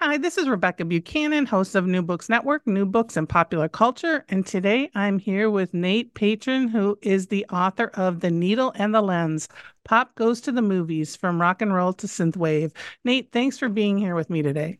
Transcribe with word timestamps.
Hi, 0.00 0.16
this 0.16 0.38
is 0.38 0.48
Rebecca 0.48 0.84
Buchanan, 0.84 1.44
host 1.44 1.74
of 1.74 1.84
New 1.84 2.02
Books 2.02 2.28
Network, 2.28 2.64
New 2.68 2.86
Books 2.86 3.16
and 3.16 3.28
Popular 3.28 3.68
Culture. 3.68 4.24
And 4.28 4.46
today 4.46 4.90
I'm 4.94 5.18
here 5.18 5.50
with 5.50 5.74
Nate 5.74 6.14
Patrin, 6.14 6.70
who 6.70 6.96
is 7.02 7.26
the 7.26 7.44
author 7.46 7.90
of 7.94 8.20
The 8.20 8.30
Needle 8.30 8.72
and 8.76 8.94
the 8.94 9.02
Lens 9.02 9.48
Pop 9.84 10.14
Goes 10.14 10.40
to 10.42 10.52
the 10.52 10.62
Movies 10.62 11.16
from 11.16 11.40
Rock 11.40 11.62
and 11.62 11.74
Roll 11.74 11.92
to 11.94 12.06
Synthwave. 12.06 12.70
Nate, 13.04 13.32
thanks 13.32 13.58
for 13.58 13.68
being 13.68 13.98
here 13.98 14.14
with 14.14 14.30
me 14.30 14.40
today. 14.40 14.78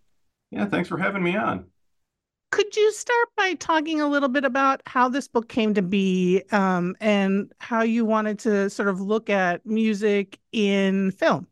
Yeah, 0.52 0.66
thanks 0.66 0.89
for 0.89 0.98
having 0.98 1.25
me 1.25 1.34
on. 1.37 1.66
Could 2.53 2.77
you 2.77 2.92
start 2.92 3.28
by 3.37 3.55
talking 3.55 4.00
a 4.00 4.06
little 4.06 4.28
bit 4.28 4.45
about 4.45 4.83
how 4.87 5.09
this 5.09 5.27
book 5.27 5.48
came 5.48 5.75
to 5.75 5.83
be 5.83 6.45
um, 6.53 6.95
and 7.00 7.53
how 7.59 7.83
you 7.83 8.05
wanted 8.05 8.39
to 8.41 8.70
sort 8.70 8.89
of 8.89 9.00
look 9.00 9.30
at 9.30 9.66
music 9.66 10.39
in 10.53 11.11
film? 11.11 11.48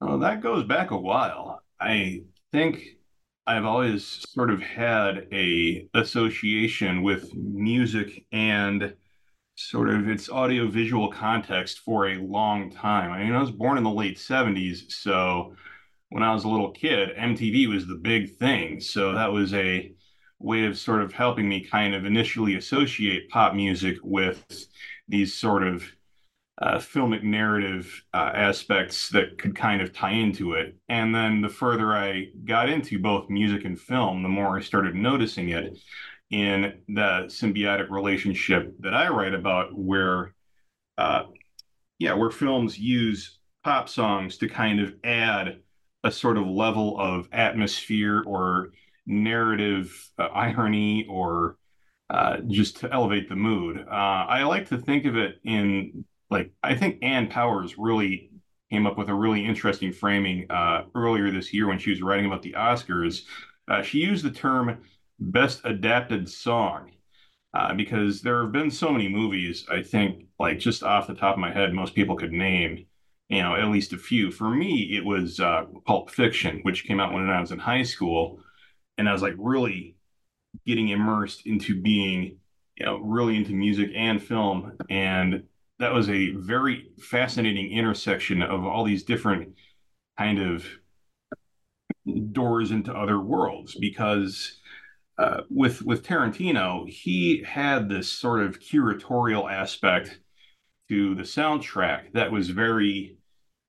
Oh, 0.00 0.18
that 0.18 0.40
goes 0.40 0.64
back 0.64 0.90
a 0.90 0.98
while. 0.98 1.62
I 1.80 2.22
think 2.54 2.98
I've 3.48 3.64
always 3.64 4.24
sort 4.30 4.48
of 4.48 4.62
had 4.62 5.26
a 5.32 5.88
association 5.92 7.02
with 7.02 7.34
music 7.34 8.26
and 8.30 8.94
sort 9.56 9.90
of 9.90 10.08
its 10.08 10.30
audiovisual 10.30 11.10
context 11.10 11.80
for 11.80 12.06
a 12.06 12.18
long 12.18 12.70
time. 12.70 13.10
I 13.10 13.24
mean, 13.24 13.32
I 13.32 13.40
was 13.40 13.50
born 13.50 13.76
in 13.76 13.82
the 13.82 13.90
late 13.90 14.18
70s, 14.18 14.92
so 14.92 15.56
when 16.10 16.22
I 16.22 16.32
was 16.32 16.44
a 16.44 16.48
little 16.48 16.70
kid, 16.70 17.16
MTV 17.16 17.66
was 17.66 17.88
the 17.88 17.96
big 17.96 18.36
thing. 18.36 18.78
So 18.78 19.12
that 19.14 19.32
was 19.32 19.52
a 19.52 19.92
way 20.38 20.66
of 20.66 20.78
sort 20.78 21.02
of 21.02 21.12
helping 21.12 21.48
me 21.48 21.60
kind 21.60 21.92
of 21.92 22.04
initially 22.04 22.54
associate 22.54 23.30
pop 23.30 23.54
music 23.54 23.96
with 24.04 24.44
these 25.08 25.34
sort 25.34 25.64
of 25.64 25.84
uh, 26.60 26.78
filmic 26.78 27.22
narrative 27.22 28.04
uh, 28.12 28.30
aspects 28.34 29.08
that 29.08 29.38
could 29.38 29.56
kind 29.56 29.82
of 29.82 29.92
tie 29.92 30.12
into 30.12 30.52
it. 30.52 30.76
And 30.88 31.14
then 31.14 31.40
the 31.40 31.48
further 31.48 31.92
I 31.92 32.26
got 32.44 32.68
into 32.68 32.98
both 32.98 33.28
music 33.28 33.64
and 33.64 33.78
film, 33.78 34.22
the 34.22 34.28
more 34.28 34.56
I 34.56 34.60
started 34.60 34.94
noticing 34.94 35.48
it 35.48 35.76
in 36.30 36.80
the 36.88 37.24
symbiotic 37.26 37.90
relationship 37.90 38.74
that 38.80 38.94
I 38.94 39.08
write 39.08 39.34
about, 39.34 39.76
where, 39.76 40.34
uh, 40.96 41.24
yeah, 41.98 42.14
where 42.14 42.30
films 42.30 42.78
use 42.78 43.38
pop 43.64 43.88
songs 43.88 44.38
to 44.38 44.48
kind 44.48 44.80
of 44.80 44.94
add 45.02 45.60
a 46.04 46.10
sort 46.10 46.36
of 46.36 46.46
level 46.46 47.00
of 47.00 47.28
atmosphere 47.32 48.22
or 48.26 48.70
narrative 49.06 50.08
uh, 50.18 50.24
irony 50.26 51.06
or 51.08 51.56
uh, 52.10 52.36
just 52.46 52.76
to 52.76 52.92
elevate 52.92 53.28
the 53.28 53.36
mood. 53.36 53.78
Uh, 53.78 53.90
I 53.90 54.44
like 54.44 54.68
to 54.68 54.78
think 54.78 55.06
of 55.06 55.16
it 55.16 55.40
in 55.44 56.04
like 56.34 56.50
I 56.64 56.74
think 56.74 56.98
Ann 57.00 57.28
Powers 57.28 57.78
really 57.78 58.30
came 58.70 58.86
up 58.86 58.98
with 58.98 59.08
a 59.08 59.14
really 59.14 59.46
interesting 59.46 59.92
framing 59.92 60.50
uh, 60.50 60.82
earlier 60.94 61.30
this 61.30 61.54
year 61.54 61.68
when 61.68 61.78
she 61.78 61.90
was 61.90 62.02
writing 62.02 62.26
about 62.26 62.42
the 62.42 62.54
Oscars. 62.54 63.22
Uh, 63.68 63.82
she 63.82 63.98
used 63.98 64.24
the 64.24 64.32
term 64.32 64.82
best 65.20 65.60
adapted 65.64 66.28
song 66.28 66.90
uh, 67.54 67.72
because 67.72 68.20
there 68.20 68.42
have 68.42 68.50
been 68.50 68.70
so 68.70 68.90
many 68.90 69.08
movies. 69.08 69.64
I 69.70 69.82
think, 69.82 70.26
like 70.40 70.58
just 70.58 70.82
off 70.82 71.06
the 71.06 71.14
top 71.14 71.36
of 71.36 71.40
my 71.40 71.52
head, 71.52 71.72
most 71.72 71.94
people 71.94 72.16
could 72.16 72.32
name, 72.32 72.84
you 73.28 73.40
know, 73.40 73.54
at 73.54 73.68
least 73.68 73.92
a 73.92 73.98
few. 73.98 74.32
For 74.32 74.50
me, 74.50 74.96
it 74.96 75.04
was 75.04 75.38
uh, 75.38 75.66
Pulp 75.86 76.10
Fiction, 76.10 76.58
which 76.62 76.84
came 76.84 76.98
out 76.98 77.12
when 77.12 77.30
I 77.30 77.40
was 77.40 77.52
in 77.52 77.60
high 77.60 77.84
school, 77.84 78.40
and 78.98 79.08
I 79.08 79.12
was 79.12 79.22
like 79.22 79.34
really 79.38 79.94
getting 80.66 80.88
immersed 80.88 81.46
into 81.46 81.80
being, 81.80 82.38
you 82.74 82.86
know, 82.86 82.98
really 82.98 83.36
into 83.36 83.52
music 83.52 83.90
and 83.94 84.20
film 84.20 84.72
and 84.90 85.44
that 85.78 85.92
was 85.92 86.08
a 86.08 86.30
very 86.32 86.88
fascinating 87.00 87.72
intersection 87.72 88.42
of 88.42 88.64
all 88.64 88.84
these 88.84 89.02
different 89.02 89.54
kind 90.16 90.40
of 90.40 90.64
doors 92.32 92.70
into 92.70 92.92
other 92.92 93.18
worlds 93.20 93.74
because 93.74 94.60
uh, 95.18 95.42
with 95.48 95.82
with 95.82 96.04
Tarantino, 96.04 96.88
he 96.88 97.42
had 97.44 97.88
this 97.88 98.10
sort 98.10 98.42
of 98.42 98.58
curatorial 98.58 99.50
aspect 99.50 100.18
to 100.88 101.14
the 101.14 101.22
soundtrack 101.22 102.12
that 102.14 102.32
was 102.32 102.50
very, 102.50 103.16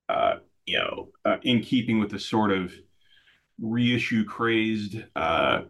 uh, 0.09 0.35
you 0.65 0.79
know, 0.79 1.09
uh, 1.23 1.37
in 1.43 1.61
keeping 1.61 1.99
with 1.99 2.09
the 2.09 2.19
sort 2.19 2.51
of 2.51 2.73
reissue 3.61 4.25
crazed 4.25 4.97
uh, 5.15 5.61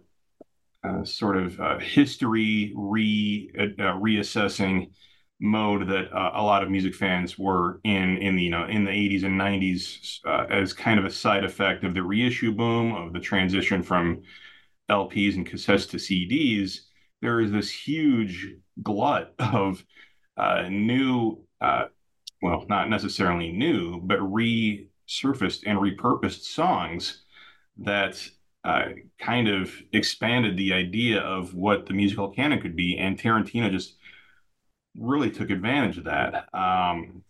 uh, 0.84 1.04
sort 1.04 1.38
of 1.38 1.60
uh, 1.60 1.78
history 1.80 2.74
re 2.76 3.52
reassessing 3.56 4.92
mode 5.40 5.88
that 5.88 6.12
uh, 6.14 6.32
a 6.36 6.42
lot 6.42 6.64
of 6.64 6.70
music 6.70 6.96
fans 6.96 7.38
were 7.38 7.80
in 7.84 8.18
in 8.18 8.36
the 8.36 8.44
you 8.44 8.50
know 8.50 8.66
in 8.66 8.86
the 8.86 8.92
80s 8.92 9.24
and 9.24 9.40
90s 9.40 10.20
uh, 10.26 10.46
as 10.50 10.74
kind 10.74 10.98
of 11.00 11.06
a 11.06 11.12
side 11.12 11.44
effect 11.44 11.84
of 11.84 11.94
the 11.94 12.04
reissue 12.04 12.54
boom 12.54 12.94
of 12.94 13.14
the 13.14 13.20
transition 13.20 13.84
from 13.84 14.22
LPs 14.90 15.36
and 15.36 15.50
cassettes 15.50 15.90
to 15.90 15.98
CDs 15.98 16.80
there 17.22 17.42
is 17.42 17.52
this 17.52 17.70
huge 17.70 18.56
glut 18.82 19.34
of 19.40 19.84
uh, 20.38 20.70
new 20.70 21.44
uh, 21.60 21.86
well 22.42 22.66
not 22.70 22.90
necessarily 22.90 23.52
new 23.52 24.00
but 24.02 24.20
resurfaced 24.20 25.64
and 25.66 25.80
repurposed 25.80 26.44
songs 26.44 27.24
that 27.78 28.26
uh, 28.66 28.86
kind 29.20 29.48
of 29.48 29.72
expanded 29.94 30.58
the 30.58 30.74
idea 30.74 31.20
of 31.20 31.54
what 31.54 31.86
the 31.86 31.94
musical 31.94 32.30
canon 32.30 32.60
could 32.60 32.76
be. 32.76 32.98
And 32.98 33.16
Tarantino 33.16 33.70
just 33.70 33.94
really 35.00 35.32
took 35.32 35.50
advantage 35.50 35.98
of 35.98 36.06
that. 36.06 36.48
Um, 36.54 37.24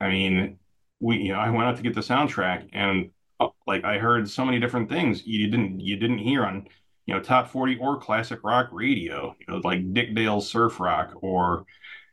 I 0.00 0.08
mean, 0.08 0.58
we 1.00 1.16
you 1.18 1.32
know 1.32 1.38
I 1.38 1.50
went 1.50 1.68
out 1.68 1.76
to 1.76 1.82
get 1.82 1.94
the 1.94 2.00
soundtrack 2.00 2.68
and 2.72 3.10
uh, 3.40 3.48
like 3.66 3.84
I 3.84 3.98
heard 3.98 4.28
so 4.28 4.44
many 4.44 4.60
different 4.60 4.88
things 4.88 5.26
you 5.26 5.48
didn't 5.48 5.80
you 5.80 5.96
didn't 5.96 6.18
hear 6.18 6.44
on 6.44 6.66
you 7.06 7.14
know 7.14 7.20
top 7.20 7.48
40 7.48 7.78
or 7.78 7.98
classic 7.98 8.40
rock 8.44 8.68
radio 8.70 9.34
you 9.40 9.46
know 9.48 9.60
like 9.64 9.92
Dick 9.94 10.14
Dale's 10.14 10.48
surf 10.48 10.78
rock 10.78 11.14
or 11.22 11.64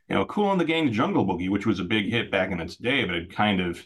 you 0.08 0.16
know 0.16 0.24
Kool 0.24 0.50
and 0.50 0.60
the 0.60 0.64
Gang 0.64 0.92
Jungle 0.92 1.26
Boogie 1.26 1.50
which 1.50 1.66
was 1.66 1.80
a 1.80 1.84
big 1.84 2.10
hit 2.10 2.30
back 2.30 2.50
in 2.50 2.60
its 2.60 2.76
day 2.76 3.04
but 3.04 3.14
it 3.14 3.34
kind 3.34 3.60
of 3.60 3.82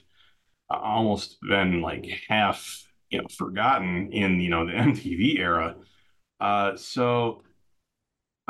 uh, 0.71 0.79
almost 0.79 1.39
been 1.43 1.83
like 1.83 2.07
half 2.29 2.87
you 3.11 3.21
know 3.21 3.27
forgotten 3.37 4.13
in 4.13 4.41
you 4.41 4.51
know 4.51 4.67
the 4.67 4.73
MTV 4.75 5.39
era 5.39 5.77
uh, 6.41 6.77
so 6.77 7.43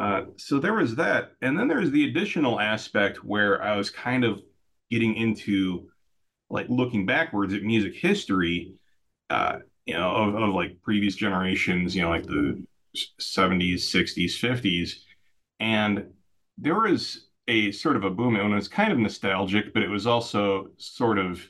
uh, 0.02 0.24
so 0.36 0.58
there 0.58 0.74
was 0.74 0.96
that. 0.96 1.30
And 1.42 1.56
then 1.56 1.68
there's 1.68 1.92
the 1.92 2.08
additional 2.08 2.58
aspect 2.58 3.22
where 3.22 3.62
I 3.62 3.76
was 3.76 3.88
kind 3.88 4.24
of 4.24 4.42
getting 4.90 5.14
into 5.14 5.88
like 6.50 6.66
looking 6.68 7.06
backwards 7.06 7.54
at 7.54 7.62
music 7.62 7.94
history, 7.94 8.74
uh, 9.30 9.58
you 9.86 9.94
know, 9.94 10.10
of, 10.10 10.34
of 10.34 10.54
like 10.54 10.82
previous 10.82 11.14
generations, 11.14 11.94
you 11.94 12.02
know, 12.02 12.10
like 12.10 12.26
the 12.26 12.60
70s, 13.20 13.74
60s, 13.74 14.32
50s. 14.32 14.90
And 15.60 16.08
there 16.58 16.80
was 16.80 17.28
a 17.46 17.70
sort 17.70 17.94
of 17.94 18.02
a 18.02 18.10
boom 18.10 18.34
and 18.34 18.50
it 18.50 18.56
was 18.56 18.66
kind 18.66 18.92
of 18.92 18.98
nostalgic, 18.98 19.72
but 19.72 19.84
it 19.84 19.88
was 19.88 20.08
also 20.08 20.66
sort 20.78 21.18
of 21.18 21.48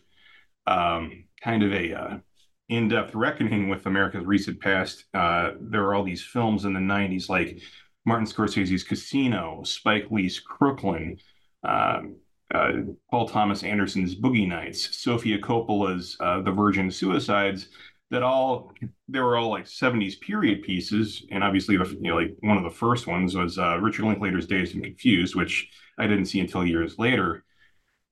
um, 0.67 1.25
kind 1.43 1.63
of 1.63 1.73
a 1.73 1.95
uh, 1.95 2.19
in-depth 2.69 3.15
reckoning 3.15 3.71
with 3.71 3.87
America's 3.87 4.27
recent 4.27 4.61
past. 4.61 5.07
Uh, 5.15 5.53
there 5.59 5.81
were 5.81 5.95
all 5.95 6.05
these 6.05 6.23
films 6.23 6.67
in 6.67 6.75
the 6.75 6.81
90s 6.81 7.31
like 7.31 7.59
Martin 8.05 8.27
Scorsese's 8.27 8.83
Casino, 8.83 9.63
Spike 9.65 10.07
Lee's 10.11 10.41
Crooklyn, 10.41 11.19
um, 11.65 12.17
uh, 12.53 12.73
Paul 13.11 13.29
Thomas 13.29 13.63
Anderson's 13.63 14.15
Boogie 14.15 14.49
Nights, 14.49 14.97
Sofia 14.97 15.39
Coppola's 15.39 16.17
uh, 16.21 16.43
The 16.43 16.51
Virgin 16.51 16.91
Suicides. 16.91 17.69
That 18.11 18.23
all 18.23 18.75
they 19.09 19.21
were 19.21 19.39
all 19.39 19.49
like 19.49 19.65
'70s 19.65 20.21
period 20.21 20.63
pieces, 20.63 21.25
and 21.31 21.43
obviously 21.43 21.79
the 21.79 21.89
you 21.89 22.11
know 22.11 22.17
like 22.17 22.37
one 22.41 22.59
of 22.59 22.63
the 22.63 22.69
first 22.69 23.07
ones 23.07 23.35
was 23.35 23.59
uh, 23.59 23.79
Richard 23.79 24.05
Linklater's 24.05 24.47
Dazed 24.47 24.75
and 24.75 24.85
Confused, 24.85 25.35
which 25.35 25.71
I 25.97 26.07
didn't 26.07 26.27
see 26.27 26.41
until 26.41 26.67
years 26.67 26.99
later. 26.99 27.43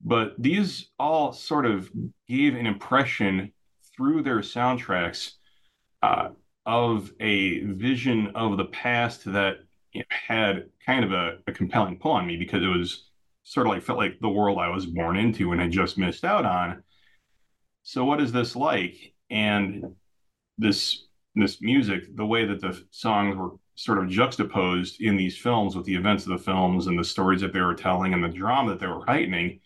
But 0.03 0.33
these 0.41 0.89
all 0.97 1.33
sort 1.33 1.67
of 1.67 1.91
gave 2.27 2.55
an 2.55 2.65
impression 2.65 3.51
through 3.95 4.23
their 4.23 4.39
soundtracks 4.39 5.33
uh, 6.01 6.29
of 6.65 7.11
a 7.19 7.59
vision 7.59 8.31
of 8.33 8.57
the 8.57 8.65
past 8.65 9.31
that 9.31 9.57
had 10.09 10.65
kind 10.85 11.03
of 11.03 11.11
a, 11.11 11.37
a 11.47 11.51
compelling 11.51 11.97
pull 11.97 12.11
on 12.11 12.27
me 12.27 12.37
because 12.37 12.63
it 12.63 12.67
was 12.67 13.09
sort 13.43 13.67
of 13.67 13.73
like 13.73 13.83
felt 13.83 13.97
like 13.97 14.19
the 14.19 14.29
world 14.29 14.59
I 14.59 14.69
was 14.69 14.85
born 14.85 15.17
into 15.17 15.51
and 15.51 15.61
had 15.61 15.71
just 15.71 15.97
missed 15.97 16.23
out 16.23 16.45
on. 16.45 16.83
So 17.83 18.05
what 18.05 18.21
is 18.21 18.31
this 18.31 18.55
like? 18.55 19.13
and 19.31 19.95
this 20.57 21.05
this 21.33 21.61
music, 21.61 22.15
the 22.17 22.25
way 22.25 22.45
that 22.45 22.59
the 22.59 22.83
songs 22.91 23.37
were 23.37 23.51
sort 23.75 23.97
of 23.97 24.09
juxtaposed 24.09 25.01
in 25.01 25.15
these 25.15 25.37
films 25.37 25.77
with 25.77 25.85
the 25.85 25.95
events 25.95 26.25
of 26.25 26.31
the 26.31 26.37
films 26.37 26.87
and 26.87 26.99
the 26.99 27.03
stories 27.03 27.39
that 27.39 27.53
they 27.53 27.61
were 27.61 27.73
telling 27.73 28.13
and 28.13 28.21
the 28.21 28.27
drama 28.27 28.71
that 28.71 28.81
they 28.81 28.87
were 28.87 29.05
heightening, 29.05 29.61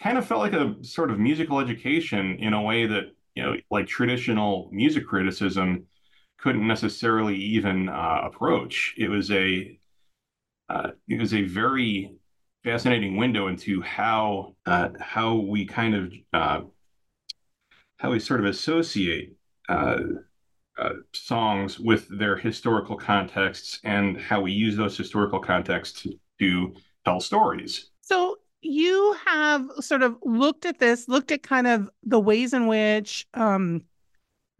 kind 0.00 0.18
of 0.18 0.26
felt 0.26 0.42
like 0.42 0.52
a 0.52 0.76
sort 0.82 1.10
of 1.10 1.18
musical 1.18 1.58
education 1.58 2.36
in 2.38 2.52
a 2.52 2.60
way 2.60 2.86
that 2.86 3.04
you 3.34 3.42
know, 3.42 3.56
like 3.70 3.86
traditional 3.86 4.68
music 4.72 5.06
criticism 5.06 5.86
couldn't 6.44 6.68
necessarily 6.68 7.36
even 7.36 7.88
uh, 7.88 8.20
approach. 8.22 8.94
It 8.98 9.08
was 9.08 9.30
a 9.30 9.78
uh, 10.68 10.90
it 11.08 11.18
was 11.18 11.32
a 11.32 11.42
very 11.42 12.16
fascinating 12.62 13.16
window 13.16 13.48
into 13.48 13.80
how 13.80 14.54
uh, 14.66 14.90
how 15.00 15.36
we 15.36 15.64
kind 15.64 15.94
of 15.94 16.12
uh, 16.34 16.60
how 17.96 18.10
we 18.10 18.20
sort 18.20 18.40
of 18.40 18.46
associate 18.46 19.34
uh, 19.70 20.00
uh, 20.78 20.90
songs 21.14 21.80
with 21.80 22.06
their 22.18 22.36
historical 22.36 22.96
contexts 22.96 23.80
and 23.82 24.20
how 24.20 24.42
we 24.42 24.52
use 24.52 24.76
those 24.76 24.98
historical 24.98 25.40
contexts 25.40 26.06
to 26.38 26.74
tell 27.06 27.20
stories. 27.20 27.90
So 28.02 28.36
you 28.60 29.16
have 29.24 29.66
sort 29.80 30.02
of 30.02 30.18
looked 30.22 30.66
at 30.66 30.78
this, 30.78 31.08
looked 31.08 31.32
at 31.32 31.42
kind 31.42 31.66
of 31.66 31.88
the 32.02 32.20
ways 32.20 32.52
in 32.52 32.66
which 32.66 33.26
um, 33.32 33.80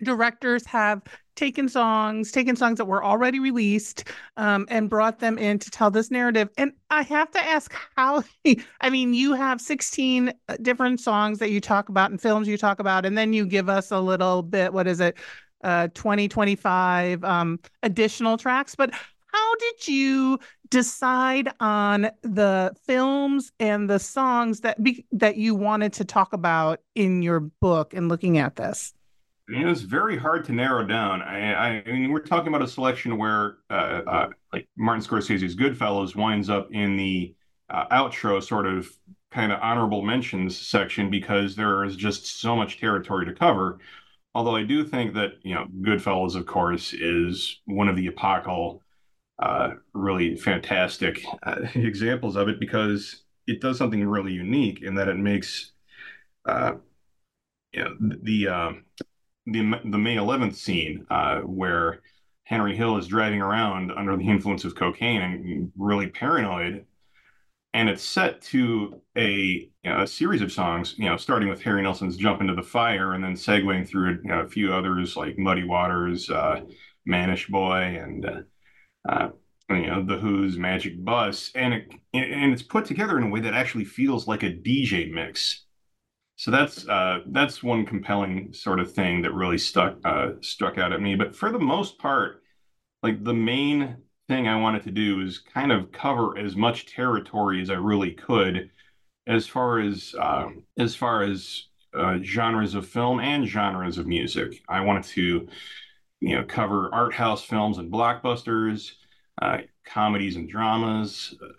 directors 0.03 0.65
have 0.67 1.03
taken 1.37 1.69
songs, 1.69 2.31
taken 2.31 2.57
songs 2.57 2.79
that 2.79 2.85
were 2.85 3.05
already 3.05 3.41
released, 3.41 4.05
um, 4.37 4.67
and 4.69 4.89
brought 4.89 5.19
them 5.19 5.39
in 5.39 5.59
to 5.59 5.71
tell 5.71 5.91
this 5.91 6.11
narrative. 6.11 6.49
And 6.57 6.73
I 6.91 7.03
have 7.03 7.31
to 7.33 7.45
ask 7.45 7.75
how, 7.97 8.25
I 8.81 8.91
mean, 8.91 9.15
you 9.15 9.35
have 9.35 9.61
16 9.61 10.33
uh, 10.49 10.57
different 10.63 11.01
songs 11.01 11.39
that 11.39 11.51
you 11.51 11.61
talk 11.61 11.89
about 11.89 12.11
and 12.11 12.21
films 12.21 12.49
you 12.49 12.59
talk 12.59 12.81
about, 12.81 13.07
and 13.07 13.17
then 13.17 13.33
you 13.33 13.47
give 13.47 13.69
us 13.69 13.91
a 13.91 14.01
little 14.01 14.43
bit, 14.43 14.73
what 14.73 14.87
is 14.87 15.01
it? 15.01 15.17
Uh, 15.63 15.89
20, 15.95 16.29
25 16.29 17.25
um, 17.25 17.59
additional 17.83 18.37
tracks. 18.37 18.75
But 18.75 18.93
how 19.35 19.55
did 19.57 19.89
you 19.89 20.39
decide 20.69 21.51
on 21.59 22.11
the 22.23 22.75
films 22.87 23.51
and 23.59 23.89
the 23.89 23.99
songs 23.99 24.61
that 24.61 24.83
be, 24.83 25.07
that 25.13 25.37
you 25.37 25.55
wanted 25.55 25.93
to 25.95 26.05
talk 26.05 26.33
about 26.33 26.81
in 26.95 27.23
your 27.23 27.41
book 27.41 27.95
and 27.95 28.09
looking 28.09 28.39
at 28.39 28.57
this? 28.57 28.93
It 29.47 29.67
was 29.67 29.83
very 29.83 30.17
hard 30.17 30.45
to 30.47 30.53
narrow 30.53 30.87
down. 30.87 31.21
I, 31.21 31.83
I 31.83 31.93
mean, 31.93 32.11
we're 32.11 32.21
talking 32.21 32.49
about 32.49 32.63
a 32.63 32.69
selection 32.69 33.19
where, 33.19 33.59
uh, 33.69 34.01
uh, 34.07 34.29
like 34.55 34.69
Martin 34.77 35.05
Scorsese's 35.05 35.55
Goodfellas 35.55 36.17
winds 36.17 36.49
up 36.49 36.69
in 36.73 36.97
the 36.97 37.35
uh, 37.69 37.87
outro, 37.89 38.43
sort 38.43 38.67
of 38.67 38.89
kind 39.31 39.53
of 39.53 39.61
honorable 39.61 40.01
mentions 40.01 40.57
section 40.57 41.11
because 41.11 41.57
there 41.57 41.85
is 41.85 41.95
just 41.97 42.41
so 42.41 42.57
much 42.57 42.81
territory 42.81 43.27
to 43.27 43.35
cover. 43.35 43.81
Although 44.35 44.57
I 44.57 44.65
do 44.65 44.83
think 44.83 45.13
that 45.15 45.33
you 45.43 45.55
know, 45.55 45.67
Goodfellas, 45.83 46.37
of 46.37 46.47
course, 46.47 46.95
is 46.95 47.61
one 47.67 47.89
of 47.89 47.97
the 47.97 48.07
epochal, 48.09 48.83
uh, 49.41 49.73
really 49.95 50.37
fantastic 50.37 51.25
uh, 51.43 51.57
examples 51.75 52.37
of 52.37 52.49
it 52.49 52.61
because 52.61 53.25
it 53.47 53.61
does 53.61 53.79
something 53.79 54.07
really 54.07 54.33
unique 54.33 54.83
in 54.83 54.95
that 54.95 55.09
it 55.09 55.19
makes, 55.19 55.73
uh, 56.47 56.75
you 57.73 57.85
know, 57.85 57.97
the 58.23 58.49
um, 58.49 58.85
the 59.47 59.81
the 59.85 59.99
May 59.99 60.17
11th 60.17 60.55
scene 60.55 61.07
uh, 61.11 61.41
where 61.41 62.01
Henry 62.45 62.77
Hill 62.77 62.97
is 62.97 63.07
driving 63.07 63.41
around 63.41 63.93
under 63.93 64.17
the 64.17 64.29
influence 64.29 64.65
of 64.65 64.75
cocaine 64.75 65.23
and 65.23 65.73
really 65.77 66.09
paranoid, 66.09 66.87
and 67.73 67.89
it's 67.89 68.03
set 68.03 68.41
to 68.43 69.01
a 69.17 69.33
you 69.33 69.71
know, 69.85 70.03
a 70.03 70.07
series 70.07 70.43
of 70.43 70.53
songs, 70.53 70.95
you 70.99 71.09
know, 71.09 71.17
starting 71.17 71.49
with 71.49 71.63
Harry 71.63 71.83
Nilsson's 71.83 72.17
"Jump 72.17 72.41
into 72.41 72.55
the 72.55 72.63
Fire" 72.63 73.15
and 73.15 73.23
then 73.23 73.35
segueing 73.35 73.87
through 73.87 74.21
you 74.23 74.29
know, 74.29 74.41
a 74.41 74.49
few 74.49 74.73
others 74.73 75.17
like 75.17 75.39
"Muddy 75.39 75.65
Waters," 75.65 76.31
uh, 76.31 76.61
"Mannish 77.07 77.49
Boy," 77.49 77.99
and 78.03 78.27
uh, 78.27 78.41
uh, 79.09 79.29
you 79.71 79.87
know 79.87 80.03
the 80.03 80.19
Who's 80.19 80.57
"Magic 80.57 81.03
Bus," 81.05 81.51
and 81.55 81.75
it 81.75 81.91
and 82.15 82.53
it's 82.53 82.63
put 82.63 82.87
together 82.87 83.19
in 83.19 83.25
a 83.25 83.29
way 83.29 83.41
that 83.41 83.55
actually 83.55 83.85
feels 83.85 84.27
like 84.27 84.43
a 84.43 84.51
DJ 84.51 85.13
mix 85.13 85.64
so 86.37 86.51
that's 86.51 86.87
uh, 86.89 87.21
that's 87.27 87.63
one 87.63 87.87
compelling 87.87 88.53
sort 88.53 88.81
of 88.81 88.93
thing 88.93 89.23
that 89.23 89.33
really 89.33 89.59
stuck 89.59 89.99
uh, 90.05 90.31
struck 90.41 90.79
out 90.79 90.93
at 90.93 91.01
me. 91.01 91.15
But 91.15 91.37
for 91.37 91.51
the 91.53 91.59
most 91.61 91.99
part, 91.99 92.43
like 93.03 93.23
the 93.23 93.35
main 93.35 93.97
thing 94.27 94.49
I 94.49 94.61
wanted 94.61 94.83
to 94.85 94.91
do 94.91 95.21
is 95.21 95.39
kind 95.39 95.71
of 95.71 95.93
cover 95.93 96.37
as 96.37 96.57
much 96.57 96.93
territory 96.93 97.63
as 97.63 97.71
I 97.71 97.75
really 97.75 98.13
could, 98.13 98.71
as 99.27 99.47
far 99.47 99.79
as 99.79 100.15
uh, 100.19 100.49
as 100.77 100.97
far 100.97 101.23
as 101.23 101.69
uh, 101.95 102.19
genres 102.23 102.75
of 102.75 102.89
film 102.89 103.21
and 103.21 103.47
genres 103.47 103.99
of 103.99 104.09
music. 104.09 104.61
I 104.69 104.81
wanted 104.81 105.05
to, 105.05 105.49
you 106.21 106.37
know, 106.37 106.45
cover 106.45 106.93
art 106.93 107.15
house 107.15 107.45
films 107.45 107.79
and 107.79 107.93
blockbusters, 107.93 108.93
uh, 109.41 109.59
comedies 109.85 110.35
and 110.35 110.49
dramas, 110.49 111.37
uh, 111.41 111.53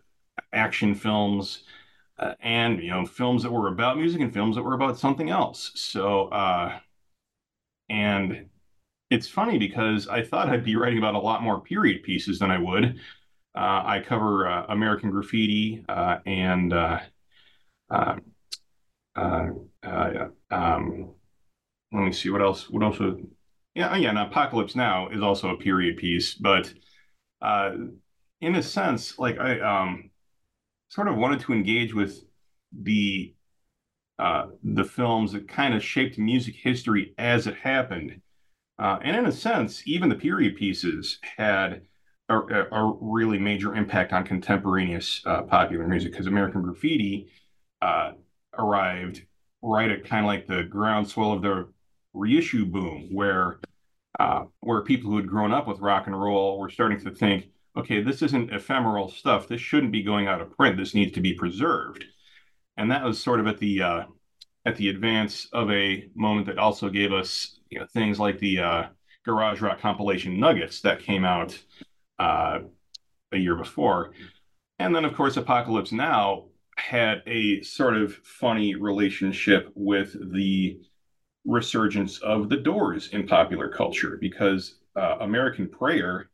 action 0.52 0.96
films 0.96 1.64
uh, 2.18 2.34
and 2.40 2.82
you 2.82 2.90
know 2.90 3.06
films 3.06 3.44
that 3.44 3.52
were 3.52 3.68
about 3.68 3.98
music 3.98 4.22
and 4.22 4.34
films 4.34 4.56
that 4.56 4.64
were 4.64 4.74
about 4.74 4.98
something 4.98 5.30
else. 5.30 5.72
So 5.76 6.28
uh, 6.28 6.80
and 7.90 8.50
it's 9.10 9.28
funny 9.28 9.58
because 9.58 10.08
I 10.08 10.24
thought 10.24 10.50
I'd 10.50 10.66
be 10.66 10.76
writing 10.76 10.98
about 10.98 11.16
a 11.16 11.20
lot 11.20 11.44
more 11.44 11.62
period 11.62 12.04
pieces 12.04 12.40
than 12.40 12.52
I 12.52 12.58
would. 12.58 13.00
Uh, 13.56 13.84
I 13.86 14.04
cover 14.06 14.48
uh, 14.50 14.66
American 14.70 15.12
Graffiti 15.12 15.86
uh, 15.88 16.18
and 16.26 16.74
uh, 16.74 17.00
uh, 17.90 18.16
uh, 19.16 19.48
uh, 19.84 20.28
um, 20.52 21.12
let 21.94 22.04
me 22.04 22.12
see 22.12 22.30
what 22.30 22.42
else. 22.42 22.70
What 22.70 22.84
else? 22.84 23.00
Would, 23.00 23.28
yeah, 23.76 23.96
yeah. 23.96 24.10
And 24.10 24.20
Apocalypse 24.20 24.76
Now 24.76 25.10
is 25.10 25.22
also 25.22 25.50
a 25.50 25.58
period 25.58 25.98
piece, 25.98 26.34
but 26.34 26.74
uh, 27.42 27.72
in 28.42 28.56
a 28.56 28.64
sense, 28.64 29.18
like 29.18 29.38
I 29.40 29.60
um, 29.60 30.10
sort 30.90 31.08
of 31.08 31.18
wanted 31.18 31.40
to 31.42 31.54
engage 31.54 31.94
with 31.94 32.24
the 32.72 33.34
uh, 34.18 34.48
the 34.64 34.84
films 34.84 35.34
that 35.34 35.48
kind 35.48 35.74
of 35.74 35.84
shaped 35.84 36.18
music 36.18 36.56
history 36.56 37.14
as 37.18 37.48
it 37.48 37.56
happened. 37.56 38.22
Uh, 38.80 38.98
and 39.04 39.18
in 39.18 39.26
a 39.26 39.32
sense, 39.32 39.84
even 39.86 40.10
the 40.10 40.16
period 40.16 40.56
pieces 40.56 41.20
had 41.38 41.82
a, 42.30 42.36
a 42.36 42.98
really 43.02 43.38
major 43.38 43.76
impact 43.76 44.14
on 44.14 44.24
contemporaneous 44.24 45.22
uh, 45.26 45.42
popular 45.44 45.88
music 45.88 46.12
because 46.12 46.28
American 46.28 46.62
Graffiti 46.62 47.30
uh, 47.82 48.12
arrived 48.58 49.26
right 49.62 49.92
at 49.92 50.06
kind 50.06 50.26
of 50.26 50.28
like 50.28 50.48
the 50.48 50.64
groundswell 50.64 51.34
of 51.34 51.42
the 51.42 51.68
reissue 52.14 52.66
boom, 52.66 53.10
where 53.12 53.60
uh, 54.20 54.46
where 54.62 54.82
people 54.82 55.12
who 55.12 55.18
had 55.18 55.28
grown 55.28 55.52
up 55.52 55.68
with 55.68 55.80
rock 55.80 56.08
and 56.08 56.20
roll 56.20 56.58
were 56.58 56.70
starting 56.70 57.00
to 57.02 57.12
think, 57.12 57.50
okay, 57.78 58.02
this 58.02 58.22
isn't 58.22 58.54
ephemeral 58.54 59.10
stuff. 59.10 59.48
This 59.48 59.62
shouldn't 59.62 59.92
be 59.92 60.04
going 60.04 60.28
out 60.28 60.42
of 60.42 60.56
print. 60.56 60.78
This 60.78 60.96
needs 60.96 61.12
to 61.14 61.22
be 61.22 61.34
preserved. 61.34 62.06
And 62.78 62.92
that 62.92 63.04
was 63.04 63.22
sort 63.22 63.40
of 63.40 63.48
at 63.48 63.58
the 63.58 63.82
uh, 63.82 64.04
at 64.66 64.76
the 64.76 64.90
advance 64.90 65.48
of 65.54 65.70
a 65.72 66.10
moment 66.16 66.48
that 66.48 66.58
also 66.58 66.90
gave 66.90 67.14
us 67.14 67.60
you 67.70 67.80
know, 67.80 67.86
things 67.94 68.20
like 68.20 68.40
the 68.40 68.60
uh, 68.60 68.84
garage 69.24 69.62
rock 69.62 69.80
compilation 69.80 70.40
Nuggets 70.40 70.82
that 70.82 71.04
came 71.04 71.24
out 71.24 71.58
uh, 72.20 72.60
a 73.32 73.38
year 73.38 73.56
before. 73.56 74.12
And 74.80 74.96
then, 74.96 75.06
of 75.06 75.14
course, 75.16 75.38
Apocalypse 75.38 75.92
Now 75.92 76.46
had 76.78 77.22
a 77.26 77.62
sort 77.62 77.96
of 77.96 78.14
funny 78.16 78.76
relationship 78.76 79.72
with 79.76 80.16
the 80.34 80.80
resurgence 81.46 82.20
of 82.20 82.50
the 82.50 82.58
Doors 82.58 83.10
in 83.14 83.28
popular 83.28 83.70
culture 83.70 84.18
because 84.20 84.76
uh, 84.96 85.18
American 85.22 85.70
Prayer 85.70 86.30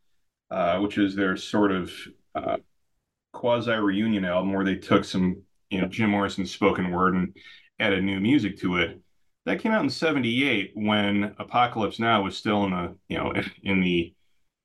uh, 0.51 0.79
which 0.79 0.97
is 0.97 1.15
their 1.15 1.37
sort 1.37 1.71
of 1.71 1.91
uh, 2.35 2.57
quasi 3.33 3.71
reunion 3.71 4.25
album 4.25 4.53
where 4.53 4.65
they 4.65 4.75
took 4.75 5.05
some, 5.05 5.41
you 5.69 5.79
know, 5.81 5.87
Jim 5.87 6.09
Morrison's 6.09 6.51
spoken 6.51 6.91
word 6.91 7.15
and 7.15 7.35
added 7.79 8.03
new 8.03 8.19
music 8.19 8.59
to 8.59 8.77
it. 8.77 8.99
That 9.45 9.59
came 9.59 9.71
out 9.71 9.83
in 9.83 9.89
'78 9.89 10.71
when 10.75 11.35
Apocalypse 11.39 11.99
Now 11.99 12.21
was 12.23 12.37
still 12.37 12.65
in 12.65 12.71
the, 12.71 12.95
you 13.07 13.17
know, 13.17 13.33
in 13.63 13.81
the 13.81 14.13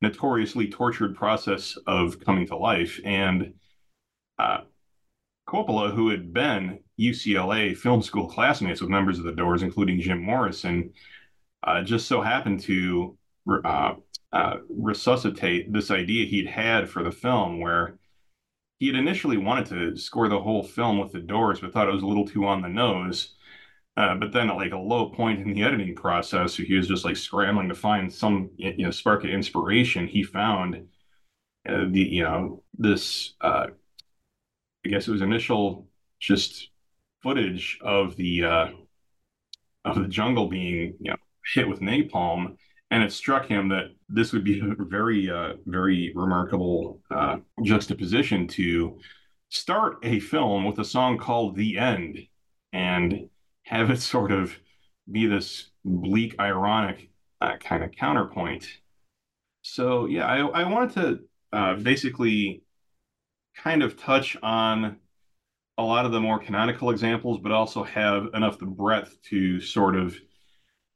notoriously 0.03 0.69
tortured 0.69 1.15
process 1.15 1.79
of 1.87 2.21
coming 2.21 2.47
to 2.49 2.57
life. 2.57 3.01
And 3.05 3.55
uh, 4.39 4.59
Coppola, 5.49 5.95
who 5.95 6.11
had 6.11 6.33
been 6.33 6.81
UCLA 7.01 7.77
film 7.77 8.03
school 8.03 8.29
classmates 8.29 8.81
with 8.81 8.91
members 8.91 9.19
of 9.19 9.25
the 9.25 9.33
Doors, 9.33 9.63
including 9.63 10.01
Jim 10.01 10.21
Morrison, 10.21 10.93
uh, 11.63 11.83
just 11.83 12.07
so 12.07 12.21
happened 12.21 12.61
to 12.61 13.17
uh, 13.65 13.95
uh, 14.37 14.59
resuscitate 14.69 15.73
this 15.73 15.91
idea 15.91 16.27
he'd 16.27 16.47
had 16.47 16.91
for 16.91 17.03
the 17.03 17.11
film, 17.11 17.59
where 17.61 17.99
he 18.79 18.87
had 18.87 18.97
initially 18.97 19.39
wanted 19.39 19.67
to 19.67 19.97
score 19.97 20.29
the 20.29 20.41
whole 20.41 20.63
film 20.63 20.99
with 20.99 21.13
the 21.13 21.21
Doors, 21.21 21.61
but 21.61 21.73
thought 21.73 21.89
it 21.89 21.95
was 21.95 22.03
a 22.03 22.07
little 22.07 22.27
too 22.27 22.45
on 22.47 22.61
the 22.61 22.69
nose. 22.69 23.35
Uh, 23.97 24.15
but 24.15 24.33
then 24.33 24.51
at 24.51 24.57
like 24.57 24.73
a 24.73 24.79
low 24.79 25.09
point 25.09 25.41
in 25.41 25.55
the 25.55 25.63
editing 25.63 25.95
process, 25.95 26.55
he 26.55 26.75
was 26.75 26.87
just 26.87 27.05
like 27.05 27.17
scrambling 27.17 27.71
to 27.71 27.75
find 27.75 28.13
some 28.13 28.51
you 28.57 28.85
know 28.85 28.91
spark 28.91 29.25
of 29.25 29.31
inspiration. 29.31 30.07
He 30.07 30.23
found 30.23 30.87
uh, 31.67 31.87
the 31.91 32.01
you 32.01 32.23
know 32.23 32.63
this 32.77 33.35
uh, 33.41 33.69
I 34.85 34.89
guess 34.89 35.09
it 35.09 35.13
was 35.13 35.23
initial 35.23 35.89
just 36.21 36.69
footage 37.23 37.79
of 37.81 38.17
the 38.17 38.45
uh, 38.45 38.69
of 39.87 39.97
the 39.97 40.09
jungle 40.09 40.49
being 40.49 40.97
you 41.01 41.13
know 41.13 41.17
hit 41.55 41.69
with 41.69 41.81
napalm. 41.81 42.59
And 42.91 43.03
it 43.03 43.13
struck 43.13 43.47
him 43.47 43.69
that 43.71 43.87
this 44.09 44.33
would 44.33 44.45
be 44.45 44.61
a 44.61 44.85
very, 44.85 45.29
uh, 45.29 45.55
very 45.67 46.13
remarkable 46.15 47.01
uh, 47.11 47.39
juxtaposition 47.65 48.47
to 48.49 48.99
start 49.49 49.99
a 50.05 50.21
film 50.21 50.65
with 50.65 50.79
a 50.79 50.85
song 50.85 51.19
called 51.19 51.57
The 51.57 51.79
End 51.79 52.19
and 52.73 53.29
have 53.65 53.91
it 53.91 54.01
sort 54.01 54.31
of 54.31 54.57
be 55.11 55.27
this 55.27 55.71
bleak, 55.85 56.37
ironic 56.39 57.11
uh, 57.41 57.57
kind 57.59 57.83
of 57.83 57.93
counterpoint. 57.93 58.67
So, 59.63 60.07
yeah, 60.07 60.27
I, 60.27 60.63
I 60.63 60.71
wanted 60.71 60.95
to 60.95 61.19
uh, 61.53 61.75
basically 61.77 62.63
kind 63.57 63.83
of 63.83 63.97
touch 63.97 64.37
on 64.43 64.99
a 65.79 65.83
lot 65.83 66.07
of 66.07 66.13
the 66.13 66.21
more 66.21 66.39
canonical 66.39 66.91
examples, 66.91 67.39
but 67.43 67.53
also 67.53 67.83
have 67.83 68.29
enough 68.35 68.59
the 68.59 68.67
breadth 68.67 69.21
to 69.23 69.61
sort 69.61 69.97
of 69.97 70.17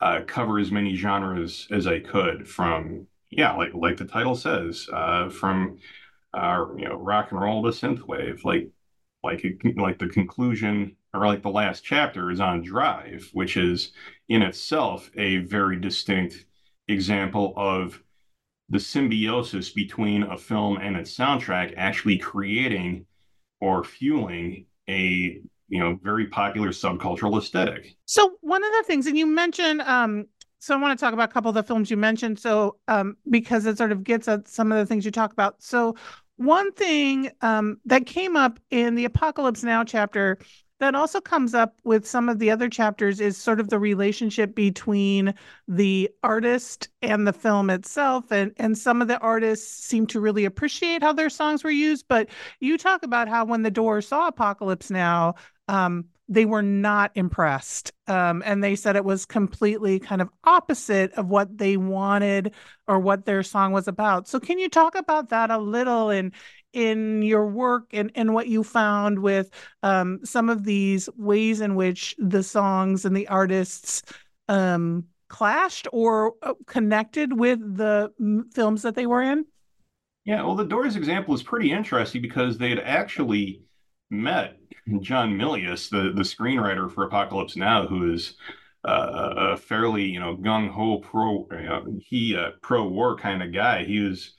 uh, 0.00 0.21
cover 0.26 0.59
as 0.59 0.71
many 0.71 0.97
genres 0.97 1.69
as 1.71 1.87
I 1.87 2.00
could 2.00 2.49
from, 2.49 3.07
yeah, 3.30 3.54
like 3.54 3.75
like 3.75 3.97
the 3.97 4.04
title 4.04 4.35
says, 4.35 4.88
uh, 4.92 5.28
from 5.30 5.78
uh, 6.35 6.66
you 6.76 6.88
know 6.88 6.97
rock 6.97 7.33
and 7.33 7.40
roll 7.40 7.62
to 7.64 7.71
synthwave, 7.71 8.45
like 8.45 8.69
like 9.23 9.45
like 9.76 9.99
the 9.99 10.09
conclusion 10.09 10.97
or 11.12 11.26
like 11.26 11.42
the 11.42 11.50
last 11.50 11.85
chapter 11.85 12.30
is 12.30 12.40
on 12.40 12.62
Drive, 12.62 13.28
which 13.33 13.57
is 13.57 13.92
in 14.28 14.42
itself 14.42 15.11
a 15.16 15.38
very 15.38 15.78
distinct 15.78 16.47
example 16.88 17.52
of 17.57 18.02
the 18.69 18.80
symbiosis 18.80 19.71
between 19.71 20.23
a 20.23 20.37
film 20.38 20.78
and 20.78 20.97
its 20.97 21.16
soundtrack 21.16 21.75
actually 21.76 22.19
creating 22.19 23.04
or 23.61 23.83
fueling 23.83 24.66
a 24.88 25.40
you 25.71 25.79
know 25.81 25.99
very 26.03 26.27
popular 26.27 26.69
subcultural 26.69 27.39
aesthetic. 27.39 27.97
So 28.05 28.37
one 28.41 28.62
of 28.62 28.71
the 28.73 28.85
things, 28.87 29.07
and 29.07 29.17
you 29.17 29.27
mentioned, 29.27 29.81
um, 29.83 30.27
so 30.59 30.75
I 30.75 30.81
want 30.81 30.99
to 30.99 31.03
talk 31.03 31.15
about 31.15 31.31
a 31.31 31.33
couple 31.33 31.49
of 31.49 31.55
the 31.55 31.62
films 31.62 31.91
you 31.91 31.97
mentioned. 31.97 32.39
So 32.39 32.77
um, 32.89 33.17
because 33.31 33.65
it 33.65 33.79
sort 33.79 33.93
of 33.93 34.05
gets 34.05 34.29
at 34.29 34.47
some 34.49 34.71
of 34.73 34.79
the 34.79 34.87
things 34.87 35.05
you 35.05 35.11
talk 35.11 35.33
about. 35.33 35.62
So 35.62 35.97
one 36.37 36.73
thing 36.73 37.31
um, 37.41 37.79
that 37.87 38.07
came 38.07 38.37
up 38.37 38.59
in 38.71 38.95
the 38.95 39.05
Apocalypse 39.05 39.62
Now 39.62 39.85
chapter 39.85 40.39
that 40.81 40.95
also 40.95 41.21
comes 41.21 41.55
up 41.55 41.75
with 41.85 42.09
some 42.09 42.29
of 42.29 42.39
the 42.39 42.50
other 42.50 42.69
chapters 42.69 43.21
is 43.21 43.37
sort 43.37 43.61
of 43.61 43.69
the 43.69 43.79
relationship 43.79 44.55
between 44.55 45.35
the 45.69 46.11
artist 46.23 46.89
and 47.03 47.27
the 47.27 47.33
film 47.33 47.71
itself 47.71 48.33
and 48.33 48.53
and 48.57 48.77
some 48.77 49.00
of 49.00 49.09
the 49.09 49.19
artists 49.19 49.85
seem 49.85 50.07
to 50.07 50.21
really 50.21 50.45
appreciate 50.45 51.03
how 51.03 51.12
their 51.12 51.31
songs 51.31 51.62
were 51.62 51.71
used 51.71 52.07
but 52.09 52.29
you 52.59 52.77
talk 52.77 53.03
about 53.03 53.29
how 53.29 53.45
when 53.45 53.62
the 53.62 53.71
doors 53.71 54.09
saw 54.09 54.27
apocalypse 54.27 54.91
now 54.91 55.35
um, 55.71 56.07
they 56.29 56.45
were 56.45 56.62
not 56.62 57.12
impressed. 57.15 57.93
Um, 58.07 58.43
and 58.45 58.62
they 58.62 58.77
said 58.77 58.97
it 58.97 59.05
was 59.05 59.25
completely 59.25 59.99
kind 60.00 60.21
of 60.21 60.29
opposite 60.45 61.12
of 61.12 61.29
what 61.29 61.57
they 61.57 61.77
wanted 61.77 62.55
or 62.89 62.99
what 62.99 63.25
their 63.25 63.43
song 63.43 63.73
was 63.73 63.89
about. 63.89 64.29
So, 64.29 64.41
can 64.41 64.59
you 64.59 64.69
talk 64.69 64.97
about 64.97 65.31
that 65.31 65.50
a 65.50 65.59
little 65.59 66.11
in 66.11 66.33
in 66.73 67.23
your 67.23 67.47
work 67.47 67.87
and, 67.93 68.12
and 68.15 68.33
what 68.33 68.47
you 68.47 68.62
found 68.62 69.21
with 69.21 69.50
um, 69.83 70.21
some 70.25 70.49
of 70.49 70.65
these 70.65 71.09
ways 71.17 71.61
in 71.61 71.75
which 71.75 72.15
the 72.19 72.43
songs 72.43 73.05
and 73.05 73.17
the 73.17 73.27
artists 73.27 74.03
um, 74.49 75.05
clashed 75.29 75.89
or 75.93 76.35
uh, 76.43 76.55
connected 76.67 77.33
with 77.33 77.59
the 77.77 78.12
films 78.55 78.83
that 78.83 78.95
they 78.95 79.07
were 79.07 79.23
in? 79.23 79.45
Yeah, 80.25 80.43
well, 80.43 80.55
the 80.55 80.65
Doors 80.65 80.95
example 80.95 81.35
is 81.35 81.43
pretty 81.43 81.73
interesting 81.73 82.23
because 82.23 82.57
they 82.59 82.71
had 82.71 82.79
actually 82.79 83.62
met 84.11 84.60
John 85.00 85.32
Milius, 85.38 85.88
the 85.88 86.12
the 86.14 86.23
screenwriter 86.23 86.92
for 86.92 87.04
Apocalypse 87.04 87.56
Now, 87.56 87.87
who 87.87 88.12
is 88.12 88.35
uh, 88.85 89.35
a 89.52 89.56
fairly 89.56 90.04
you 90.04 90.20
know 90.20 90.37
gung 90.37 90.70
ho 90.70 90.99
pro 90.99 91.47
you 91.52 91.62
know, 91.62 91.99
he 92.00 92.37
uh, 92.37 92.50
pro 92.62 92.87
war 92.87 93.16
kind 93.16 93.42
of 93.42 93.52
guy. 93.52 93.85
He 93.85 94.00
was 94.00 94.35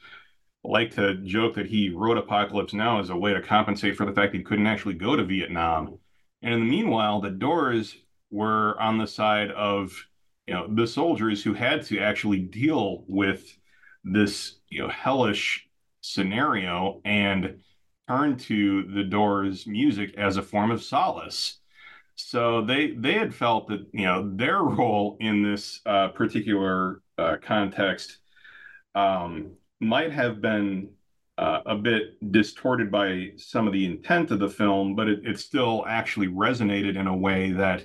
like 0.63 0.91
to 0.95 1.15
joke 1.23 1.55
that 1.55 1.65
he 1.65 1.89
wrote 1.89 2.17
Apocalypse 2.17 2.73
Now 2.73 2.99
as 2.99 3.09
a 3.09 3.15
way 3.15 3.33
to 3.33 3.41
compensate 3.41 3.95
for 3.95 4.05
the 4.05 4.13
fact 4.13 4.33
he 4.33 4.43
couldn't 4.43 4.67
actually 4.67 4.95
go 4.95 5.15
to 5.15 5.23
Vietnam. 5.23 5.97
And 6.41 6.53
in 6.53 6.59
the 6.61 6.69
meanwhile, 6.69 7.21
the 7.21 7.31
Doors 7.31 7.95
were 8.29 8.79
on 8.79 8.97
the 8.97 9.07
side 9.07 9.51
of 9.51 9.93
you 10.47 10.53
know 10.53 10.67
the 10.73 10.87
soldiers 10.87 11.43
who 11.43 11.53
had 11.53 11.83
to 11.85 11.99
actually 11.99 12.39
deal 12.39 13.03
with 13.07 13.57
this 14.03 14.59
you 14.69 14.81
know 14.81 14.89
hellish 14.89 15.67
scenario 16.01 16.99
and 17.05 17.59
turn 18.07 18.37
to 18.37 18.83
the 18.83 19.03
Doors 19.03 19.67
music 19.67 20.15
as 20.17 20.37
a 20.37 20.41
form 20.41 20.71
of 20.71 20.83
solace. 20.83 21.59
So 22.15 22.63
they 22.63 22.91
they 22.91 23.13
had 23.13 23.33
felt 23.33 23.67
that 23.69 23.87
you 23.93 24.05
know 24.05 24.31
their 24.35 24.59
role 24.63 25.17
in 25.19 25.43
this 25.43 25.81
uh, 25.85 26.09
particular 26.09 27.01
uh, 27.17 27.37
context 27.41 28.17
um, 28.95 29.53
might 29.79 30.11
have 30.11 30.41
been 30.41 30.89
uh, 31.37 31.61
a 31.65 31.75
bit 31.75 32.31
distorted 32.31 32.91
by 32.91 33.31
some 33.37 33.65
of 33.67 33.73
the 33.73 33.85
intent 33.85 34.31
of 34.31 34.39
the 34.39 34.49
film, 34.49 34.95
but 34.95 35.07
it, 35.09 35.25
it 35.25 35.39
still 35.39 35.83
actually 35.87 36.27
resonated 36.27 36.97
in 36.97 37.07
a 37.07 37.15
way 37.15 37.51
that 37.51 37.83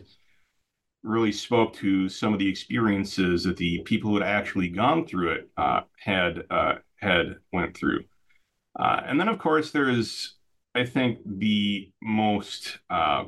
really 1.02 1.32
spoke 1.32 1.73
to 1.73 2.08
some 2.08 2.32
of 2.32 2.38
the 2.38 2.49
experiences 2.49 3.44
that 3.44 3.56
the 3.56 3.80
people 3.82 4.11
who 4.11 4.18
had 4.18 4.26
actually 4.26 4.68
gone 4.68 5.06
through 5.06 5.30
it 5.30 5.49
uh, 5.56 5.80
had 5.99 6.42
uh, 6.50 6.75
had 7.00 7.37
went 7.52 7.76
through. 7.76 8.04
Uh, 8.78 9.00
and 9.06 9.18
then, 9.18 9.28
of 9.28 9.38
course, 9.38 9.71
there 9.71 9.88
is, 9.88 10.35
I 10.75 10.85
think, 10.85 11.18
the 11.25 11.90
most 12.02 12.78
uh, 12.90 13.25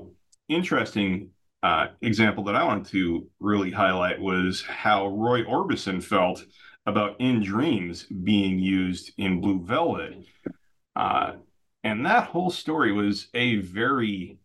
interesting 0.49 1.31
uh, 1.62 1.88
example 2.02 2.45
that 2.45 2.55
I 2.55 2.64
wanted 2.64 2.87
to 2.93 3.26
really 3.40 3.71
highlight 3.71 4.21
was 4.21 4.62
how 4.62 5.09
Roy 5.09 5.45
Orbison 5.45 6.02
felt 6.02 6.45
about 6.87 7.21
In 7.21 7.43
Dreams 7.43 8.05
being 8.05 8.59
used 8.59 9.12
in 9.19 9.40
Blue 9.40 9.61
Velvet. 9.64 10.25
Uh, 10.95 11.35
and 11.85 12.07
that 12.07 12.25
whole 12.28 12.50
story 12.50 12.93
was 12.93 13.28
a 13.35 13.57
very, 13.57 14.38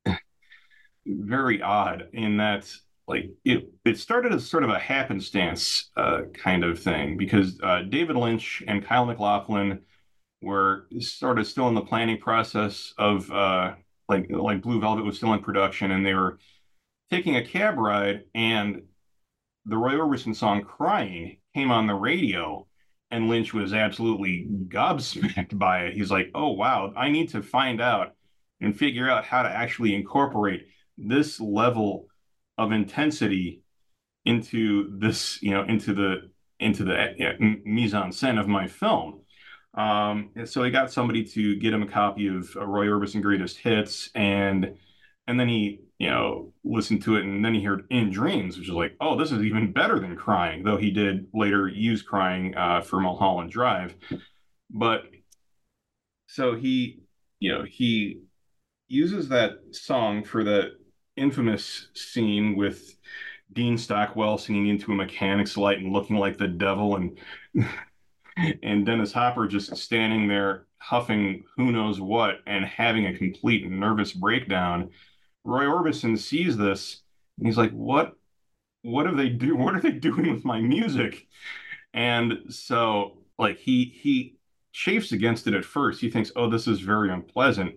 very 1.06 1.62
odd 1.62 2.10
in 2.14 2.38
that 2.38 2.72
like 3.08 3.32
it 3.44 3.70
it 3.84 3.98
started 3.98 4.32
as 4.34 4.50
sort 4.50 4.64
of 4.64 4.70
a 4.70 4.80
happenstance 4.80 5.90
uh, 5.98 6.22
kind 6.34 6.64
of 6.64 6.80
thing 6.80 7.18
because 7.18 7.60
uh, 7.62 7.82
David 7.82 8.16
Lynch 8.16 8.64
and 8.68 8.86
Kyle 8.86 9.06
MacLachlan 9.06 9.82
were 10.44 10.88
sort 11.00 11.40
of 11.40 11.48
still 11.48 11.68
in 11.68 11.76
the 11.76 11.82
planning 11.82 12.20
process 12.20 12.94
of 12.98 13.32
uh, 13.32 13.74
like 14.10 14.28
like 14.30 14.62
Blue 14.62 14.80
Velvet 14.80 15.06
was 15.06 15.18
still 15.18 15.34
in 15.34 15.40
production, 15.42 15.92
and 15.92 16.06
they 16.06 16.14
were 16.14 16.40
taking 17.10 17.36
a 17.36 17.46
cab 17.46 17.78
ride, 17.78 18.24
and 18.36 18.84
the 19.66 19.78
Roy 19.78 19.94
Orbison 19.94 20.36
song 20.36 20.64
"Crying" 20.64 21.38
came 21.54 21.72
on 21.72 21.88
the 21.88 21.96
radio, 21.96 22.68
and 23.12 23.30
Lynch 23.30 23.54
was 23.54 23.74
absolutely 23.74 24.48
gobsmacked 24.68 25.58
by 25.58 25.86
it. 25.86 25.94
He's 25.96 26.12
like, 26.12 26.32
"Oh 26.36 26.52
wow, 26.52 26.94
I 26.96 27.10
need 27.10 27.30
to 27.30 27.42
find 27.42 27.82
out 27.82 28.16
and 28.62 28.78
figure 28.78 29.10
out 29.10 29.26
how 29.26 29.44
to 29.44 29.50
actually 29.50 29.96
incorporate 29.96 30.68
this 30.98 31.40
level 31.40 32.08
of 32.58 32.72
intensity 32.72 33.62
into 34.26 34.98
this, 35.00 35.42
you 35.42 35.52
know, 35.52 35.64
into 35.64 35.94
the 35.94 36.30
into 36.60 36.84
the 36.84 37.14
you 37.18 37.26
know, 37.26 37.58
mise 37.66 37.94
en 37.94 38.12
scène 38.12 38.40
of 38.40 38.48
my 38.48 38.68
film." 38.68 39.23
Um, 39.76 40.30
so 40.46 40.64
he 40.64 40.72
got 40.72 40.92
somebody 40.92 41.24
to 41.26 41.56
get 41.56 41.74
him 41.74 41.82
a 41.82 41.88
copy 41.88 42.28
of 42.28 42.56
uh, 42.56 42.66
Roy 42.66 42.88
Orbison 42.88 43.22
Greatest 43.22 43.58
Hits, 43.58 44.10
and 44.14 44.76
and 45.28 45.40
then 45.40 45.48
he 45.48 45.80
you 45.98 46.10
know 46.10 46.54
listened 46.64 47.02
to 47.04 47.16
it, 47.16 47.24
and 47.24 47.44
then 47.44 47.54
he 47.54 47.64
heard 47.64 47.88
In 47.90 48.12
Dreams, 48.12 48.58
which 48.58 48.70
is 48.70 48.74
like, 48.74 48.96
oh, 49.02 49.18
this 49.18 49.32
is 49.32 49.42
even 49.42 49.74
better 49.74 50.00
than 50.00 50.16
Crying, 50.16 50.64
though 50.64 50.78
he 50.78 50.92
did 50.92 51.28
later 51.34 51.68
use 51.68 52.02
Crying 52.04 52.56
uh, 52.56 52.82
for 52.82 53.00
Mulholland 53.00 53.52
Drive, 53.52 53.96
but 54.70 55.04
so 56.28 56.56
he 56.56 57.00
you 57.40 57.52
know 57.52 57.64
he 57.64 58.22
uses 58.88 59.30
that 59.30 59.54
song 59.72 60.24
for 60.24 60.44
the 60.44 60.74
infamous 61.16 61.88
scene 61.96 62.56
with 62.56 62.96
Dean 63.52 63.78
Stockwell 63.78 64.38
singing 64.38 64.68
into 64.68 64.92
a 64.92 64.96
mechanic's 64.96 65.58
light 65.58 65.80
and 65.80 65.94
looking 65.94 66.18
like 66.18 66.38
the 66.38 66.48
devil 66.48 66.96
and 66.96 67.18
and 68.64 68.86
Dennis 68.86 69.14
Hopper 69.14 69.48
just 69.48 69.76
standing 69.78 70.28
there 70.28 70.66
huffing 70.78 71.44
who 71.56 71.72
knows 71.72 72.00
what 72.00 72.40
and 72.46 72.66
having 72.66 73.06
a 73.06 73.18
complete 73.18 73.70
nervous 73.70 74.12
breakdown. 74.12 74.90
Roy 75.44 75.66
Orbison 75.66 76.18
sees 76.18 76.58
this 76.58 77.02
and 77.38 77.48
he's 77.48 77.58
like, 77.58 77.72
"What? 77.72 78.14
What 78.84 79.08
are 79.08 79.16
they 79.16 79.30
do? 79.30 79.56
What 79.58 79.76
are 79.76 79.82
they 79.82 79.92
doing 79.92 80.32
with 80.34 80.46
my 80.46 80.62
music?" 80.62 81.28
And 81.94 82.40
so, 82.50 83.20
like 83.38 83.58
he 83.60 83.86
he 83.86 84.38
chafes 84.74 85.12
against 85.12 85.48
it 85.48 85.54
at 85.54 85.66
first. 85.66 86.02
He 86.02 86.10
thinks, 86.10 86.32
"Oh, 86.36 86.50
this 86.50 86.68
is 86.68 86.80
very 86.82 87.12
unpleasant," 87.12 87.76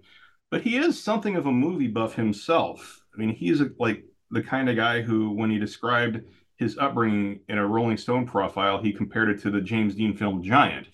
but 0.50 0.62
he 0.62 0.76
is 0.76 1.02
something 1.02 1.36
of 1.36 1.46
a 1.46 1.52
movie 1.52 1.88
buff 1.88 2.14
himself. 2.14 3.04
I 3.14 3.18
mean, 3.18 3.30
he's 3.30 3.60
a, 3.60 3.70
like 3.78 4.04
the 4.30 4.42
kind 4.42 4.68
of 4.68 4.76
guy 4.76 5.02
who, 5.02 5.30
when 5.32 5.50
he 5.50 5.58
described 5.58 6.20
his 6.56 6.78
upbringing 6.78 7.40
in 7.48 7.58
a 7.58 7.66
Rolling 7.66 7.96
Stone 7.96 8.26
profile, 8.26 8.82
he 8.82 8.92
compared 8.92 9.28
it 9.28 9.40
to 9.42 9.50
the 9.50 9.60
James 9.60 9.94
Dean 9.94 10.16
film 10.16 10.42
Giant. 10.42 10.88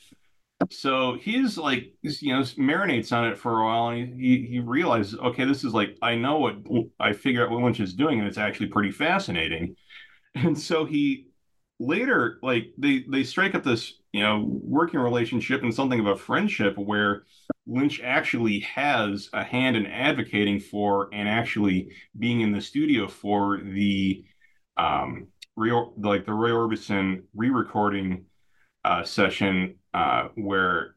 So 0.71 1.17
he's 1.21 1.59
like, 1.59 1.93
you 2.03 2.33
know, 2.33 2.43
marinates 2.43 3.13
on 3.13 3.27
it 3.27 3.39
for 3.39 3.61
a 3.61 3.65
while, 3.65 3.89
and 3.89 4.21
he, 4.21 4.47
he, 4.49 4.61
realizes, 4.61 5.19
okay, 5.19 5.45
this 5.45 5.65
is 5.65 5.75
like, 5.75 5.97
I 6.03 6.15
know 6.15 6.39
what 6.39 6.57
I 7.01 7.13
figure 7.13 7.45
out 7.45 7.51
what 7.51 7.63
Lynch 7.63 7.81
is 7.81 7.95
doing, 7.95 8.19
and 8.21 8.29
it's 8.29 8.39
actually 8.39 8.69
pretty 8.69 8.91
fascinating. 8.91 9.77
And 10.35 10.59
so 10.59 10.87
he 10.87 11.27
later, 11.79 12.39
like 12.43 12.73
they 12.79 13.05
they 13.07 13.23
strike 13.23 13.55
up 13.55 13.65
this, 13.65 14.01
you 14.13 14.23
know, 14.23 14.47
working 14.47 14.99
relationship 14.99 15.63
and 15.63 15.75
something 15.75 16.01
of 16.01 16.07
a 16.07 16.17
friendship 16.17 16.79
where 16.79 17.25
Lynch 17.67 18.01
actually 18.03 18.61
has 18.61 19.29
a 19.35 19.45
hand 19.45 19.77
in 19.77 19.87
advocating 19.87 20.59
for 20.59 21.11
and 21.13 21.29
actually 21.29 21.91
being 22.19 22.41
in 22.41 22.53
the 22.53 22.63
studio 22.63 23.09
for 23.09 23.61
the 23.63 24.25
um 24.79 25.27
re- 25.57 25.87
like 25.97 26.27
the 26.27 26.33
Roy 26.33 26.51
Orbison 26.51 27.23
re-recording 27.35 28.27
uh, 28.85 29.05
session 29.05 29.77
uh, 29.95 30.29
where 30.35 30.97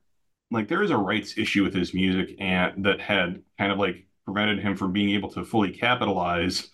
like 0.51 0.67
there 0.67 0.83
is 0.83 0.91
a 0.91 0.97
rights 0.97 1.37
issue 1.37 1.63
with 1.63 1.73
his 1.73 1.93
music 1.93 2.35
and 2.39 2.85
that 2.85 3.01
had 3.01 3.41
kind 3.57 3.71
of 3.71 3.77
like 3.77 4.07
prevented 4.25 4.59
him 4.59 4.75
from 4.75 4.91
being 4.91 5.11
able 5.11 5.29
to 5.31 5.43
fully 5.43 5.71
capitalize 5.71 6.69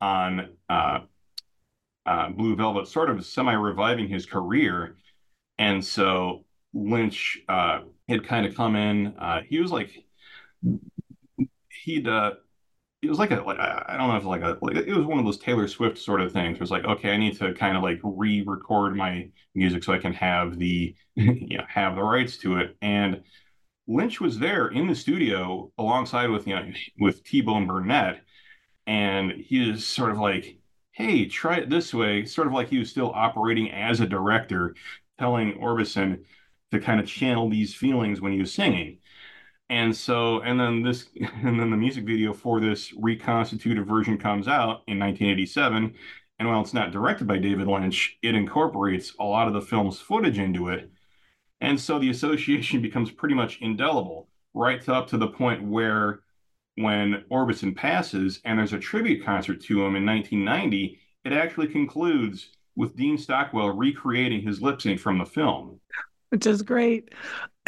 on 0.00 0.50
uh, 0.68 1.00
uh, 2.06 2.30
Blue 2.30 2.56
Velvet, 2.56 2.88
sort 2.88 3.10
of 3.10 3.24
semi 3.24 3.52
reviving 3.52 4.08
his 4.08 4.26
career. 4.26 4.96
And 5.58 5.84
so 5.84 6.44
Lynch 6.72 7.38
uh, 7.48 7.80
had 8.08 8.26
kind 8.26 8.46
of 8.46 8.54
come 8.54 8.76
in. 8.76 9.14
Uh, 9.18 9.42
he 9.48 9.60
was 9.60 9.72
like, 9.72 10.04
he'd, 11.84 12.08
it 13.00 13.08
was 13.08 13.18
like 13.18 13.30
a, 13.30 13.36
like, 13.36 13.58
I 13.60 13.96
don't 13.96 14.08
know 14.08 14.16
if 14.16 14.24
like 14.24 14.42
a, 14.42 14.58
like 14.60 14.76
it 14.76 14.94
was 14.94 15.06
one 15.06 15.18
of 15.20 15.24
those 15.24 15.38
Taylor 15.38 15.68
Swift 15.68 15.98
sort 15.98 16.20
of 16.20 16.32
things. 16.32 16.56
It 16.56 16.60
was 16.60 16.70
like, 16.70 16.84
okay, 16.84 17.12
I 17.12 17.16
need 17.16 17.38
to 17.38 17.54
kind 17.54 17.76
of 17.76 17.82
like 17.82 18.00
re-record 18.02 18.96
my 18.96 19.28
music 19.54 19.84
so 19.84 19.92
I 19.92 19.98
can 19.98 20.12
have 20.14 20.58
the, 20.58 20.94
you 21.14 21.58
know, 21.58 21.64
have 21.68 21.94
the 21.94 22.02
rights 22.02 22.38
to 22.38 22.58
it. 22.58 22.76
And 22.82 23.22
Lynch 23.86 24.20
was 24.20 24.38
there 24.38 24.68
in 24.68 24.88
the 24.88 24.94
studio 24.96 25.72
alongside 25.78 26.30
with, 26.30 26.46
you 26.46 26.56
know, 26.56 26.70
with 26.98 27.24
T-Bone 27.24 27.66
Burnett. 27.66 28.22
And 28.86 29.32
he 29.32 29.70
is 29.70 29.86
sort 29.86 30.10
of 30.10 30.18
like, 30.18 30.58
hey, 30.92 31.26
try 31.26 31.58
it 31.58 31.70
this 31.70 31.94
way, 31.94 32.24
sort 32.24 32.46
of 32.48 32.52
like 32.52 32.68
he 32.68 32.78
was 32.78 32.90
still 32.90 33.12
operating 33.14 33.70
as 33.70 34.00
a 34.00 34.06
director, 34.06 34.74
telling 35.18 35.54
Orbison 35.54 36.24
to 36.72 36.80
kind 36.80 37.00
of 37.00 37.06
channel 37.06 37.48
these 37.48 37.74
feelings 37.74 38.20
when 38.20 38.32
he 38.32 38.40
was 38.40 38.52
singing. 38.52 38.98
And 39.70 39.94
so, 39.94 40.40
and 40.40 40.58
then 40.58 40.82
this, 40.82 41.06
and 41.42 41.58
then 41.58 41.70
the 41.70 41.76
music 41.76 42.04
video 42.04 42.32
for 42.32 42.60
this 42.60 42.92
reconstituted 42.94 43.86
version 43.86 44.18
comes 44.18 44.48
out 44.48 44.82
in 44.86 44.98
1987. 44.98 45.94
And 46.38 46.48
while 46.48 46.60
it's 46.60 46.74
not 46.74 46.92
directed 46.92 47.26
by 47.26 47.38
David 47.38 47.66
Lynch, 47.66 48.16
it 48.22 48.34
incorporates 48.34 49.14
a 49.18 49.24
lot 49.24 49.48
of 49.48 49.54
the 49.54 49.60
film's 49.60 50.00
footage 50.00 50.38
into 50.38 50.68
it. 50.68 50.90
And 51.60 51.80
so 51.80 51.98
the 51.98 52.10
association 52.10 52.80
becomes 52.82 53.10
pretty 53.10 53.34
much 53.34 53.58
indelible, 53.60 54.28
right 54.54 54.86
up 54.88 55.08
to 55.08 55.18
the 55.18 55.28
point 55.28 55.62
where 55.62 56.20
when 56.76 57.24
Orbison 57.30 57.74
passes 57.74 58.40
and 58.44 58.58
there's 58.58 58.72
a 58.72 58.78
tribute 58.78 59.24
concert 59.24 59.60
to 59.62 59.84
him 59.84 59.96
in 59.96 60.06
1990, 60.06 61.00
it 61.24 61.32
actually 61.32 61.66
concludes 61.66 62.50
with 62.76 62.96
Dean 62.96 63.18
Stockwell 63.18 63.70
recreating 63.70 64.40
his 64.40 64.62
lip 64.62 64.80
sync 64.80 65.00
from 65.00 65.18
the 65.18 65.26
film. 65.26 65.80
Which 66.30 66.46
is 66.46 66.62
great. 66.62 67.12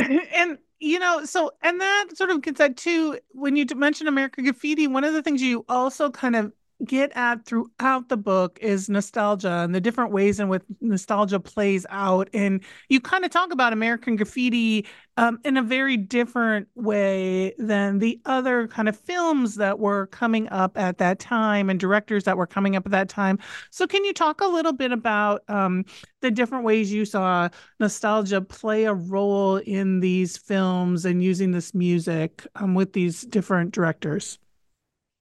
And, 0.34 0.58
you 0.78 0.98
know, 0.98 1.24
so, 1.24 1.52
and 1.62 1.80
that 1.80 2.06
sort 2.14 2.30
of 2.30 2.42
gets 2.42 2.60
at 2.60 2.76
too, 2.76 3.18
when 3.32 3.56
you 3.56 3.66
mention 3.74 4.08
American 4.08 4.44
Graffiti, 4.44 4.86
one 4.86 5.04
of 5.04 5.12
the 5.14 5.22
things 5.22 5.42
you 5.42 5.64
also 5.68 6.10
kind 6.10 6.36
of 6.36 6.52
get 6.84 7.12
at 7.14 7.44
throughout 7.44 8.08
the 8.08 8.16
book 8.16 8.58
is 8.60 8.88
nostalgia 8.88 9.50
and 9.50 9.74
the 9.74 9.80
different 9.80 10.12
ways 10.12 10.40
in 10.40 10.48
which 10.48 10.62
nostalgia 10.80 11.38
plays 11.38 11.84
out. 11.90 12.28
And 12.32 12.62
you 12.88 13.00
kind 13.00 13.24
of 13.24 13.30
talk 13.30 13.52
about 13.52 13.72
American 13.72 14.16
Graffiti 14.16 14.86
um, 15.16 15.38
in 15.44 15.56
a 15.56 15.62
very 15.62 15.96
different 15.96 16.68
way 16.74 17.54
than 17.58 17.98
the 17.98 18.20
other 18.24 18.66
kind 18.68 18.88
of 18.88 18.98
films 18.98 19.56
that 19.56 19.78
were 19.78 20.06
coming 20.06 20.48
up 20.48 20.78
at 20.78 20.98
that 20.98 21.18
time 21.18 21.68
and 21.68 21.78
directors 21.78 22.24
that 22.24 22.36
were 22.36 22.46
coming 22.46 22.76
up 22.76 22.86
at 22.86 22.92
that 22.92 23.08
time. 23.08 23.38
So, 23.70 23.86
can 23.86 24.04
you 24.04 24.14
talk 24.14 24.40
a 24.40 24.46
little 24.46 24.72
bit 24.72 24.92
about 24.92 25.42
um, 25.48 25.84
the 26.22 26.30
different 26.30 26.64
ways 26.64 26.92
you 26.92 27.04
saw 27.04 27.48
nostalgia 27.78 28.40
play 28.40 28.84
a 28.84 28.94
role 28.94 29.56
in 29.56 30.00
these 30.00 30.38
films 30.38 31.04
and 31.04 31.22
using 31.22 31.50
this 31.50 31.74
music 31.74 32.46
um, 32.54 32.74
with 32.74 32.94
these 32.94 33.22
different 33.22 33.72
directors? 33.72 34.38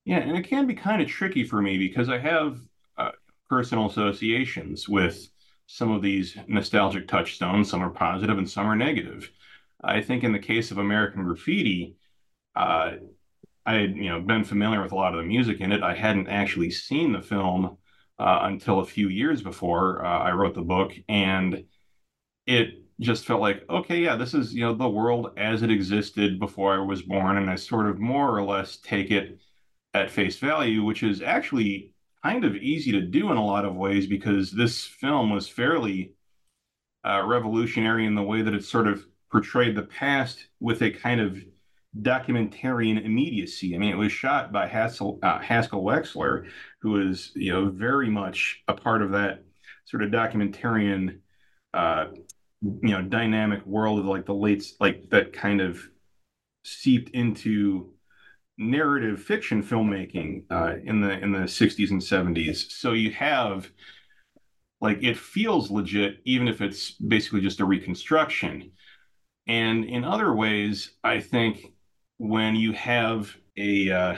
Yeah, 0.10 0.22
and 0.22 0.36
it 0.36 0.48
can 0.48 0.66
be 0.66 0.74
kind 0.74 1.04
of 1.04 1.08
tricky 1.08 1.44
for 1.44 1.62
me 1.62 1.78
because 1.78 2.10
I 2.10 2.18
have 2.18 2.60
uh, 2.98 3.12
personal 3.48 3.86
associations 3.86 4.90
with 4.90 5.30
some 5.68 5.92
of 5.92 6.02
these 6.02 6.36
nostalgic 6.48 7.08
touchstones. 7.08 7.70
Some 7.70 7.84
are 7.84 7.92
positive 7.92 8.40
and 8.40 8.50
some 8.50 8.66
are 8.66 8.76
negative. 8.76 9.30
I 9.84 10.02
think 10.02 10.24
in 10.24 10.32
the 10.32 10.40
case 10.40 10.72
of 10.72 10.80
American 10.80 11.26
Graffiti, 11.26 11.96
uh, 12.56 12.94
I 13.68 13.74
had 13.76 13.96
you 13.98 14.10
know 14.10 14.20
been 14.20 14.44
familiar 14.44 14.82
with 14.82 14.94
a 14.94 14.96
lot 14.96 15.14
of 15.14 15.20
the 15.20 15.28
music 15.28 15.62
in 15.62 15.72
it. 15.72 15.84
I 15.84 15.94
hadn't 15.94 16.28
actually 16.28 16.72
seen 16.72 17.12
the 17.12 17.22
film 17.22 17.78
uh, 18.18 18.40
until 18.46 18.80
a 18.80 18.86
few 18.86 19.10
years 19.10 19.44
before 19.44 20.04
uh, 20.04 20.22
I 20.22 20.32
wrote 20.32 20.56
the 20.56 20.64
book, 20.64 20.92
and 21.08 21.66
it 22.48 22.84
just 23.00 23.26
felt 23.28 23.42
like 23.42 23.64
okay, 23.70 24.00
yeah, 24.00 24.16
this 24.16 24.34
is 24.34 24.56
you 24.56 24.62
know 24.62 24.74
the 24.74 24.90
world 24.90 25.34
as 25.38 25.62
it 25.62 25.70
existed 25.70 26.40
before 26.40 26.74
I 26.74 26.80
was 26.84 27.04
born, 27.04 27.38
and 27.38 27.48
I 27.48 27.58
sort 27.58 27.88
of 27.88 28.00
more 28.00 28.36
or 28.36 28.44
less 28.44 28.78
take 28.78 29.12
it 29.12 29.40
at 29.94 30.12
face 30.12 30.38
value, 30.38 30.84
which 30.84 31.04
is 31.04 31.22
actually 31.22 31.94
kind 32.24 32.44
of 32.46 32.56
easy 32.56 32.92
to 32.92 33.02
do 33.02 33.32
in 33.32 33.38
a 33.38 33.46
lot 33.46 33.66
of 33.66 33.76
ways 33.76 34.06
because 34.06 34.52
this 34.52 34.86
film 34.86 35.32
was 35.32 35.48
fairly 35.48 36.14
uh, 37.06 37.24
revolutionary 37.26 38.06
in 38.06 38.16
the 38.16 38.24
way 38.24 38.42
that 38.42 38.54
it 38.54 38.64
sort 38.64 38.88
of 38.88 39.06
portrayed 39.32 39.76
the 39.76 39.84
past 39.84 40.48
with 40.60 40.82
a 40.82 40.92
kind 40.92 41.22
of 41.22 41.38
documentarian 42.02 43.04
immediacy. 43.04 43.74
I 43.74 43.78
mean, 43.78 43.92
it 43.92 43.98
was 43.98 44.12
shot 44.12 44.52
by 44.52 44.68
Haskell, 44.68 45.20
uh, 45.24 45.40
Haskell 45.40 45.84
Wexler, 45.84 46.48
who 46.82 47.10
is, 47.10 47.32
you 47.36 47.52
know, 47.52 47.70
very 47.70 48.10
much 48.10 48.62
a 48.68 48.74
part 48.74 49.02
of 49.02 49.12
that 49.12 49.44
sort 49.86 50.04
of 50.04 50.12
documentarian, 50.12 51.20
uh, 51.74 52.06
you 52.62 52.90
know, 52.90 53.02
dynamic 53.02 53.66
world 53.66 54.00
of 54.00 54.06
like 54.06 54.26
the 54.26 54.34
late, 54.34 54.64
like 54.80 55.10
that 55.10 55.34
kind 55.34 55.62
of 55.62 55.82
seeped 56.64 57.10
into 57.12 57.94
narrative 58.60 59.24
fiction 59.24 59.64
filmmaking 59.64 60.44
uh, 60.52 60.76
in 60.84 61.00
the 61.02 61.18
in 61.20 61.32
the 61.32 61.40
60s 61.40 61.92
and 61.92 62.02
70s. 62.02 62.72
So 62.72 62.92
you 62.92 63.12
have 63.12 63.72
like 64.82 65.02
it 65.02 65.18
feels 65.18 65.72
legit 65.72 66.18
even 66.26 66.48
if 66.48 66.62
it's 66.62 66.92
basically 66.92 67.42
just 67.42 67.62
a 67.62 67.66
reconstruction. 67.66 68.72
And 69.48 69.86
in 69.86 70.04
other 70.04 70.36
ways, 70.36 70.92
I 71.04 71.20
think 71.20 71.74
when 72.18 72.56
you 72.56 72.74
have 72.74 73.36
a 73.58 73.90
uh, 73.90 74.16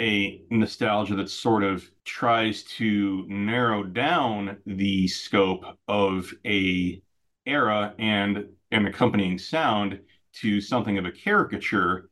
a 0.00 0.42
nostalgia 0.50 1.14
that 1.14 1.30
sort 1.30 1.62
of 1.62 1.88
tries 2.04 2.64
to 2.64 3.24
narrow 3.28 3.84
down 3.84 4.56
the 4.66 5.06
scope 5.06 5.64
of 5.86 6.32
a 6.44 7.00
era 7.46 7.94
and 7.98 8.46
an 8.72 8.86
accompanying 8.86 9.38
sound 9.38 10.00
to 10.32 10.60
something 10.60 10.98
of 10.98 11.04
a 11.04 11.12
caricature 11.12 12.08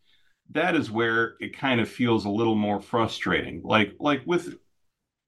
that 0.52 0.76
is 0.76 0.90
where 0.90 1.34
it 1.40 1.56
kind 1.56 1.80
of 1.80 1.88
feels 1.88 2.24
a 2.24 2.30
little 2.30 2.54
more 2.54 2.80
frustrating. 2.80 3.62
Like 3.64 3.94
like 3.98 4.22
with 4.26 4.56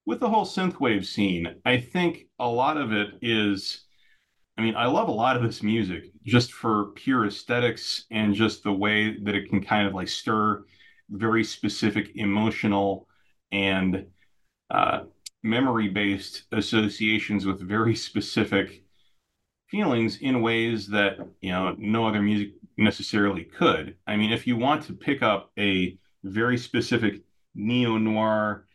with 0.07 0.21
the 0.21 0.29
whole 0.29 0.47
synthwave 0.47 1.05
scene, 1.05 1.57
I 1.65 1.79
think 1.79 2.27
a 2.39 2.49
lot 2.49 2.77
of 2.77 2.93
it 2.93 3.09
is 3.23 3.85
I 4.57 4.63
mean, 4.63 4.77
I 4.77 4.87
love 4.87 5.09
a 5.09 5.13
lot 5.13 5.37
of 5.37 5.43
this 5.43 5.63
music 5.63 6.13
just 6.25 6.53
for 6.53 6.93
pure 6.95 7.27
aesthetics 7.27 8.05
and 8.11 8.35
just 8.35 8.63
the 8.63 8.73
way 8.73 9.19
that 9.25 9.35
it 9.35 9.49
can 9.49 9.65
kind 9.65 9.89
of 9.89 9.95
like 9.95 10.09
stir 10.09 10.65
very 11.11 11.45
specific 11.45 12.13
emotional 12.15 13.09
and 13.51 14.07
uh, 14.71 15.01
memory 15.43 15.89
based 15.89 16.45
associations 16.53 17.47
with 17.47 17.61
very 17.61 17.95
specific 18.09 18.83
feelings 19.69 20.19
in 20.19 20.41
ways 20.43 20.89
that 20.89 21.19
you 21.41 21.51
know 21.51 21.75
no 21.79 22.07
other 22.07 22.23
music 22.23 22.53
necessarily 22.77 23.45
could. 23.45 23.97
I 24.07 24.17
mean, 24.17 24.33
if 24.33 24.47
you 24.47 24.57
want 24.57 24.85
to 24.85 24.93
pick 24.93 25.23
up 25.23 25.51
a 25.59 25.99
very 26.23 26.59
specific 26.59 27.23
neo 27.55 27.99
noir, 27.99 28.67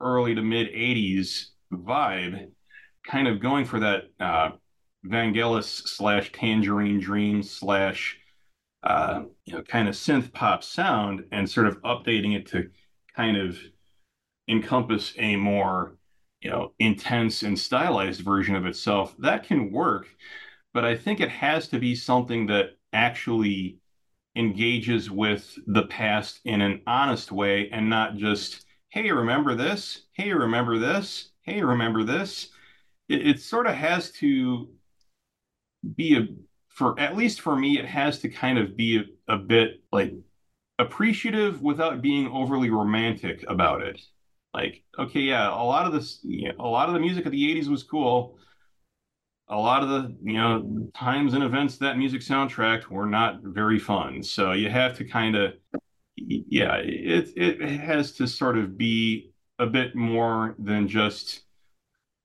early 0.00 0.34
to 0.34 0.42
mid 0.42 0.68
80s 0.68 1.46
vibe, 1.72 2.50
kind 3.06 3.28
of 3.28 3.40
going 3.40 3.64
for 3.64 3.80
that 3.80 4.04
uh, 4.18 4.50
Vangelis 5.06 5.88
slash 5.88 6.30
Tangerine 6.32 7.00
Dream 7.00 7.42
slash 7.42 8.18
uh, 8.82 9.22
you 9.44 9.54
know 9.54 9.62
kind 9.62 9.88
of 9.88 9.94
synth 9.94 10.32
pop 10.32 10.64
sound 10.64 11.24
and 11.32 11.48
sort 11.48 11.66
of 11.66 11.80
updating 11.82 12.34
it 12.34 12.46
to 12.46 12.70
kind 13.14 13.36
of 13.36 13.58
encompass 14.48 15.12
a 15.18 15.36
more 15.36 15.96
you 16.40 16.50
know 16.50 16.72
intense 16.78 17.42
and 17.42 17.58
stylized 17.58 18.22
version 18.22 18.56
of 18.56 18.64
itself 18.64 19.14
that 19.18 19.44
can 19.44 19.70
work 19.70 20.08
but 20.72 20.84
i 20.84 20.96
think 20.96 21.20
it 21.20 21.28
has 21.28 21.68
to 21.68 21.78
be 21.78 21.94
something 21.94 22.46
that 22.46 22.70
actually 22.92 23.78
engages 24.36 25.10
with 25.10 25.58
the 25.66 25.84
past 25.84 26.40
in 26.44 26.60
an 26.60 26.82
honest 26.86 27.32
way 27.32 27.70
and 27.70 27.90
not 27.90 28.16
just, 28.16 28.64
hey, 28.90 29.10
remember 29.12 29.54
this? 29.54 30.06
Hey, 30.12 30.32
remember 30.32 30.78
this? 30.78 31.30
Hey, 31.42 31.62
remember 31.62 32.04
this? 32.04 32.50
It, 33.08 33.26
it 33.26 33.40
sort 33.40 33.66
of 33.66 33.74
has 33.74 34.12
to 34.14 34.70
be 35.96 36.16
a, 36.16 36.26
for 36.68 36.98
at 36.98 37.16
least 37.16 37.40
for 37.40 37.56
me, 37.56 37.78
it 37.78 37.86
has 37.86 38.18
to 38.20 38.28
kind 38.28 38.58
of 38.58 38.76
be 38.76 38.98
a, 39.28 39.34
a 39.34 39.36
bit 39.36 39.82
like 39.92 40.14
appreciative 40.78 41.62
without 41.62 42.02
being 42.02 42.28
overly 42.28 42.70
romantic 42.70 43.44
about 43.48 43.82
it. 43.82 44.00
like, 44.54 44.82
okay, 44.98 45.20
yeah, 45.20 45.50
a 45.50 45.64
lot 45.64 45.86
of 45.86 45.92
this, 45.92 46.20
you 46.24 46.48
know, 46.50 46.56
a 46.60 46.68
lot 46.68 46.88
of 46.88 46.94
the 46.94 47.00
music 47.00 47.26
of 47.26 47.32
the 47.32 47.50
80s 47.50 47.70
was 47.70 47.84
cool. 47.84 48.38
A 49.50 49.56
lot 49.56 49.82
of 49.82 49.88
the, 49.88 50.16
you 50.22 50.34
know, 50.34 50.88
times 50.94 51.34
and 51.34 51.42
events 51.44 51.76
that 51.78 51.98
music 51.98 52.20
soundtracked 52.22 52.86
were 52.86 53.06
not 53.06 53.42
very 53.42 53.78
fun. 53.78 54.22
So 54.22 54.52
you 54.52 54.70
have 54.70 54.96
to 54.98 55.04
kind 55.04 55.36
of, 55.36 55.54
yeah, 56.16 56.76
it 56.76 57.32
it 57.36 57.60
has 57.60 58.12
to 58.12 58.28
sort 58.28 58.56
of 58.56 58.78
be 58.78 59.32
a 59.58 59.66
bit 59.66 59.94
more 59.94 60.54
than 60.58 60.88
just 60.88 61.42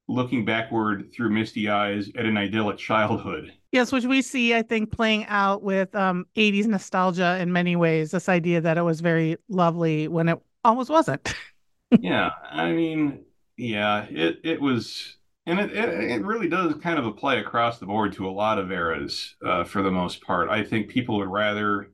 looking 0.07 0.45
backward 0.45 1.11
through 1.11 1.31
misty 1.31 1.69
eyes 1.69 2.09
at 2.15 2.25
an 2.25 2.37
idyllic 2.37 2.77
childhood. 2.77 3.51
Yes, 3.71 3.91
which 3.91 4.05
we 4.05 4.21
see, 4.21 4.53
I 4.53 4.61
think, 4.61 4.91
playing 4.91 5.25
out 5.25 5.63
with 5.63 5.93
um, 5.95 6.25
80s 6.35 6.65
nostalgia 6.67 7.37
in 7.39 7.51
many 7.51 7.75
ways. 7.75 8.11
This 8.11 8.29
idea 8.29 8.61
that 8.61 8.77
it 8.77 8.83
was 8.83 9.01
very 9.01 9.37
lovely 9.49 10.07
when 10.07 10.29
it 10.29 10.39
almost 10.63 10.89
wasn't. 10.89 11.33
yeah, 11.99 12.29
I 12.49 12.71
mean, 12.71 13.25
yeah, 13.57 14.05
it 14.09 14.39
it 14.43 14.61
was, 14.61 15.17
and 15.45 15.59
it, 15.59 15.71
it, 15.71 16.11
it 16.11 16.25
really 16.25 16.49
does 16.49 16.73
kind 16.81 16.97
of 16.97 17.05
apply 17.05 17.35
across 17.35 17.79
the 17.79 17.85
board 17.85 18.13
to 18.13 18.27
a 18.27 18.31
lot 18.31 18.57
of 18.57 18.71
eras 18.71 19.35
uh, 19.45 19.63
for 19.63 19.81
the 19.81 19.91
most 19.91 20.21
part. 20.21 20.49
I 20.49 20.63
think 20.63 20.89
people 20.89 21.17
would 21.17 21.29
rather, 21.29 21.91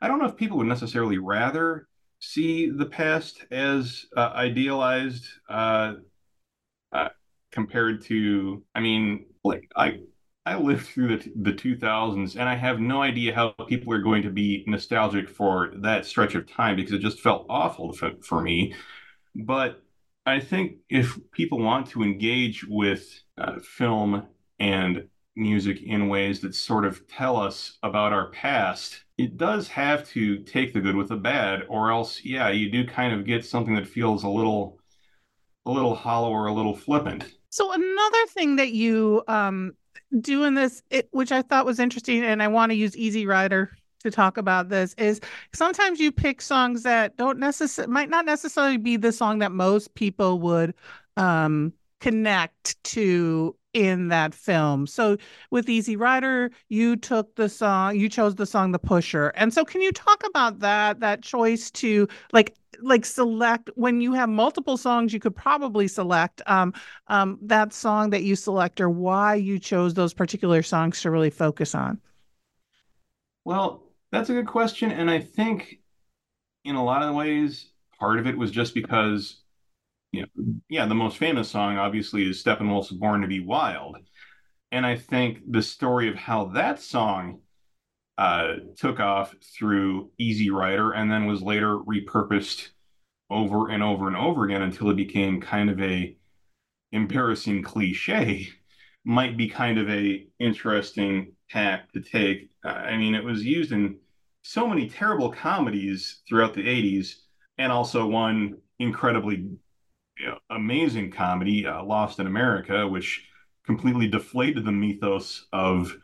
I 0.00 0.08
don't 0.08 0.18
know 0.18 0.26
if 0.26 0.36
people 0.36 0.56
would 0.58 0.66
necessarily 0.66 1.18
rather 1.18 1.88
see 2.20 2.70
the 2.70 2.86
past 2.86 3.44
as 3.50 4.06
uh, 4.16 4.32
idealized 4.34 5.26
uh, 5.48 5.94
uh 6.92 7.08
compared 7.50 8.02
to, 8.02 8.62
I 8.74 8.80
mean, 8.80 9.26
like 9.44 9.70
I 9.76 10.00
I 10.46 10.58
lived 10.58 10.86
through 10.86 11.18
the 11.18 11.32
the 11.36 11.52
2000s, 11.52 12.36
and 12.36 12.48
I 12.48 12.54
have 12.54 12.80
no 12.80 13.02
idea 13.02 13.34
how 13.34 13.50
people 13.68 13.92
are 13.92 14.02
going 14.02 14.22
to 14.22 14.30
be 14.30 14.64
nostalgic 14.66 15.28
for 15.28 15.72
that 15.76 16.04
stretch 16.04 16.34
of 16.34 16.50
time 16.50 16.76
because 16.76 16.92
it 16.92 16.98
just 17.00 17.20
felt 17.20 17.46
awful 17.48 17.92
for, 17.92 18.12
for 18.22 18.42
me. 18.42 18.74
But 19.34 19.82
I 20.26 20.40
think 20.40 20.76
if 20.88 21.18
people 21.32 21.58
want 21.58 21.88
to 21.90 22.02
engage 22.02 22.64
with 22.66 23.06
uh, 23.36 23.58
film 23.60 24.26
and 24.58 25.08
music 25.36 25.82
in 25.82 26.08
ways 26.08 26.40
that 26.40 26.54
sort 26.54 26.84
of 26.84 27.06
tell 27.08 27.36
us 27.36 27.78
about 27.82 28.12
our 28.12 28.30
past, 28.30 29.04
it 29.18 29.36
does 29.36 29.68
have 29.68 30.08
to 30.10 30.38
take 30.38 30.72
the 30.72 30.80
good 30.80 30.96
with 30.96 31.08
the 31.08 31.16
bad, 31.16 31.64
or 31.68 31.90
else, 31.90 32.24
yeah, 32.24 32.48
you 32.48 32.70
do 32.70 32.86
kind 32.86 33.12
of 33.12 33.26
get 33.26 33.44
something 33.44 33.74
that 33.74 33.86
feels 33.86 34.24
a 34.24 34.28
little, 34.28 34.78
a 35.66 35.70
little 35.70 35.94
hollow 35.94 36.30
or 36.30 36.46
a 36.46 36.54
little 36.54 36.76
flippant. 36.76 37.34
So 37.50 37.72
another 37.72 38.26
thing 38.28 38.56
that 38.56 38.72
you 38.72 39.22
um, 39.28 39.72
do 40.20 40.44
in 40.44 40.54
this, 40.54 40.82
it, 40.90 41.08
which 41.10 41.32
I 41.32 41.42
thought 41.42 41.66
was 41.66 41.78
interesting, 41.78 42.24
and 42.24 42.42
I 42.42 42.48
want 42.48 42.70
to 42.70 42.76
use 42.76 42.96
Easy 42.96 43.26
Rider 43.26 43.76
to 44.04 44.10
talk 44.10 44.36
about 44.36 44.68
this 44.68 44.94
is 44.98 45.20
sometimes 45.52 45.98
you 45.98 46.12
pick 46.12 46.40
songs 46.40 46.82
that 46.82 47.16
don't 47.16 47.38
necessarily 47.38 47.92
might 47.92 48.10
not 48.10 48.26
necessarily 48.26 48.76
be 48.76 48.96
the 48.96 49.10
song 49.10 49.38
that 49.38 49.50
most 49.50 49.94
people 49.94 50.38
would 50.40 50.74
um, 51.16 51.72
connect 52.00 52.82
to 52.84 53.56
in 53.72 54.08
that 54.08 54.34
film. 54.34 54.86
So 54.86 55.16
with 55.50 55.68
Easy 55.68 55.96
Rider, 55.96 56.50
you 56.68 56.96
took 56.96 57.34
the 57.34 57.48
song, 57.48 57.96
you 57.96 58.08
chose 58.08 58.34
the 58.36 58.46
song 58.46 58.72
The 58.72 58.78
Pusher. 58.78 59.32
And 59.34 59.52
so 59.52 59.64
can 59.64 59.80
you 59.80 59.90
talk 59.90 60.22
about 60.24 60.60
that 60.60 61.00
that 61.00 61.22
choice 61.22 61.70
to 61.72 62.06
like 62.32 62.54
like 62.80 63.06
select 63.06 63.70
when 63.74 64.00
you 64.00 64.12
have 64.12 64.28
multiple 64.28 64.76
songs 64.76 65.12
you 65.12 65.20
could 65.20 65.34
probably 65.34 65.86
select 65.86 66.42
um 66.46 66.74
um 67.06 67.38
that 67.40 67.72
song 67.72 68.10
that 68.10 68.24
you 68.24 68.34
select 68.34 68.80
or 68.80 68.90
why 68.90 69.36
you 69.36 69.60
chose 69.60 69.94
those 69.94 70.12
particular 70.12 70.60
songs 70.62 71.00
to 71.00 71.10
really 71.10 71.30
focus 71.30 71.74
on? 71.74 72.00
Well, 73.44 73.83
that's 74.14 74.30
a 74.30 74.34
good 74.34 74.46
question. 74.46 74.92
And 74.92 75.10
I 75.10 75.18
think 75.18 75.80
in 76.64 76.76
a 76.76 76.84
lot 76.84 77.02
of 77.02 77.16
ways, 77.16 77.70
part 77.98 78.20
of 78.20 78.28
it 78.28 78.38
was 78.38 78.52
just 78.52 78.72
because, 78.72 79.42
you 80.12 80.22
know, 80.22 80.44
yeah, 80.68 80.86
the 80.86 80.94
most 80.94 81.18
famous 81.18 81.50
song 81.50 81.78
obviously 81.78 82.28
is 82.28 82.42
Steppenwolf's 82.42 82.92
Born 82.92 83.22
to 83.22 83.26
Be 83.26 83.40
Wild. 83.40 83.96
And 84.70 84.86
I 84.86 84.96
think 84.96 85.40
the 85.50 85.62
story 85.62 86.08
of 86.08 86.14
how 86.14 86.46
that 86.46 86.80
song 86.80 87.40
uh, 88.16 88.54
took 88.76 89.00
off 89.00 89.34
through 89.58 90.10
Easy 90.16 90.48
Rider 90.48 90.92
and 90.92 91.10
then 91.10 91.26
was 91.26 91.42
later 91.42 91.76
repurposed 91.78 92.68
over 93.30 93.68
and 93.68 93.82
over 93.82 94.06
and 94.06 94.16
over 94.16 94.44
again 94.44 94.62
until 94.62 94.90
it 94.90 94.96
became 94.96 95.40
kind 95.40 95.70
of 95.70 95.80
a 95.80 96.16
embarrassing 96.92 97.64
cliche 97.64 98.48
might 99.04 99.36
be 99.36 99.48
kind 99.48 99.76
of 99.76 99.90
a 99.90 100.28
interesting 100.38 101.32
tack 101.50 101.90
to 101.92 102.00
take. 102.00 102.50
Uh, 102.64 102.68
I 102.68 102.96
mean, 102.96 103.16
it 103.16 103.24
was 103.24 103.44
used 103.44 103.72
in 103.72 103.96
so 104.44 104.68
many 104.68 104.88
terrible 104.88 105.32
comedies 105.32 106.20
throughout 106.28 106.54
the 106.54 106.68
80s 106.68 107.16
and 107.58 107.72
also 107.72 108.06
one 108.06 108.58
incredibly 108.78 109.36
you 110.18 110.26
know, 110.26 110.38
amazing 110.50 111.10
comedy 111.10 111.66
uh, 111.66 111.82
lost 111.82 112.20
in 112.20 112.26
america 112.26 112.86
which 112.86 113.26
completely 113.66 114.06
deflated 114.06 114.64
the 114.64 114.72
mythos 114.72 115.46
of 115.52 115.96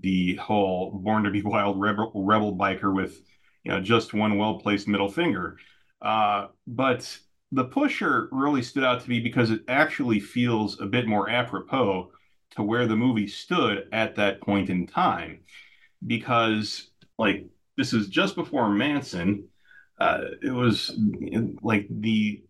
the 0.00 0.36
whole 0.36 0.90
born 0.90 1.24
to 1.24 1.30
be 1.30 1.42
wild 1.44 1.80
rebel, 1.80 2.12
rebel 2.14 2.56
biker 2.56 2.94
with 2.94 3.20
you 3.64 3.70
know 3.72 3.80
just 3.80 4.14
one 4.14 4.38
well 4.38 4.58
placed 4.58 4.88
middle 4.88 5.10
finger. 5.10 5.58
Uh, 6.00 6.48
but 6.66 7.18
the 7.52 7.64
pusher 7.64 8.28
really 8.32 8.62
stood 8.62 8.84
out 8.84 9.00
to 9.00 9.08
me 9.08 9.20
because 9.20 9.50
it 9.50 9.62
actually 9.68 10.20
feels 10.20 10.80
a 10.80 10.86
bit 10.86 11.06
more 11.06 11.30
apropos 11.30 12.10
to 12.50 12.62
where 12.62 12.86
the 12.86 12.96
movie 12.96 13.26
stood 13.26 13.88
at 13.92 14.16
that 14.16 14.40
point 14.40 14.68
in 14.68 14.86
time. 14.86 15.40
Because 16.06 16.90
like 17.18 17.46
this 17.76 17.92
is 17.92 18.08
just 18.08 18.34
before 18.34 18.68
Manson. 18.68 19.48
Uh, 19.98 20.20
it 20.42 20.50
was 20.50 20.98
like 21.62 21.86
the 21.90 22.42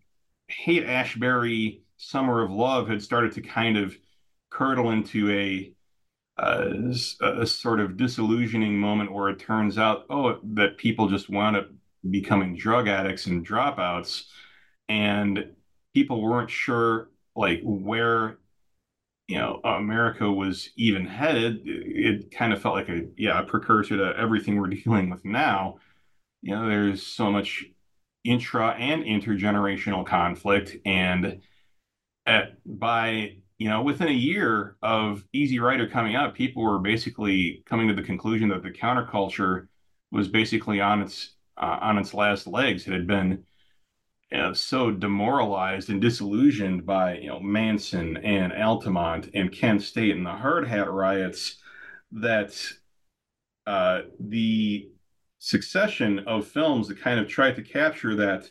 Haight-Ashbury 0.49 1.83
Summer 1.97 2.43
of 2.43 2.51
Love 2.51 2.89
had 2.89 3.03
started 3.03 3.33
to 3.33 3.41
kind 3.41 3.77
of 3.77 3.97
curdle 4.51 4.91
into 4.91 5.31
a, 5.31 5.73
a 6.39 7.47
sort 7.47 7.81
of 7.81 7.97
disillusioning 7.97 8.79
moment 8.79 9.13
where 9.13 9.29
it 9.29 9.39
turns 9.39 9.79
out, 9.79 10.05
oh, 10.11 10.39
that 10.55 10.77
people 10.77 11.09
just 11.09 11.31
wound 11.31 11.57
up 11.57 11.69
becoming 12.11 12.57
drug 12.57 12.89
addicts 12.89 13.27
and 13.27 13.47
dropouts, 13.47 14.25
and 14.89 15.53
people 15.95 16.23
weren't 16.23 16.51
sure 16.51 17.11
like 17.35 17.61
where 17.63 18.39
you 19.29 19.39
know 19.39 19.61
America 19.65 20.31
was 20.31 20.71
even 20.77 21.07
headed, 21.07 21.61
it 21.65 22.31
kind 22.31 22.53
of 22.53 22.61
felt 22.61 22.75
like 22.75 22.89
a 22.89 23.07
yeah 23.17 23.41
a 23.41 23.45
precursor 23.45 23.97
to 23.97 24.19
everything 24.19 24.61
we're 24.61 24.69
dealing 24.85 25.11
with 25.11 25.25
now. 25.25 25.79
You 26.43 26.55
know, 26.55 26.69
there's 26.69 27.05
so 27.05 27.31
much 27.31 27.65
intra 28.25 28.71
and 28.71 29.03
intergenerational 29.05 30.07
conflict, 30.07 30.77
and 30.85 31.41
at, 32.27 32.57
by 32.65 33.37
you 33.59 33.69
know 33.69 33.83
within 33.83 34.09
a 34.09 34.13
year 34.13 34.77
of 34.83 35.25
Easy 35.33 35.59
Rider 35.59 35.89
coming 35.89 36.15
out, 36.15 36.35
people 36.35 36.63
were 36.63 36.79
basically 36.79 37.63
coming 37.67 37.89
to 37.89 37.95
the 37.95 38.03
conclusion 38.03 38.49
that 38.51 38.63
the 38.63 38.71
counterculture 38.71 39.69
was 40.13 40.29
basically 40.29 40.81
on 40.81 41.03
its 41.03 41.35
uh, 41.57 41.79
on 41.81 41.99
its 41.99 42.15
last 42.15 42.47
legs. 42.47 42.87
It 42.87 42.93
had 42.93 43.07
been 43.07 43.45
you 44.31 44.39
know, 44.39 44.53
so 44.53 44.91
demoralized 44.91 45.89
and 45.89 46.01
disillusioned 46.01 46.85
by 46.85 47.19
you 47.19 47.29
know 47.29 47.41
Manson 47.41 48.17
and 48.19 48.53
Altamont 48.53 49.31
and 49.35 49.53
Kent 49.53 49.83
State 49.83 50.17
and 50.17 50.27
the 50.27 50.31
Hard 50.31 50.67
Hat 50.67 50.91
riots 50.91 51.57
that 52.13 52.61
uh, 53.67 54.03
the 54.19 54.89
succession 55.39 56.21
of 56.21 56.47
films 56.47 56.89
that 56.89 57.01
kind 57.01 57.21
of 57.21 57.29
tried 57.29 57.57
to 57.57 57.63
capture 57.63 58.17
that 58.17 58.49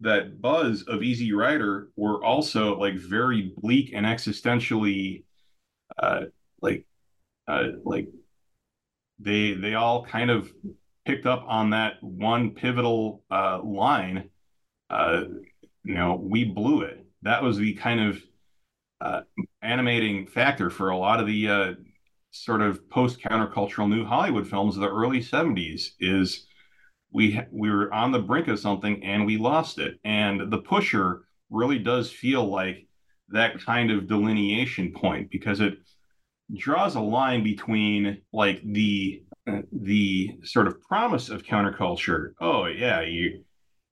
that 0.00 0.40
buzz 0.40 0.82
of 0.84 1.02
Easy 1.02 1.32
Rider 1.32 1.90
were 1.94 2.24
also 2.24 2.78
like 2.78 2.94
very 2.96 3.52
bleak 3.58 3.92
and 3.94 4.06
existentially 4.06 5.24
uh, 5.98 6.22
like 6.62 6.84
uh, 7.46 7.68
like 7.84 8.08
they 9.20 9.54
they 9.54 9.74
all 9.74 10.04
kind 10.04 10.30
of 10.30 10.50
picked 11.04 11.26
up 11.26 11.44
on 11.46 11.70
that 11.70 12.02
one 12.02 12.50
pivotal 12.50 13.22
uh, 13.30 13.60
line 13.62 14.30
uh, 14.90 15.24
you 15.84 15.94
know, 15.94 16.20
we 16.22 16.44
blew 16.44 16.82
it. 16.82 17.06
That 17.22 17.42
was 17.42 17.56
the 17.56 17.74
kind 17.74 18.00
of 18.00 18.22
uh, 19.00 19.22
animating 19.62 20.26
factor 20.26 20.68
for 20.68 20.90
a 20.90 20.96
lot 20.96 21.20
of 21.20 21.26
the 21.26 21.48
uh, 21.48 21.72
sort 22.32 22.60
of 22.60 22.88
post 22.90 23.20
countercultural 23.20 23.88
new 23.88 24.04
Hollywood 24.04 24.48
films 24.48 24.76
of 24.76 24.82
the 24.82 24.90
early 24.90 25.20
70s 25.20 25.90
is 26.00 26.46
we 27.12 27.40
we 27.50 27.70
were 27.70 27.92
on 27.92 28.12
the 28.12 28.20
brink 28.20 28.48
of 28.48 28.58
something 28.58 29.02
and 29.02 29.26
we 29.26 29.36
lost 29.36 29.78
it. 29.78 29.98
And 30.04 30.50
The 30.50 30.58
Pusher 30.58 31.22
really 31.50 31.78
does 31.78 32.10
feel 32.12 32.48
like 32.48 32.86
that 33.28 33.64
kind 33.64 33.90
of 33.90 34.06
delineation 34.06 34.92
point 34.92 35.30
because 35.30 35.60
it 35.60 35.74
draws 36.56 36.94
a 36.96 37.00
line 37.00 37.42
between 37.42 38.22
like 38.32 38.60
the 38.64 39.22
the 39.72 40.30
sort 40.44 40.66
of 40.66 40.80
promise 40.82 41.28
of 41.28 41.42
counterculture. 41.42 42.32
Oh 42.40 42.66
yeah, 42.66 43.00
you 43.02 43.44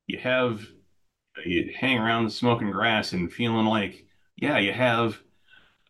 you 0.07 0.19
have 0.19 0.65
you 1.45 1.73
hang 1.77 1.99
around 1.99 2.31
smoking 2.31 2.71
grass 2.71 3.13
and 3.13 3.33
feeling 3.33 3.67
like, 3.67 4.07
yeah, 4.37 4.59
you 4.59 4.73
have 4.73 5.19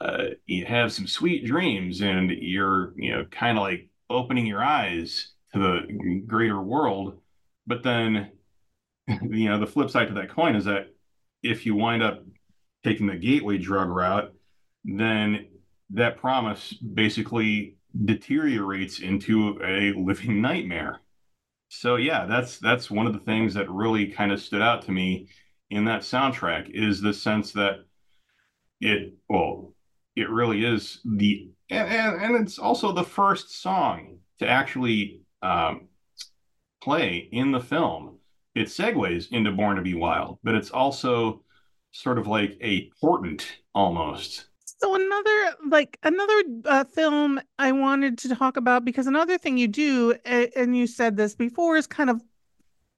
uh, 0.00 0.28
you 0.46 0.64
have 0.64 0.92
some 0.92 1.06
sweet 1.06 1.44
dreams 1.44 2.00
and 2.00 2.30
you're 2.30 2.92
you 2.96 3.12
know 3.12 3.24
kind 3.30 3.58
of 3.58 3.62
like 3.62 3.88
opening 4.10 4.46
your 4.46 4.62
eyes 4.62 5.32
to 5.52 5.58
the 5.58 6.22
greater 6.26 6.60
world. 6.60 7.18
But 7.66 7.82
then 7.82 8.32
you 9.08 9.48
know 9.48 9.58
the 9.58 9.66
flip 9.66 9.90
side 9.90 10.08
to 10.08 10.14
that 10.14 10.30
coin 10.30 10.56
is 10.56 10.64
that 10.66 10.94
if 11.42 11.66
you 11.66 11.74
wind 11.74 12.02
up 12.02 12.24
taking 12.84 13.06
the 13.06 13.16
gateway 13.16 13.58
drug 13.58 13.88
route, 13.88 14.32
then 14.84 15.46
that 15.90 16.18
promise 16.18 16.72
basically 16.72 17.76
deteriorates 18.04 19.00
into 19.00 19.58
a 19.64 19.92
living 19.98 20.40
nightmare. 20.40 21.00
So 21.68 21.96
yeah, 21.96 22.26
that's 22.26 22.58
that's 22.58 22.90
one 22.90 23.06
of 23.06 23.12
the 23.12 23.18
things 23.20 23.54
that 23.54 23.70
really 23.70 24.06
kind 24.06 24.32
of 24.32 24.40
stood 24.40 24.62
out 24.62 24.82
to 24.82 24.92
me 24.92 25.28
in 25.70 25.84
that 25.84 26.00
soundtrack 26.00 26.70
is 26.70 27.00
the 27.00 27.12
sense 27.12 27.52
that 27.52 27.84
it 28.80 29.14
well, 29.28 29.74
it 30.16 30.30
really 30.30 30.64
is 30.64 31.00
the 31.04 31.50
and, 31.70 31.88
and, 31.88 32.22
and 32.22 32.46
it's 32.46 32.58
also 32.58 32.92
the 32.92 33.04
first 33.04 33.60
song 33.60 34.18
to 34.38 34.48
actually 34.48 35.22
um, 35.42 35.88
play 36.82 37.28
in 37.32 37.52
the 37.52 37.60
film. 37.60 38.18
It 38.54 38.68
segues 38.68 39.30
into 39.30 39.52
Born 39.52 39.76
to 39.76 39.82
Be 39.82 39.94
Wild, 39.94 40.38
but 40.42 40.54
it's 40.54 40.70
also 40.70 41.44
sort 41.92 42.18
of 42.18 42.26
like 42.26 42.56
a 42.60 42.90
portent 43.00 43.46
almost 43.74 44.47
so 44.80 44.94
another 44.94 45.56
like 45.68 45.98
another 46.02 46.42
uh, 46.64 46.84
film 46.84 47.40
I 47.58 47.72
wanted 47.72 48.18
to 48.18 48.34
talk 48.34 48.56
about 48.56 48.84
because 48.84 49.06
another 49.06 49.38
thing 49.38 49.58
you 49.58 49.68
do 49.68 50.14
and 50.24 50.76
you 50.76 50.86
said 50.86 51.16
this 51.16 51.34
before 51.34 51.76
is 51.76 51.86
kind 51.86 52.10
of 52.10 52.22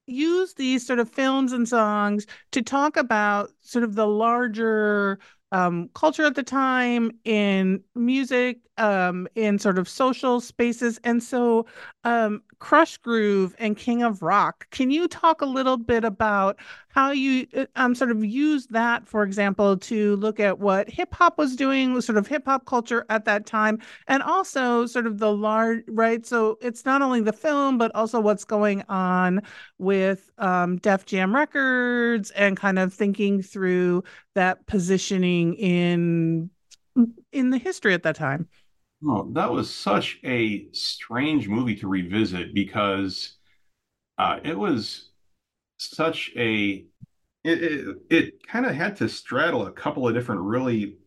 use 0.06 0.54
these 0.54 0.86
sort 0.86 0.98
of 0.98 1.08
films 1.08 1.52
and 1.52 1.68
songs 1.68 2.26
to 2.52 2.62
talk 2.62 2.96
about 2.96 3.50
sort 3.60 3.84
of 3.84 3.94
the 3.94 4.06
larger 4.06 5.18
um, 5.52 5.90
culture 5.94 6.24
at 6.24 6.34
the 6.34 6.42
time, 6.42 7.10
in 7.24 7.82
music, 7.94 8.58
um, 8.76 9.26
in 9.34 9.58
sort 9.58 9.78
of 9.78 9.88
social 9.88 10.40
spaces. 10.40 11.00
And 11.02 11.22
so, 11.22 11.66
um, 12.04 12.42
Krush 12.60 13.00
Groove 13.00 13.54
and 13.58 13.76
King 13.76 14.02
of 14.02 14.22
Rock, 14.22 14.68
can 14.70 14.90
you 14.90 15.08
talk 15.08 15.40
a 15.40 15.46
little 15.46 15.76
bit 15.78 16.04
about 16.04 16.58
how 16.88 17.10
you 17.10 17.46
uh, 17.56 17.64
um, 17.76 17.94
sort 17.94 18.10
of 18.10 18.24
use 18.24 18.66
that, 18.68 19.08
for 19.08 19.22
example, 19.22 19.76
to 19.78 20.16
look 20.16 20.38
at 20.38 20.58
what 20.58 20.88
hip 20.88 21.14
hop 21.14 21.38
was 21.38 21.56
doing, 21.56 22.00
sort 22.00 22.18
of 22.18 22.26
hip 22.26 22.44
hop 22.44 22.66
culture 22.66 23.06
at 23.08 23.24
that 23.24 23.46
time, 23.46 23.78
and 24.08 24.22
also 24.22 24.86
sort 24.86 25.06
of 25.06 25.18
the 25.18 25.32
large, 25.32 25.82
right? 25.88 26.26
So 26.26 26.58
it's 26.60 26.84
not 26.84 27.00
only 27.02 27.20
the 27.22 27.32
film, 27.32 27.78
but 27.78 27.94
also 27.94 28.20
what's 28.20 28.44
going 28.44 28.82
on 28.88 29.40
with 29.78 30.30
um, 30.38 30.76
Def 30.76 31.06
Jam 31.06 31.34
Records 31.34 32.30
and 32.32 32.56
kind 32.56 32.78
of 32.78 32.92
thinking 32.92 33.42
through 33.42 34.04
that 34.34 34.66
positioning 34.66 35.54
in 35.54 36.50
in 37.32 37.50
the 37.50 37.58
history 37.58 37.94
at 37.94 38.02
that 38.02 38.16
time. 38.16 38.48
Oh, 39.04 39.30
that 39.32 39.50
was 39.50 39.72
such 39.72 40.18
a 40.24 40.68
strange 40.72 41.48
movie 41.48 41.76
to 41.76 41.88
revisit 41.88 42.54
because 42.54 43.36
uh, 44.18 44.40
it 44.44 44.58
was 44.58 45.10
such 45.78 46.30
a 46.36 46.86
it 47.44 47.62
it, 47.64 47.96
it 48.10 48.48
kind 48.48 48.66
of 48.66 48.74
had 48.74 48.96
to 48.98 49.08
straddle 49.08 49.66
a 49.66 49.72
couple 49.72 50.08
of 50.08 50.14
different 50.14 50.42
really 50.42 50.98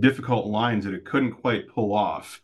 difficult 0.00 0.46
lines 0.46 0.84
that 0.86 0.94
it 0.94 1.04
couldn't 1.06 1.34
quite 1.34 1.68
pull 1.68 1.94
off. 1.94 2.42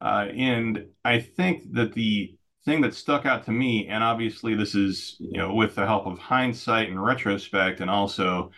Uh, 0.00 0.28
and 0.34 0.86
I 1.04 1.20
think 1.20 1.72
that 1.74 1.94
the 1.94 2.36
thing 2.64 2.82
that 2.82 2.94
stuck 2.94 3.26
out 3.26 3.44
to 3.46 3.52
me, 3.52 3.88
and 3.88 4.04
obviously 4.04 4.54
this 4.56 4.74
is 4.74 5.16
you 5.20 5.38
know 5.38 5.54
with 5.54 5.74
the 5.76 5.86
help 5.86 6.06
of 6.06 6.18
hindsight 6.18 6.90
and 6.90 7.02
retrospect, 7.02 7.80
and 7.80 7.90
also 7.90 8.52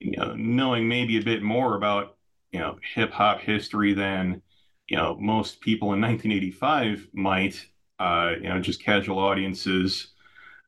you 0.00 0.16
know, 0.16 0.34
knowing 0.34 0.88
maybe 0.88 1.18
a 1.18 1.22
bit 1.22 1.42
more 1.42 1.76
about, 1.76 2.16
you 2.52 2.58
know, 2.60 2.78
hip 2.94 3.10
hop 3.10 3.40
history 3.40 3.94
than, 3.94 4.42
you 4.88 4.96
know, 4.96 5.16
most 5.18 5.60
people 5.60 5.92
in 5.92 6.00
1985 6.00 7.08
might, 7.12 7.66
uh, 7.98 8.32
you 8.40 8.48
know, 8.48 8.60
just 8.60 8.82
casual 8.82 9.18
audiences. 9.18 10.12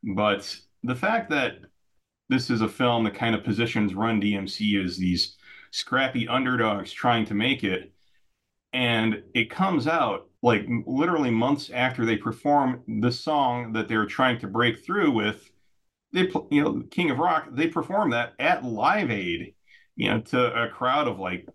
But 0.03 0.57
the 0.83 0.95
fact 0.95 1.31
that 1.31 1.59
this 2.29 2.51
is 2.51 2.61
a 2.61 2.69
film 2.69 3.05
that 3.05 3.15
kind 3.15 3.35
of 3.35 3.45
positions 3.45 3.95
Run 3.95 4.21
DMC 4.21 4.85
as 4.85 4.97
these 4.97 5.37
scrappy 5.71 6.27
underdogs 6.29 6.93
trying 6.93 7.25
to 7.27 7.35
make 7.35 7.63
it, 7.63 7.93
and 8.73 9.23
it 9.35 9.51
comes 9.51 9.87
out 9.87 10.29
like 10.43 10.67
literally 10.87 11.31
months 11.31 11.71
after 11.71 12.05
they 12.05 12.17
perform 12.17 12.83
the 13.01 13.13
song 13.13 13.73
that 13.73 13.89
they're 13.89 14.07
trying 14.07 14.39
to 14.41 14.47
break 14.47 14.85
through 14.85 15.11
with 15.11 15.51
they 16.13 16.31
you 16.51 16.63
know 16.63 16.83
King 16.91 17.11
of 17.11 17.19
Rock 17.19 17.49
they 17.53 17.69
perform 17.69 18.11
that 18.11 18.35
at 18.39 18.65
Live 18.65 19.11
Aid, 19.11 19.55
you 19.97 20.11
know, 20.11 20.21
to 20.21 20.65
a 20.65 20.69
crowd 20.69 21.09
of 21.09 21.19
like 21.19 21.47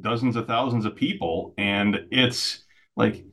dozens 0.00 0.36
of 0.36 0.46
thousands 0.46 0.84
of 0.84 0.96
people, 0.96 1.54
and 1.58 2.06
it's 2.10 2.64
like, 2.96 3.24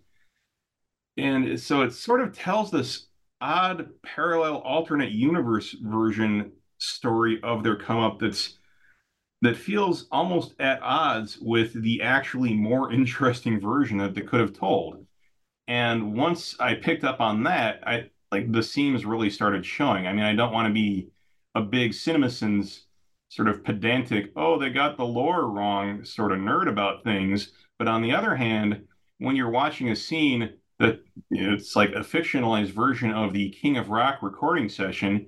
and 1.17 1.59
so 1.59 1.81
it 1.81 1.93
sort 1.93 2.21
of 2.21 2.35
tells 2.35 2.71
this 2.71 3.07
odd 3.41 3.89
parallel 4.03 4.57
alternate 4.57 5.11
universe 5.11 5.75
version 5.81 6.51
story 6.77 7.39
of 7.43 7.63
their 7.63 7.75
come 7.75 7.99
up 7.99 8.19
that's 8.19 8.57
that 9.41 9.57
feels 9.57 10.07
almost 10.11 10.55
at 10.59 10.81
odds 10.81 11.37
with 11.39 11.79
the 11.83 12.01
actually 12.01 12.53
more 12.53 12.91
interesting 12.91 13.59
version 13.59 13.97
that 13.97 14.15
they 14.15 14.21
could 14.21 14.39
have 14.39 14.53
told. 14.53 15.05
And 15.67 16.15
once 16.15 16.55
I 16.59 16.75
picked 16.75 17.03
up 17.03 17.19
on 17.19 17.43
that, 17.43 17.83
I 17.85 18.09
like 18.31 18.51
the 18.51 18.63
seams 18.63 19.05
really 19.05 19.29
started 19.29 19.65
showing. 19.65 20.07
I 20.07 20.13
mean, 20.13 20.23
I 20.25 20.35
don't 20.35 20.53
want 20.53 20.67
to 20.67 20.73
be 20.73 21.09
a 21.53 21.61
big 21.61 21.91
CinemaSins 21.91 22.84
sort 23.35 23.47
of 23.47 23.63
pedantic, 23.63 24.31
oh, 24.35 24.57
they 24.57 24.69
got 24.69 24.97
the 24.97 25.05
lore 25.05 25.47
wrong 25.47 26.05
sort 26.05 26.31
of 26.31 26.39
nerd 26.39 26.69
about 26.69 27.03
things. 27.03 27.51
But 27.77 27.87
on 27.87 28.01
the 28.01 28.13
other 28.13 28.35
hand, 28.35 28.87
when 29.17 29.35
you're 29.35 29.49
watching 29.49 29.89
a 29.89 29.95
scene 29.95 30.53
that 30.79 31.01
you 31.29 31.47
know, 31.47 31.53
it's 31.53 31.75
like 31.75 31.91
a 31.91 31.99
fictionalized 31.99 32.71
version 32.71 33.11
of 33.11 33.33
the 33.33 33.49
King 33.49 33.77
of 33.77 33.89
Rock 33.89 34.19
recording 34.21 34.69
session, 34.69 35.27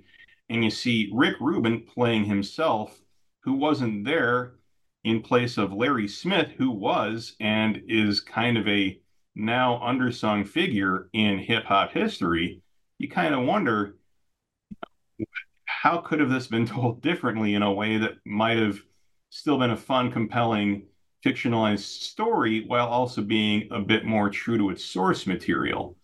and 0.50 0.64
you 0.64 0.72
see 0.72 1.12
Rick 1.14 1.36
Rubin 1.42 1.84
playing 1.84 2.26
himself, 2.26 3.00
who 3.42 3.54
wasn't 3.54 4.06
there 4.06 4.54
in 5.04 5.22
place 5.22 5.58
of 5.58 5.74
Larry 5.74 6.08
Smith, 6.08 6.52
who 6.58 6.72
was 6.72 7.36
and 7.40 7.82
is 7.88 8.22
kind 8.22 8.58
of 8.58 8.68
a 8.68 9.00
now 9.36 9.80
undersung 9.84 10.48
figure 10.48 11.10
in 11.14 11.38
hip 11.40 11.66
hop 11.66 11.92
history 11.92 12.62
you 12.98 13.10
kind 13.10 13.34
of 13.34 13.46
wonder 13.46 13.96
how 15.82 16.00
could 16.00 16.20
have 16.20 16.30
this 16.30 16.48
been 16.48 16.66
told 16.76 17.02
differently 17.02 17.54
in 17.54 17.62
a 17.62 17.72
way 17.72 17.98
that 17.98 18.18
might 18.26 18.58
have 18.58 18.80
still 19.30 19.58
been 19.58 19.72
a 19.72 19.78
fun, 19.78 20.12
compelling, 20.12 20.84
fictionalized 21.26 22.02
story 22.02 22.64
while 22.68 22.88
also 22.88 23.22
being 23.22 23.68
a 23.72 23.80
bit 23.80 24.06
more 24.06 24.30
true 24.30 24.58
to 24.58 24.70
its 24.70 24.84
source 24.84 25.28
material. 25.28 25.98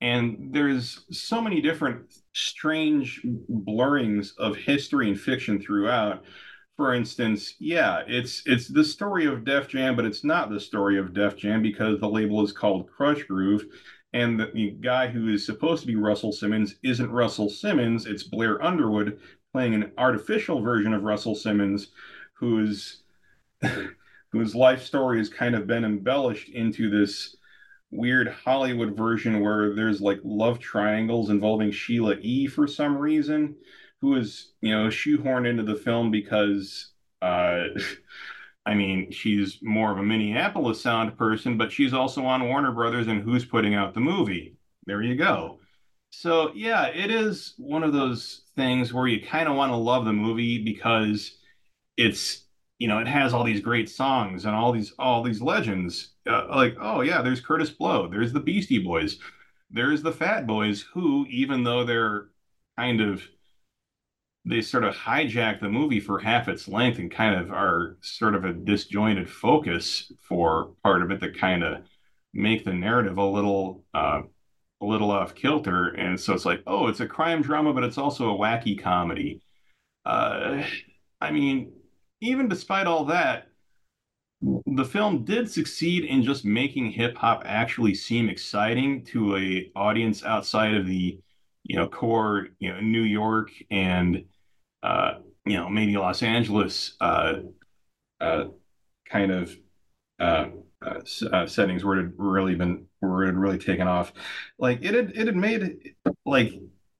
And 0.00 0.52
there's 0.52 1.04
so 1.10 1.40
many 1.40 1.60
different 1.60 2.12
strange 2.34 3.22
blurrings 3.24 4.36
of 4.38 4.56
history 4.56 5.08
and 5.08 5.18
fiction 5.18 5.60
throughout. 5.60 6.24
For 6.76 6.92
instance, 6.92 7.54
yeah, 7.60 8.02
it's 8.06 8.42
it's 8.46 8.66
the 8.66 8.82
story 8.82 9.26
of 9.26 9.44
Def 9.44 9.68
Jam, 9.68 9.94
but 9.94 10.04
it's 10.04 10.24
not 10.24 10.50
the 10.50 10.58
story 10.58 10.98
of 10.98 11.14
Def 11.14 11.36
Jam 11.36 11.62
because 11.62 12.00
the 12.00 12.08
label 12.08 12.44
is 12.44 12.52
called 12.52 12.90
Krush 12.90 13.26
Groove, 13.26 13.64
and 14.14 14.38
the, 14.38 14.70
guy 14.80 15.08
who 15.08 15.28
is 15.28 15.44
supposed 15.44 15.80
to 15.82 15.88
be 15.88 15.96
Russell 15.96 16.32
Simmons 16.32 16.76
isn't 16.84 17.10
Russell 17.10 17.50
Simmons. 17.50 18.06
It's 18.06 18.22
Blair 18.22 18.62
Underwood 18.62 19.18
playing 19.52 19.74
an 19.74 19.90
artificial 19.98 20.60
version 20.60 20.94
of 20.94 21.02
Russell 21.02 21.34
Simmons, 21.34 21.88
whose 22.34 23.02
whose 24.30 24.54
life 24.54 24.82
story 24.82 25.18
has 25.18 25.28
kind 25.28 25.56
of 25.56 25.66
been 25.66 25.84
embellished 25.84 26.48
into 26.48 26.88
this 26.90 27.36
weird 27.90 28.28
Hollywood 28.28 28.96
version 28.96 29.40
where 29.40 29.74
there's 29.74 30.00
like 30.00 30.20
love 30.22 30.60
triangles 30.60 31.30
involving 31.30 31.72
Sheila 31.72 32.14
E. 32.20 32.46
for 32.46 32.68
some 32.68 32.96
reason, 32.96 33.56
who 34.00 34.14
is 34.14 34.52
you 34.60 34.70
know 34.70 34.86
shoehorned 34.86 35.48
into 35.48 35.64
the 35.64 35.76
film 35.76 36.10
because. 36.10 36.92
Uh, 37.20 37.64
I 38.66 38.74
mean, 38.74 39.10
she's 39.10 39.58
more 39.62 39.92
of 39.92 39.98
a 39.98 40.02
Minneapolis 40.02 40.80
sound 40.80 41.16
person, 41.18 41.58
but 41.58 41.70
she's 41.70 41.92
also 41.92 42.24
on 42.24 42.48
Warner 42.48 42.72
Brothers 42.72 43.08
and 43.08 43.22
who's 43.22 43.44
putting 43.44 43.74
out 43.74 43.94
the 43.94 44.00
movie. 44.00 44.56
There 44.86 45.02
you 45.02 45.16
go. 45.16 45.60
So, 46.10 46.52
yeah, 46.54 46.86
it 46.86 47.10
is 47.10 47.54
one 47.58 47.82
of 47.82 47.92
those 47.92 48.42
things 48.56 48.92
where 48.92 49.06
you 49.06 49.26
kind 49.26 49.48
of 49.48 49.56
want 49.56 49.72
to 49.72 49.76
love 49.76 50.04
the 50.04 50.12
movie 50.12 50.62
because 50.62 51.38
it's, 51.96 52.44
you 52.78 52.88
know, 52.88 52.98
it 52.98 53.08
has 53.08 53.34
all 53.34 53.44
these 53.44 53.60
great 53.60 53.90
songs 53.90 54.44
and 54.44 54.54
all 54.54 54.72
these 54.72 54.92
all 54.98 55.22
these 55.22 55.42
legends. 55.42 56.14
Uh, 56.26 56.46
like, 56.50 56.76
oh 56.80 57.00
yeah, 57.02 57.20
there's 57.20 57.42
Kurtis 57.42 57.76
Blow, 57.76 58.08
there's 58.08 58.32
the 58.32 58.40
Beastie 58.40 58.78
Boys, 58.78 59.18
there's 59.70 60.02
the 60.02 60.12
Fat 60.12 60.46
Boys 60.46 60.82
who 60.82 61.26
even 61.28 61.64
though 61.64 61.84
they're 61.84 62.28
kind 62.78 63.00
of 63.00 63.22
they 64.44 64.60
sort 64.60 64.84
of 64.84 64.94
hijack 64.94 65.60
the 65.60 65.68
movie 65.68 66.00
for 66.00 66.18
half 66.18 66.48
its 66.48 66.68
length 66.68 66.98
and 66.98 67.10
kind 67.10 67.34
of 67.40 67.50
are 67.50 67.96
sort 68.02 68.34
of 68.34 68.44
a 68.44 68.52
disjointed 68.52 69.28
focus 69.28 70.12
for 70.20 70.72
part 70.82 71.02
of 71.02 71.10
it 71.10 71.20
that 71.20 71.38
kind 71.38 71.62
of 71.64 71.78
make 72.34 72.64
the 72.64 72.72
narrative 72.72 73.16
a 73.18 73.24
little 73.24 73.84
uh, 73.94 74.20
a 74.80 74.84
little 74.84 75.10
off 75.10 75.34
kilter. 75.34 75.88
And 75.88 76.18
so 76.20 76.34
it's 76.34 76.44
like 76.44 76.62
oh 76.66 76.88
it's 76.88 77.00
a 77.00 77.06
crime 77.06 77.42
drama 77.42 77.72
but 77.72 77.84
it's 77.84 77.98
also 77.98 78.34
a 78.34 78.38
wacky 78.38 78.80
comedy. 78.80 79.40
Uh, 80.04 80.62
i 81.20 81.30
mean 81.30 81.72
even 82.20 82.48
despite 82.48 82.86
all 82.86 83.06
that 83.06 83.48
the 84.66 84.84
film 84.84 85.24
did 85.24 85.50
succeed 85.50 86.04
in 86.04 86.22
just 86.22 86.44
making 86.44 86.90
hip 86.90 87.16
hop 87.16 87.42
actually 87.46 87.94
seem 87.94 88.28
exciting 88.28 89.04
to 89.04 89.36
a 89.36 89.70
audience 89.74 90.22
outside 90.24 90.74
of 90.74 90.86
the 90.86 91.18
you 91.62 91.76
know 91.76 91.88
core 91.88 92.48
you 92.58 92.72
know 92.72 92.80
New 92.80 93.02
York 93.02 93.50
and 93.70 94.24
uh, 94.84 95.16
you 95.46 95.56
know, 95.56 95.70
maybe 95.70 95.96
Los 95.96 96.22
Angeles 96.22 96.96
uh, 97.00 97.36
uh, 98.20 98.46
kind 99.08 99.32
of 99.32 99.56
uh, 100.20 100.46
uh, 100.84 101.00
uh, 101.32 101.46
settings 101.46 101.84
where 101.84 101.98
it 101.98 102.02
had 102.04 102.14
really 102.18 102.54
been 102.54 102.86
where 103.00 103.24
it 103.24 103.26
had 103.26 103.36
really 103.36 103.58
taken 103.58 103.88
off. 103.88 104.12
Like 104.58 104.84
it 104.84 104.94
had 104.94 105.10
it 105.16 105.26
had 105.26 105.36
made 105.36 105.94
like 106.26 106.54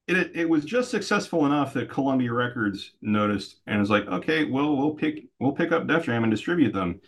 it 0.06 0.32
it 0.34 0.48
was 0.48 0.64
just 0.64 0.90
successful 0.90 1.46
enough 1.46 1.74
that 1.74 1.90
Columbia 1.90 2.32
Records 2.32 2.92
noticed 3.02 3.60
and 3.66 3.80
was 3.80 3.90
like, 3.90 4.06
okay, 4.06 4.44
well 4.44 4.76
we'll 4.76 4.94
pick 4.94 5.24
we'll 5.40 5.52
pick 5.52 5.72
up 5.72 5.86
Def 5.86 6.06
Jam 6.06 6.24
and 6.24 6.30
distribute 6.30 6.72
them. 6.72 7.00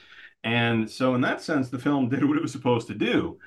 And 0.44 0.90
so 0.90 1.14
in 1.14 1.20
that 1.22 1.42
sense, 1.42 1.70
the 1.70 1.78
film 1.78 2.08
did 2.10 2.24
what 2.24 2.36
it 2.36 2.42
was 2.42 2.52
supposed 2.52 2.88
to 2.88 2.94
do. 2.94 3.38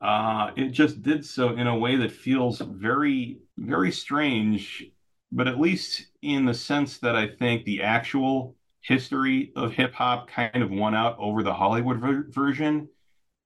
Uh, 0.00 0.50
it 0.56 0.70
just 0.70 1.02
did 1.02 1.24
so 1.24 1.50
in 1.50 1.66
a 1.66 1.78
way 1.78 1.96
that 1.96 2.12
feels 2.12 2.60
very, 2.60 3.38
very 3.58 3.92
strange, 3.92 4.90
but 5.32 5.48
at 5.48 5.60
least 5.60 6.06
in 6.22 6.44
the 6.44 6.54
sense 6.54 6.98
that 6.98 7.16
I 7.16 7.28
think 7.28 7.64
the 7.64 7.82
actual 7.82 8.56
history 8.82 9.52
of 9.56 9.72
hip 9.72 9.94
hop 9.94 10.28
kind 10.28 10.62
of 10.62 10.70
won 10.70 10.94
out 10.94 11.16
over 11.18 11.42
the 11.42 11.54
Hollywood 11.54 11.98
ver- 12.00 12.26
version 12.30 12.88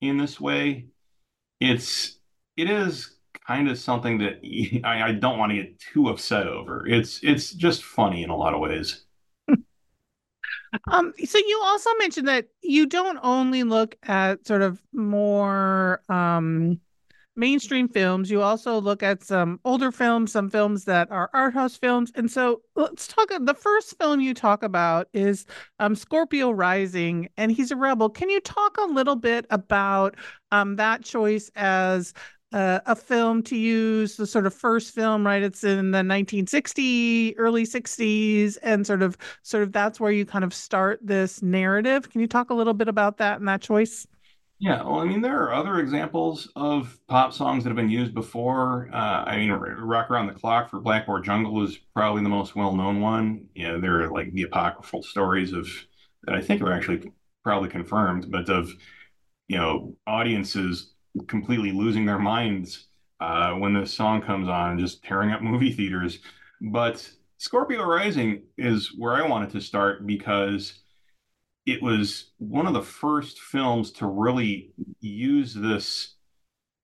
in 0.00 0.18
this 0.18 0.40
way. 0.40 0.86
It's 1.60 2.18
it 2.56 2.70
is 2.70 3.16
kind 3.46 3.68
of 3.68 3.78
something 3.78 4.18
that 4.18 4.40
I, 4.84 5.10
I 5.10 5.12
don't 5.12 5.38
want 5.38 5.52
to 5.52 5.56
get 5.56 5.78
too 5.80 6.08
upset 6.08 6.48
over. 6.48 6.86
It's 6.86 7.20
it's 7.22 7.52
just 7.52 7.84
funny 7.84 8.22
in 8.22 8.30
a 8.30 8.36
lot 8.36 8.54
of 8.54 8.60
ways. 8.60 9.04
Um, 10.90 11.12
so 11.24 11.38
you 11.38 11.60
also 11.64 11.90
mentioned 11.98 12.28
that 12.28 12.48
you 12.62 12.86
don't 12.86 13.18
only 13.22 13.62
look 13.62 13.96
at 14.02 14.46
sort 14.46 14.62
of 14.62 14.82
more 14.92 16.02
um 16.08 16.80
mainstream 17.36 17.88
films. 17.88 18.30
You 18.30 18.42
also 18.42 18.80
look 18.80 19.02
at 19.02 19.22
some 19.22 19.60
older 19.64 19.92
films, 19.92 20.32
some 20.32 20.48
films 20.50 20.84
that 20.84 21.10
are 21.10 21.30
art 21.32 21.54
house 21.54 21.76
films. 21.76 22.10
And 22.14 22.30
so 22.30 22.62
let's 22.74 23.06
talk. 23.06 23.28
The 23.38 23.54
first 23.54 23.98
film 23.98 24.20
you 24.20 24.34
talk 24.34 24.62
about 24.62 25.08
is 25.12 25.46
um, 25.78 25.94
Scorpio 25.94 26.50
Rising, 26.50 27.28
and 27.36 27.52
he's 27.52 27.70
a 27.70 27.76
rebel. 27.76 28.08
Can 28.08 28.30
you 28.30 28.40
talk 28.40 28.76
a 28.78 28.84
little 28.84 29.16
bit 29.16 29.46
about 29.50 30.16
um, 30.50 30.76
that 30.76 31.04
choice 31.04 31.50
as 31.56 32.14
uh, 32.52 32.80
a 32.86 32.94
film 32.94 33.42
to 33.42 33.56
use 33.56 34.16
the 34.16 34.26
sort 34.26 34.46
of 34.46 34.54
first 34.54 34.94
film, 34.94 35.26
right? 35.26 35.42
It's 35.42 35.64
in 35.64 35.90
the 35.90 36.02
1960s, 36.02 37.34
early 37.36 37.64
60s, 37.66 38.56
and 38.62 38.86
sort 38.86 39.02
of, 39.02 39.16
sort 39.42 39.62
of 39.62 39.72
that's 39.72 40.00
where 40.00 40.12
you 40.12 40.24
kind 40.24 40.44
of 40.44 40.54
start 40.54 41.00
this 41.02 41.42
narrative. 41.42 42.08
Can 42.10 42.20
you 42.20 42.26
talk 42.26 42.50
a 42.50 42.54
little 42.54 42.74
bit 42.74 42.88
about 42.88 43.18
that 43.18 43.38
and 43.38 43.48
that 43.48 43.60
choice? 43.60 44.06
Yeah, 44.58 44.82
well, 44.84 45.00
I 45.00 45.04
mean, 45.04 45.20
there 45.20 45.42
are 45.42 45.52
other 45.52 45.78
examples 45.80 46.50
of 46.56 46.98
pop 47.08 47.34
songs 47.34 47.62
that 47.62 47.68
have 47.70 47.76
been 47.76 47.90
used 47.90 48.14
before. 48.14 48.88
Uh, 48.90 49.24
I 49.26 49.36
mean, 49.36 49.50
"Rock 49.52 50.10
Around 50.10 50.28
the 50.28 50.32
Clock" 50.32 50.70
for 50.70 50.80
Blackboard 50.80 51.24
Jungle 51.24 51.62
is 51.62 51.76
probably 51.94 52.22
the 52.22 52.30
most 52.30 52.56
well-known 52.56 53.00
one. 53.00 53.48
You 53.54 53.68
know, 53.68 53.80
there 53.80 54.00
are 54.02 54.10
like 54.10 54.32
the 54.32 54.42
apocryphal 54.44 55.02
stories 55.02 55.52
of 55.52 55.68
that 56.24 56.34
I 56.34 56.40
think 56.40 56.62
are 56.62 56.72
actually 56.72 57.12
probably 57.44 57.68
confirmed, 57.68 58.30
but 58.30 58.48
of 58.48 58.70
you 59.48 59.58
know 59.58 59.96
audiences 60.06 60.94
completely 61.28 61.72
losing 61.72 62.06
their 62.06 62.18
minds 62.18 62.88
uh, 63.20 63.52
when 63.54 63.74
this 63.74 63.92
song 63.94 64.22
comes 64.22 64.48
on 64.48 64.72
and 64.72 64.80
just 64.80 65.04
tearing 65.04 65.32
up 65.32 65.42
movie 65.42 65.72
theaters. 65.72 66.18
But 66.60 67.08
Scorpio 67.38 67.84
Rising 67.84 68.42
is 68.58 68.92
where 68.98 69.14
I 69.14 69.26
wanted 69.28 69.50
to 69.50 69.60
start 69.60 70.06
because 70.06 70.80
it 71.66 71.82
was 71.82 72.30
one 72.38 72.66
of 72.66 72.74
the 72.74 72.82
first 72.82 73.40
films 73.40 73.90
to 73.90 74.06
really 74.06 74.72
use 75.00 75.52
this 75.52 76.14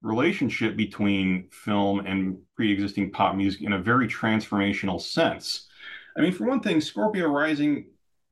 relationship 0.03 0.77
between 0.77 1.49
film 1.53 2.01
and 2.01 2.37
pre-existing 2.57 3.13
pop 3.13 3.37
music 3.37 3.63
in 3.63 3.73
a 3.73 3.79
very 3.79 4.09
transformational 4.09 5.01
sense. 5.01 5.69
I 6.17 6.21
mean, 6.21 6.33
for 6.33 6.45
one 6.45 6.61
thing, 6.61 6.81
Scorpio 6.81 7.29
Rising 7.29 7.87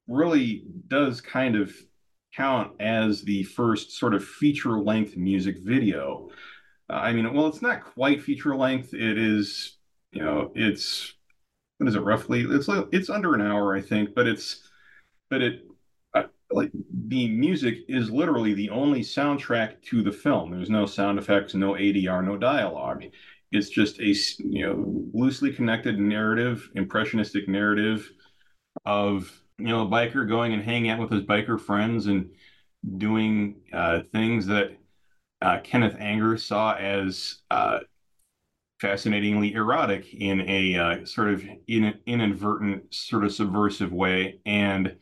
really 0.08 0.64
does 0.88 1.20
kind 1.20 1.54
of 1.54 1.72
count 2.34 2.72
as 2.80 3.22
the 3.22 3.44
first 3.44 3.92
sort 3.92 4.14
of 4.14 4.24
feature-length 4.24 5.16
music 5.16 5.58
video. 5.62 6.30
Uh, 6.88 6.94
I 6.94 7.12
mean, 7.12 7.32
well, 7.32 7.46
it's 7.46 7.62
not 7.62 7.84
quite 7.84 8.22
feature-length. 8.22 8.92
It 8.92 9.18
is, 9.18 9.78
you 10.10 10.22
know, 10.22 10.50
it's 10.56 11.14
what 11.78 11.88
is 11.88 11.94
it 11.94 12.02
roughly? 12.02 12.42
It's 12.42 12.68
it's 12.92 13.08
under 13.08 13.34
an 13.34 13.40
hour, 13.40 13.74
I 13.74 13.80
think, 13.80 14.14
but 14.14 14.26
it's 14.26 14.68
but 15.30 15.40
it 15.40 15.62
like 16.50 16.70
the 17.08 17.28
music 17.28 17.78
is 17.88 18.10
literally 18.10 18.54
the 18.54 18.70
only 18.70 19.00
soundtrack 19.00 19.82
to 19.82 20.02
the 20.02 20.12
film. 20.12 20.50
There's 20.50 20.70
no 20.70 20.86
sound 20.86 21.18
effects, 21.18 21.54
no 21.54 21.72
ADR, 21.72 22.24
no 22.24 22.36
dialogue. 22.36 23.04
It's 23.52 23.68
just 23.68 24.00
a 24.00 24.14
you 24.38 24.66
know 24.66 25.10
loosely 25.12 25.52
connected 25.52 25.98
narrative, 25.98 26.70
impressionistic 26.74 27.48
narrative 27.48 28.10
of 28.84 29.30
you 29.58 29.66
know 29.66 29.82
a 29.82 29.88
biker 29.88 30.28
going 30.28 30.52
and 30.52 30.62
hanging 30.62 30.90
out 30.90 31.00
with 31.00 31.10
his 31.10 31.22
biker 31.22 31.60
friends 31.60 32.06
and 32.06 32.30
doing 32.96 33.56
uh, 33.72 34.00
things 34.12 34.46
that 34.46 34.76
uh, 35.42 35.58
Kenneth 35.62 35.96
Anger 35.98 36.36
saw 36.36 36.74
as 36.74 37.38
uh, 37.50 37.80
fascinatingly 38.80 39.52
erotic 39.54 40.12
in 40.14 40.48
a 40.48 40.76
uh, 40.76 41.04
sort 41.04 41.28
of 41.28 41.44
in, 41.66 41.94
inadvertent, 42.06 42.94
sort 42.94 43.24
of 43.24 43.32
subversive 43.32 43.92
way, 43.92 44.40
and 44.46 44.96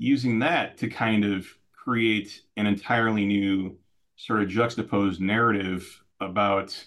using 0.00 0.38
that 0.38 0.78
to 0.78 0.88
kind 0.88 1.24
of 1.26 1.46
create 1.72 2.42
an 2.56 2.66
entirely 2.66 3.26
new 3.26 3.76
sort 4.16 4.42
of 4.42 4.48
juxtaposed 4.48 5.20
narrative 5.20 6.02
about 6.20 6.86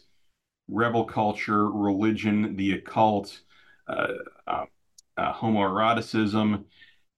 rebel 0.68 1.06
culture, 1.06 1.70
religion, 1.70 2.56
the 2.56 2.74
occult, 2.74 3.40
uh, 3.88 4.08
uh, 4.48 4.66
uh, 5.16 5.34
homoeroticism, 5.34 6.64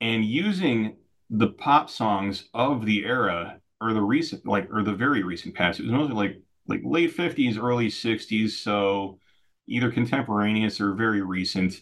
and 0.01 0.25
using 0.25 0.97
the 1.29 1.47
pop 1.47 1.89
songs 1.89 2.49
of 2.53 2.85
the 2.85 3.05
era 3.05 3.61
or 3.79 3.93
the 3.93 4.01
recent, 4.01 4.45
like, 4.45 4.69
or 4.71 4.83
the 4.83 4.93
very 4.93 5.23
recent 5.23 5.55
past. 5.55 5.79
It 5.79 5.83
was 5.83 5.93
mostly 5.93 6.15
like 6.15 6.41
like 6.67 6.81
late 6.83 7.15
50s, 7.15 7.57
early 7.57 7.89
60s, 7.89 8.49
so 8.57 9.19
either 9.67 9.91
contemporaneous 9.91 10.81
or 10.81 10.93
very 10.93 11.21
recent, 11.21 11.79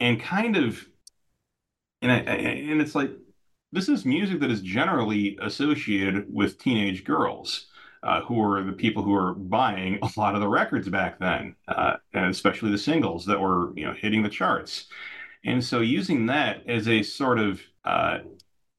and 0.00 0.18
kind 0.18 0.56
of 0.56 0.86
and 2.02 2.12
I, 2.12 2.16
and 2.16 2.80
it's 2.80 2.94
like 2.94 3.10
this 3.72 3.88
is 3.88 4.04
music 4.04 4.40
that 4.40 4.50
is 4.50 4.62
generally 4.62 5.38
associated 5.42 6.26
with 6.32 6.58
teenage 6.58 7.04
girls. 7.04 7.66
Uh, 8.04 8.20
who 8.20 8.40
are 8.40 8.62
the 8.62 8.72
people 8.72 9.02
who 9.02 9.12
are 9.12 9.34
buying 9.34 9.98
a 10.02 10.10
lot 10.16 10.36
of 10.36 10.40
the 10.40 10.46
records 10.46 10.88
back 10.88 11.18
then, 11.18 11.52
uh, 11.66 11.96
and 12.14 12.26
especially 12.26 12.70
the 12.70 12.78
singles 12.78 13.26
that 13.26 13.40
were 13.40 13.72
you 13.76 13.84
know 13.84 13.92
hitting 13.92 14.22
the 14.22 14.28
charts. 14.28 14.86
And 15.44 15.62
so 15.64 15.80
using 15.80 16.26
that 16.26 16.62
as 16.68 16.86
a 16.86 17.02
sort 17.02 17.40
of 17.40 17.60
uh, 17.84 18.18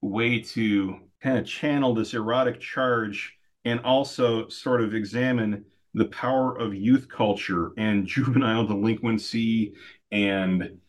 way 0.02 0.40
to 0.40 1.00
kind 1.22 1.38
of 1.38 1.46
channel 1.46 1.94
this 1.94 2.14
erotic 2.14 2.60
charge 2.60 3.38
and 3.66 3.80
also 3.82 4.48
sort 4.48 4.82
of 4.82 4.94
examine 4.94 5.66
the 5.94 6.06
power 6.06 6.58
of 6.58 6.74
youth 6.74 7.10
culture 7.10 7.72
and 7.78 8.08
juvenile 8.08 8.66
delinquency 8.66 9.74
and 10.12 10.80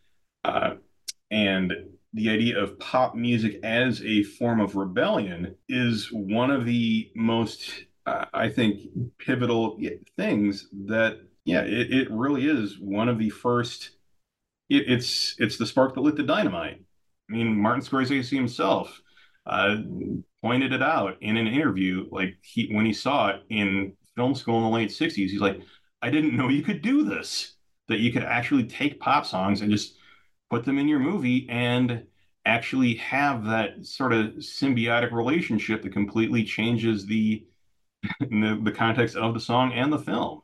uh, 0.44 0.74
and 1.30 1.72
the 2.12 2.30
idea 2.30 2.58
of 2.58 2.78
pop 2.78 3.14
music 3.14 3.60
as 3.62 4.02
a 4.02 4.22
form 4.24 4.60
of 4.60 4.74
rebellion 4.74 5.54
is 5.68 6.08
one 6.12 6.50
of 6.50 6.64
the 6.66 7.10
most, 7.14 7.84
uh, 8.06 8.24
I 8.34 8.48
think, 8.48 8.80
pivotal 9.18 9.78
things 10.16 10.68
that, 10.86 11.20
yeah, 11.44 11.62
it, 11.62 11.92
it 11.92 12.10
really 12.10 12.46
is 12.46 12.78
one 12.80 13.08
of 13.08 13.18
the 13.18 13.30
first. 13.30 13.90
It, 14.68 14.84
it's 14.88 15.36
it's 15.38 15.56
the 15.56 15.66
spark 15.66 15.94
that 15.94 16.00
lit 16.00 16.16
the 16.16 16.22
dynamite. 16.22 16.82
I 17.30 17.32
mean, 17.32 17.56
Martin 17.56 17.82
Scorsese 17.82 18.30
himself 18.36 19.00
uh, 19.46 19.76
pointed 20.42 20.72
it 20.72 20.82
out 20.82 21.16
in 21.20 21.36
an 21.36 21.46
interview, 21.46 22.08
like 22.10 22.36
he 22.42 22.68
when 22.72 22.86
he 22.86 22.92
saw 22.92 23.28
it 23.28 23.42
in 23.50 23.92
film 24.16 24.34
school 24.34 24.58
in 24.58 24.64
the 24.64 24.70
late 24.70 24.90
'60s. 24.90 25.14
He's 25.14 25.40
like, 25.40 25.60
I 26.02 26.10
didn't 26.10 26.36
know 26.36 26.48
you 26.48 26.62
could 26.62 26.82
do 26.82 27.04
this. 27.04 27.54
That 27.88 27.98
you 27.98 28.12
could 28.12 28.22
actually 28.22 28.64
take 28.64 29.00
pop 29.00 29.26
songs 29.26 29.62
and 29.62 29.70
just 29.72 29.96
put 30.50 30.64
them 30.64 30.78
in 30.78 30.88
your 30.88 30.98
movie 30.98 31.46
and 31.48 32.04
actually 32.44 32.94
have 32.96 33.44
that 33.44 33.86
sort 33.86 34.12
of 34.12 34.26
symbiotic 34.38 35.12
relationship 35.12 35.82
that 35.82 35.92
completely 35.92 36.44
changes 36.44 37.06
the 37.06 37.44
the, 38.20 38.60
the 38.62 38.72
context 38.72 39.16
of 39.16 39.34
the 39.34 39.40
song 39.40 39.72
and 39.72 39.92
the 39.92 39.98
film. 39.98 40.40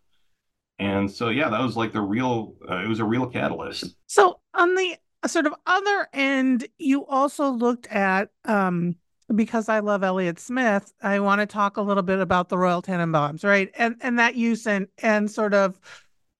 And 0.78 1.10
so, 1.10 1.30
yeah, 1.30 1.48
that 1.48 1.62
was 1.62 1.76
like 1.76 1.92
the 1.92 2.02
real, 2.02 2.54
uh, 2.70 2.76
it 2.76 2.88
was 2.88 3.00
a 3.00 3.04
real 3.04 3.26
catalyst. 3.26 3.96
So, 4.06 4.40
on 4.52 4.74
the 4.74 4.98
sort 5.26 5.46
of 5.46 5.54
other 5.66 6.08
end, 6.12 6.68
you 6.78 7.06
also 7.06 7.48
looked 7.48 7.86
at, 7.86 8.28
um, 8.44 8.96
because 9.34 9.68
I 9.68 9.80
love 9.80 10.04
Elliott 10.04 10.38
Smith, 10.38 10.92
I 11.02 11.18
want 11.20 11.40
to 11.40 11.46
talk 11.46 11.78
a 11.78 11.82
little 11.82 12.02
bit 12.02 12.20
about 12.20 12.50
the 12.50 12.58
Royal 12.58 12.82
Tenenbaums, 12.82 13.42
right? 13.42 13.70
And 13.76 13.96
and 14.00 14.18
that 14.18 14.36
use 14.36 14.66
and 14.66 14.86
and 14.98 15.30
sort 15.30 15.52
of 15.52 15.80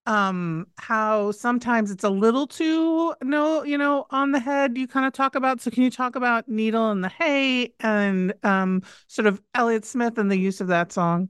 um 0.06 0.66
how 0.76 1.30
sometimes 1.32 1.90
it's 1.90 2.04
a 2.04 2.10
little 2.10 2.46
too 2.46 3.14
no 3.22 3.62
you 3.64 3.76
know 3.76 4.06
on 4.10 4.32
the 4.32 4.40
head 4.40 4.76
you 4.76 4.86
kind 4.86 5.06
of 5.06 5.12
talk 5.12 5.34
about 5.34 5.60
so 5.60 5.70
can 5.70 5.82
you 5.82 5.90
talk 5.90 6.16
about 6.16 6.48
needle 6.48 6.90
in 6.90 7.00
the 7.00 7.08
hay 7.08 7.72
and 7.80 8.32
um 8.42 8.82
sort 9.08 9.26
of 9.26 9.40
elliott 9.54 9.84
smith 9.84 10.18
and 10.18 10.30
the 10.30 10.38
use 10.38 10.60
of 10.60 10.68
that 10.68 10.92
song 10.92 11.28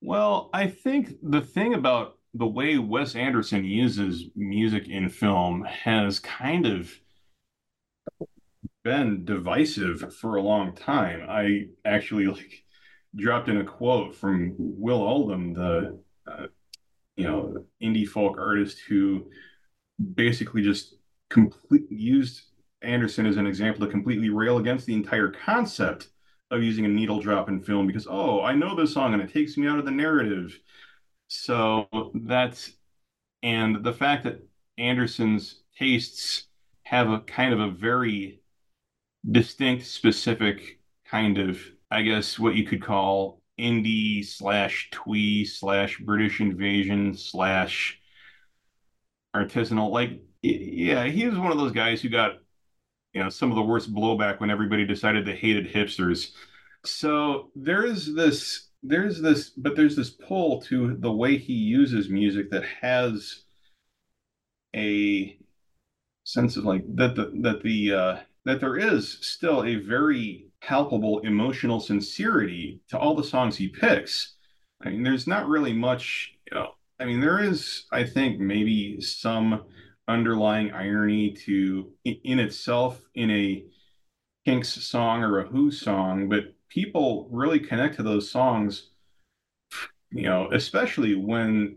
well 0.00 0.50
i 0.52 0.66
think 0.66 1.14
the 1.22 1.40
thing 1.40 1.74
about 1.74 2.18
the 2.34 2.46
way 2.46 2.78
Wes 2.78 3.14
Anderson 3.14 3.64
uses 3.64 4.26
music 4.36 4.88
in 4.88 5.08
film 5.08 5.64
has 5.64 6.20
kind 6.20 6.66
of 6.66 6.92
been 8.84 9.24
divisive 9.24 10.14
for 10.14 10.36
a 10.36 10.42
long 10.42 10.74
time. 10.74 11.26
I 11.28 11.68
actually 11.84 12.26
like 12.26 12.64
dropped 13.16 13.48
in 13.48 13.58
a 13.58 13.64
quote 13.64 14.14
from 14.14 14.54
Will 14.58 15.02
Oldham, 15.02 15.54
the 15.54 15.98
uh, 16.26 16.46
you 17.18 17.24
know 17.24 17.64
indie 17.82 18.08
folk 18.08 18.38
artist 18.38 18.80
who 18.88 19.26
basically 20.14 20.62
just 20.62 20.94
complete 21.30 21.90
used 21.90 22.42
Anderson 22.82 23.26
as 23.26 23.36
an 23.36 23.46
example 23.46 23.84
to 23.84 23.92
completely 23.92 24.30
rail 24.30 24.58
against 24.58 24.86
the 24.86 24.94
entire 24.94 25.28
concept 25.28 26.08
of 26.50 26.62
using 26.62 26.84
a 26.84 26.88
needle 26.88 27.20
drop 27.20 27.48
in 27.48 27.60
film 27.60 27.86
because 27.86 28.06
oh 28.08 28.42
I 28.42 28.54
know 28.54 28.74
this 28.76 28.94
song 28.94 29.12
and 29.12 29.22
it 29.22 29.32
takes 29.32 29.56
me 29.58 29.66
out 29.66 29.78
of 29.78 29.84
the 29.84 29.90
narrative. 29.90 30.58
So 31.28 31.88
that's 32.14 32.72
and 33.42 33.84
the 33.84 33.92
fact 33.92 34.24
that 34.24 34.42
Anderson's 34.78 35.62
tastes 35.78 36.46
have 36.84 37.10
a 37.10 37.20
kind 37.20 37.52
of 37.52 37.60
a 37.60 37.70
very 37.70 38.40
distinct, 39.30 39.86
specific 39.86 40.80
kind 41.04 41.38
of, 41.38 41.60
I 41.90 42.02
guess, 42.02 42.38
what 42.38 42.54
you 42.54 42.64
could 42.66 42.82
call 42.82 43.42
indie 43.58 44.24
slash 44.24 44.88
twee 44.90 45.44
slash 45.44 45.98
British 45.98 46.40
invasion 46.40 47.14
slash 47.14 48.00
artisanal. 49.34 49.90
Like, 49.90 50.20
yeah, 50.42 51.04
he 51.04 51.26
was 51.26 51.38
one 51.38 51.52
of 51.52 51.58
those 51.58 51.72
guys 51.72 52.00
who 52.00 52.08
got, 52.08 52.38
you 53.12 53.22
know, 53.22 53.28
some 53.28 53.50
of 53.50 53.56
the 53.56 53.62
worst 53.62 53.92
blowback 53.92 54.40
when 54.40 54.50
everybody 54.50 54.86
decided 54.86 55.26
they 55.26 55.36
hated 55.36 55.72
hipsters. 55.72 56.32
So 56.84 57.50
there 57.56 57.84
is 57.84 58.14
this, 58.14 58.68
there's 58.82 59.20
this, 59.20 59.50
but 59.50 59.76
there's 59.76 59.96
this 59.96 60.10
pull 60.10 60.62
to 60.62 60.96
the 60.96 61.12
way 61.12 61.36
he 61.36 61.54
uses 61.54 62.08
music 62.08 62.50
that 62.50 62.64
has 62.64 63.42
a 64.76 65.38
sense 66.24 66.58
of 66.58 66.64
like 66.64 66.84
that 66.94 67.16
the 67.16 67.32
that 67.40 67.62
the 67.62 67.92
uh 67.94 68.16
that 68.44 68.60
there 68.60 68.76
is 68.76 69.18
still 69.22 69.64
a 69.64 69.76
very 69.76 70.47
palpable 70.62 71.20
emotional 71.20 71.80
sincerity 71.80 72.80
to 72.88 72.98
all 72.98 73.14
the 73.14 73.24
songs 73.24 73.56
he 73.56 73.68
picks. 73.68 74.34
I 74.82 74.90
mean, 74.90 75.02
there's 75.02 75.26
not 75.26 75.48
really 75.48 75.72
much, 75.72 76.34
you 76.50 76.58
know, 76.58 76.72
I 77.00 77.04
mean, 77.04 77.20
there 77.20 77.42
is, 77.42 77.86
I 77.92 78.04
think, 78.04 78.40
maybe 78.40 79.00
some 79.00 79.64
underlying 80.08 80.72
irony 80.72 81.32
to 81.44 81.92
in 82.04 82.38
itself 82.38 83.00
in 83.14 83.30
a 83.30 83.64
Kinks 84.44 84.70
song 84.70 85.22
or 85.22 85.40
a 85.40 85.46
Who 85.46 85.70
song, 85.70 86.28
but 86.28 86.54
people 86.68 87.28
really 87.30 87.60
connect 87.60 87.96
to 87.96 88.02
those 88.02 88.30
songs, 88.30 88.90
you 90.10 90.22
know, 90.22 90.48
especially 90.52 91.14
when 91.14 91.76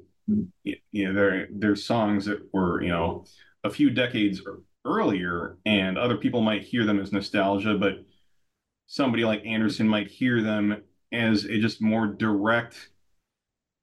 you 0.63 0.77
know 0.93 1.13
they're 1.13 1.47
they're 1.51 1.75
songs 1.75 2.25
that 2.25 2.47
were, 2.53 2.81
you 2.81 2.89
know, 2.89 3.25
a 3.63 3.69
few 3.69 3.89
decades 3.89 4.41
earlier, 4.85 5.57
and 5.65 5.97
other 5.97 6.17
people 6.17 6.41
might 6.41 6.63
hear 6.63 6.85
them 6.85 6.99
as 6.99 7.11
nostalgia, 7.11 7.77
but 7.77 8.05
somebody 8.91 9.23
like 9.23 9.45
Anderson 9.45 9.87
might 9.87 10.09
hear 10.09 10.41
them 10.41 10.83
as 11.13 11.45
a 11.45 11.59
just 11.59 11.81
more 11.81 12.07
direct, 12.07 12.89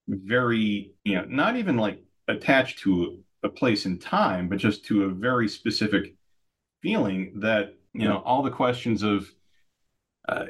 very, 0.06 0.92
you 1.02 1.14
know, 1.14 1.24
not 1.26 1.56
even 1.56 1.78
like 1.78 2.02
attached 2.28 2.80
to 2.80 3.18
a 3.42 3.48
place 3.48 3.86
in 3.86 3.98
time, 3.98 4.50
but 4.50 4.58
just 4.58 4.84
to 4.84 5.04
a 5.04 5.08
very 5.08 5.48
specific 5.48 6.14
feeling 6.82 7.40
that, 7.40 7.74
you 7.94 8.06
know, 8.06 8.18
all 8.18 8.42
the 8.42 8.50
questions 8.50 9.02
of, 9.02 9.32
uh, 10.28 10.44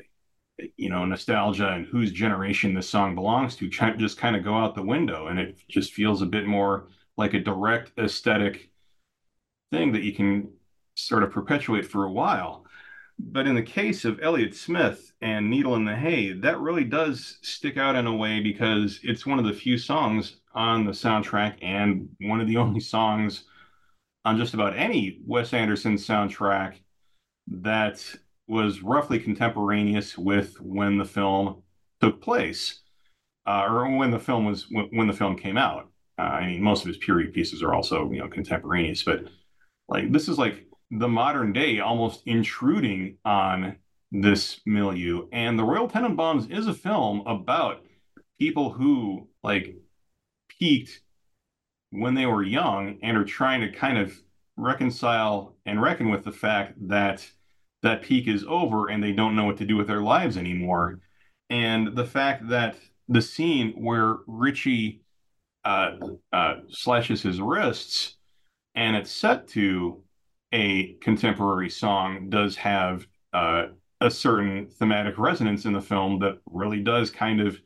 you 0.76 0.90
know, 0.90 1.04
nostalgia 1.04 1.68
and 1.68 1.86
whose 1.86 2.10
generation 2.10 2.74
this 2.74 2.88
song 2.88 3.14
belongs 3.14 3.54
to 3.54 3.68
just 3.68 4.18
kind 4.18 4.34
of 4.34 4.42
go 4.42 4.56
out 4.56 4.74
the 4.74 4.82
window. 4.82 5.28
And 5.28 5.38
it 5.38 5.56
just 5.68 5.92
feels 5.92 6.20
a 6.20 6.26
bit 6.26 6.48
more 6.48 6.88
like 7.16 7.32
a 7.32 7.38
direct 7.38 7.92
aesthetic 7.96 8.72
thing 9.70 9.92
that 9.92 10.02
you 10.02 10.12
can 10.12 10.48
sort 10.96 11.22
of 11.22 11.30
perpetuate 11.30 11.86
for 11.86 12.06
a 12.06 12.12
while. 12.12 12.64
But 13.18 13.46
in 13.46 13.54
the 13.56 13.62
case 13.62 14.04
of 14.04 14.20
Elliott 14.22 14.54
Smith 14.54 15.12
and 15.20 15.50
Needle 15.50 15.74
in 15.74 15.84
the 15.84 15.96
Hay, 15.96 16.32
that 16.32 16.60
really 16.60 16.84
does 16.84 17.38
stick 17.42 17.76
out 17.76 17.96
in 17.96 18.06
a 18.06 18.14
way 18.14 18.40
because 18.40 19.00
it's 19.02 19.26
one 19.26 19.38
of 19.38 19.44
the 19.44 19.52
few 19.52 19.76
songs 19.76 20.36
on 20.54 20.84
the 20.84 20.92
soundtrack 20.92 21.56
and 21.60 22.08
one 22.20 22.40
of 22.40 22.46
the 22.46 22.56
only 22.58 22.80
songs 22.80 23.44
on 24.24 24.36
just 24.36 24.54
about 24.54 24.76
any 24.76 25.20
Wes 25.26 25.52
Anderson 25.52 25.94
soundtrack 25.94 26.76
that 27.48 28.04
was 28.46 28.82
roughly 28.82 29.18
contemporaneous 29.18 30.16
with 30.16 30.60
when 30.60 30.98
the 30.98 31.04
film 31.04 31.62
took 32.00 32.20
place, 32.20 32.80
uh, 33.46 33.66
or 33.68 33.96
when 33.96 34.10
the 34.10 34.18
film 34.18 34.44
was 34.44 34.66
when, 34.70 34.86
when 34.92 35.06
the 35.06 35.12
film 35.12 35.36
came 35.36 35.56
out. 35.56 35.90
Uh, 36.18 36.22
I 36.22 36.46
mean, 36.46 36.62
most 36.62 36.82
of 36.82 36.88
his 36.88 36.98
period 36.98 37.32
pieces 37.32 37.62
are 37.62 37.74
also 37.74 38.10
you 38.10 38.18
know 38.18 38.28
contemporaneous, 38.28 39.02
but 39.02 39.24
like 39.88 40.12
this 40.12 40.28
is 40.28 40.38
like 40.38 40.67
the 40.90 41.08
modern 41.08 41.52
day 41.52 41.80
almost 41.80 42.22
intruding 42.26 43.16
on 43.24 43.76
this 44.10 44.60
milieu. 44.64 45.28
And 45.32 45.58
The 45.58 45.64
Royal 45.64 45.88
Tenenbaums 45.88 46.50
is 46.50 46.66
a 46.66 46.74
film 46.74 47.22
about 47.26 47.84
people 48.38 48.70
who 48.70 49.28
like 49.42 49.76
peaked 50.48 51.00
when 51.90 52.14
they 52.14 52.26
were 52.26 52.42
young 52.42 52.98
and 53.02 53.16
are 53.16 53.24
trying 53.24 53.60
to 53.60 53.70
kind 53.70 53.98
of 53.98 54.18
reconcile 54.56 55.56
and 55.66 55.80
reckon 55.80 56.10
with 56.10 56.24
the 56.24 56.32
fact 56.32 56.74
that 56.88 57.28
that 57.82 58.02
peak 58.02 58.26
is 58.26 58.44
over 58.48 58.88
and 58.88 59.02
they 59.02 59.12
don't 59.12 59.36
know 59.36 59.44
what 59.44 59.56
to 59.58 59.64
do 59.64 59.76
with 59.76 59.86
their 59.86 60.02
lives 60.02 60.36
anymore. 60.36 61.00
And 61.48 61.94
the 61.96 62.04
fact 62.04 62.48
that 62.48 62.76
the 63.08 63.22
scene 63.22 63.72
where 63.72 64.16
Richie 64.26 65.02
uh, 65.64 65.96
uh, 66.32 66.54
slashes 66.68 67.22
his 67.22 67.40
wrists 67.40 68.16
and 68.74 68.96
it's 68.96 69.10
set 69.10 69.48
to 69.48 70.02
a 70.52 70.94
contemporary 70.94 71.70
song 71.70 72.30
does 72.30 72.56
have 72.56 73.06
uh, 73.32 73.66
a 74.00 74.10
certain 74.10 74.66
thematic 74.66 75.18
resonance 75.18 75.64
in 75.64 75.72
the 75.72 75.80
film 75.80 76.18
that 76.20 76.38
really 76.50 76.80
does 76.80 77.10
kind 77.10 77.40
of 77.40 77.60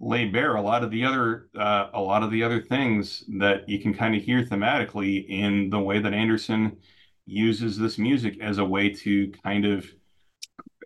lay 0.00 0.26
bare 0.26 0.54
a 0.54 0.62
lot 0.62 0.84
of 0.84 0.90
the 0.90 1.04
other 1.04 1.48
uh, 1.58 1.88
a 1.92 2.00
lot 2.00 2.22
of 2.22 2.30
the 2.30 2.42
other 2.42 2.60
things 2.60 3.24
that 3.38 3.68
you 3.68 3.80
can 3.80 3.92
kind 3.92 4.14
of 4.14 4.22
hear 4.22 4.44
thematically 4.44 5.28
in 5.28 5.70
the 5.70 5.80
way 5.80 5.98
that 5.98 6.14
Anderson 6.14 6.76
uses 7.26 7.76
this 7.78 7.98
music 7.98 8.38
as 8.40 8.58
a 8.58 8.64
way 8.64 8.90
to 8.90 9.32
kind 9.42 9.64
of 9.66 9.86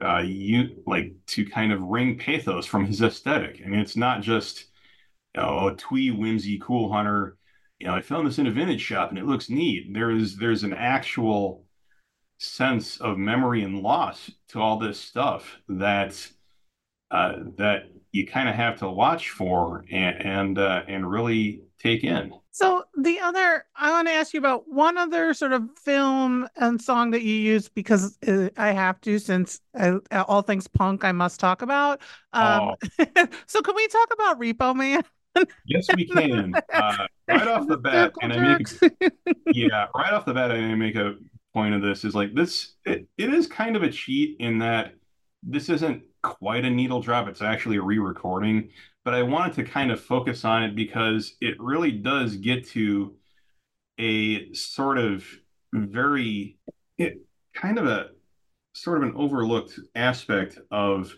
uh, 0.02 0.18
you 0.18 0.82
like 0.86 1.14
to 1.26 1.44
kind 1.46 1.72
of 1.72 1.82
wring 1.82 2.18
pathos 2.18 2.66
from 2.66 2.86
his 2.86 3.02
aesthetic. 3.02 3.60
I 3.64 3.68
mean, 3.68 3.80
it's 3.80 3.96
not 3.96 4.22
just 4.22 4.66
you 5.34 5.42
know, 5.42 5.68
a 5.68 5.76
twee 5.76 6.10
whimsy 6.10 6.58
cool 6.58 6.92
hunter 6.92 7.36
you 7.83 7.89
know, 7.89 7.97
I 7.97 8.01
found 8.01 8.28
this 8.28 8.39
in 8.39 8.47
a 8.47 8.53
vintage 8.53 8.80
shop 8.80 9.11
and 9.11 9.18
it 9.18 9.26
looks 9.26 9.51
neat. 9.51 9.93
There 9.93 10.12
is 10.12 10.37
there's 10.37 10.62
an 10.62 10.72
actual 10.72 11.64
sense 12.39 13.01
of 13.01 13.18
memory 13.18 13.64
and 13.64 13.80
loss 13.80 14.30
to 14.51 14.61
all 14.61 14.78
this 14.78 15.01
stuff 15.01 15.57
that 15.68 16.30
uh, 17.11 17.33
that 17.59 17.91
you 18.12 18.24
kind 18.24 18.49
of 18.49 18.55
have 18.55 18.78
to 18.78 18.89
watch 18.89 19.30
for 19.30 19.85
and 19.91 20.16
and, 20.24 20.59
uh, 20.61 20.83
and 20.87 21.11
really 21.11 21.62
take 21.80 22.05
in. 22.05 22.33
So 22.53 22.85
the 22.97 23.18
other, 23.18 23.64
I 23.74 23.91
want 23.91 24.07
to 24.07 24.14
ask 24.14 24.33
you 24.33 24.39
about 24.39 24.68
one 24.68 24.97
other 24.97 25.35
sort 25.35 25.53
of 25.53 25.68
film 25.76 26.47
and 26.55 26.80
song 26.80 27.11
that 27.11 27.22
you 27.22 27.35
use 27.35 27.68
because 27.68 28.16
uh, 28.28 28.51
I 28.57 28.70
have 28.70 29.01
to, 29.01 29.18
since 29.18 29.61
I, 29.74 29.99
all 30.28 30.43
things 30.43 30.68
punk, 30.68 31.03
I 31.03 31.11
must 31.11 31.41
talk 31.41 31.62
about. 31.62 32.01
Um, 32.33 32.76
oh. 33.01 33.26
so 33.47 33.61
can 33.61 33.74
we 33.74 33.89
talk 33.89 34.12
about 34.12 34.39
Repo 34.39 34.76
Man? 34.76 35.03
Yes, 35.66 35.87
we 35.97 36.07
can. 36.07 36.55
Uh, 36.72 37.07
right 37.28 37.49
off 37.49 37.66
the 37.66 37.76
bat, 37.76 38.12
and 38.20 38.33
I 38.33 38.59
make 38.59 38.68
yeah, 39.53 39.87
right 39.97 40.12
off 40.12 40.24
the 40.24 40.35
bat, 40.35 40.51
I 40.51 40.74
make 40.74 40.97
a 40.97 41.14
point 41.55 41.74
of 41.74 41.83
this 41.83 42.05
is 42.05 42.14
like 42.14 42.35
this. 42.35 42.74
It, 42.85 43.07
it 43.18 43.33
is 43.33 43.47
kind 43.47 43.76
of 43.76 43.83
a 43.83 43.91
cheat 43.91 44.37
in 44.41 44.59
that 44.59 44.95
this 45.43 45.68
isn't 45.68 46.03
quite 46.22 46.64
a 46.64 46.70
needle 46.70 47.01
drop. 47.01 47.28
It's 47.28 47.43
actually 47.43 47.76
a 47.76 47.83
re-recording, 47.83 48.70
but 49.05 49.14
I 49.14 49.22
wanted 49.22 49.55
to 49.55 49.64
kind 49.64 49.91
of 49.91 50.01
focus 50.01 50.45
on 50.45 50.62
it 50.62 50.74
because 50.74 51.37
it 51.41 51.55
really 51.59 51.91
does 51.91 52.37
get 52.37 52.68
to 52.70 53.14
a 53.99 54.53
sort 54.53 54.99
of 54.99 55.24
very 55.72 56.59
it 56.99 57.18
kind 57.55 57.78
of 57.78 57.87
a 57.87 58.11
sort 58.74 58.99
of 58.99 59.05
an 59.05 59.14
overlooked 59.16 59.78
aspect 59.95 60.59
of 60.70 61.14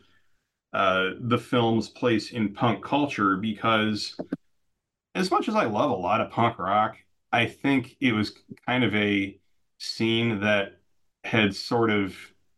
uh, 0.74 1.10
the 1.20 1.38
film's 1.38 1.88
place 1.88 2.32
in 2.32 2.52
punk 2.52 2.84
culture 2.84 3.36
because 3.36 4.16
as 5.14 5.30
much 5.30 5.48
as 5.48 5.54
I 5.54 5.66
love 5.66 5.90
a 5.90 5.94
lot 5.94 6.20
of 6.20 6.30
punk 6.30 6.58
rock, 6.58 6.96
I 7.32 7.46
think 7.46 7.96
it 8.00 8.12
was 8.12 8.32
kind 8.66 8.82
of 8.82 8.94
a 8.94 9.38
scene 9.78 10.40
that 10.40 10.80
had 11.22 11.54
sort 11.54 11.90
of 11.90 12.16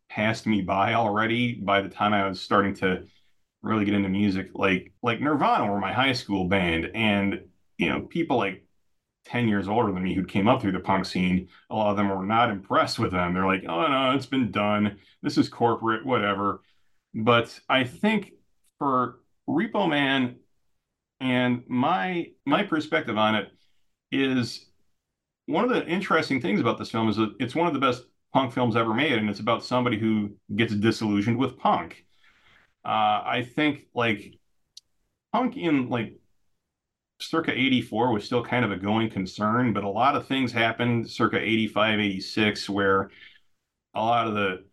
passed 0.09 0.47
me 0.47 0.62
by 0.62 0.95
already 0.95 1.55
by 1.55 1.83
the 1.83 1.91
time 1.91 2.14
I 2.14 2.27
was 2.27 2.41
starting 2.41 2.75
to 2.77 3.05
really 3.62 3.85
get 3.85 3.95
into 3.95 4.09
music. 4.09 4.49
Like 4.55 4.93
like 5.03 5.21
Nirvana 5.21 5.71
were 5.71 5.79
my 5.79 5.93
high 5.93 6.14
school 6.14 6.49
band, 6.49 6.91
and 6.95 7.43
you 7.77 7.91
know 7.91 8.01
people 8.01 8.39
like 8.39 8.64
10 9.27 9.49
years 9.49 9.69
older 9.69 9.93
than 9.93 10.03
me 10.03 10.14
who 10.14 10.25
came 10.25 10.49
up 10.49 10.62
through 10.62 10.73
the 10.73 10.81
punk 10.81 11.05
scene, 11.05 11.49
a 11.69 11.75
lot 11.75 11.91
of 11.91 11.97
them 11.97 12.09
were 12.09 12.25
not 12.25 12.49
impressed 12.49 12.99
with 12.99 13.12
them. 13.12 13.35
They're 13.35 13.47
like, 13.47 13.64
oh 13.69 13.87
no, 13.89 14.12
it's 14.12 14.27
been 14.27 14.51
done. 14.51 14.99
This 15.23 15.37
is 15.37 15.49
corporate, 15.49 16.07
whatever. 16.07 16.62
But 17.17 17.59
I 17.69 17.85
think 17.85 18.33
for 18.79 19.21
Repo 19.49 19.89
Man, 19.89 20.37
And 21.21 21.64
my 21.69 22.33
my 22.47 22.64
perspective 22.64 23.19
on 23.19 23.37
it 23.37 23.53
is 24.12 24.67
one 25.47 25.64
of 25.64 25.71
the 25.71 25.87
interesting 25.87 26.41
things 26.43 26.61
about 26.61 26.79
this 26.79 26.91
film 26.91 27.09
is 27.09 27.17
that 27.17 27.35
it's 27.41 27.55
one 27.57 27.69
of 27.69 27.75
the 27.75 27.81
best 27.81 28.05
punk 28.35 28.53
films 28.53 28.77
ever 28.77 28.95
made, 28.95 29.12
and 29.14 29.31
it's 29.31 29.41
about 29.41 29.64
somebody 29.64 29.99
who 29.99 30.37
gets 30.57 30.75
disillusioned 30.77 31.39
with 31.39 31.59
punk. 31.59 32.07
Uh, 32.85 33.23
I 33.27 33.49
think 33.57 33.87
like 33.95 34.39
punk 35.33 35.57
in 35.57 35.89
like 35.89 36.19
circa 37.21 37.53
84 37.53 38.12
was 38.12 38.25
still 38.25 38.45
kind 38.45 38.64
of 38.64 38.73
a 38.73 38.77
going 38.77 39.11
concern, 39.11 39.73
but 39.73 39.85
a 39.85 39.89
lot 39.89 40.17
of 40.17 40.27
things 40.27 40.53
happened 40.53 41.11
circa 41.11 41.39
85, 41.41 42.01
86, 42.01 42.69
where 42.69 43.11
a 43.95 44.01
lot 44.03 44.29
of 44.29 44.35
the 44.35 44.64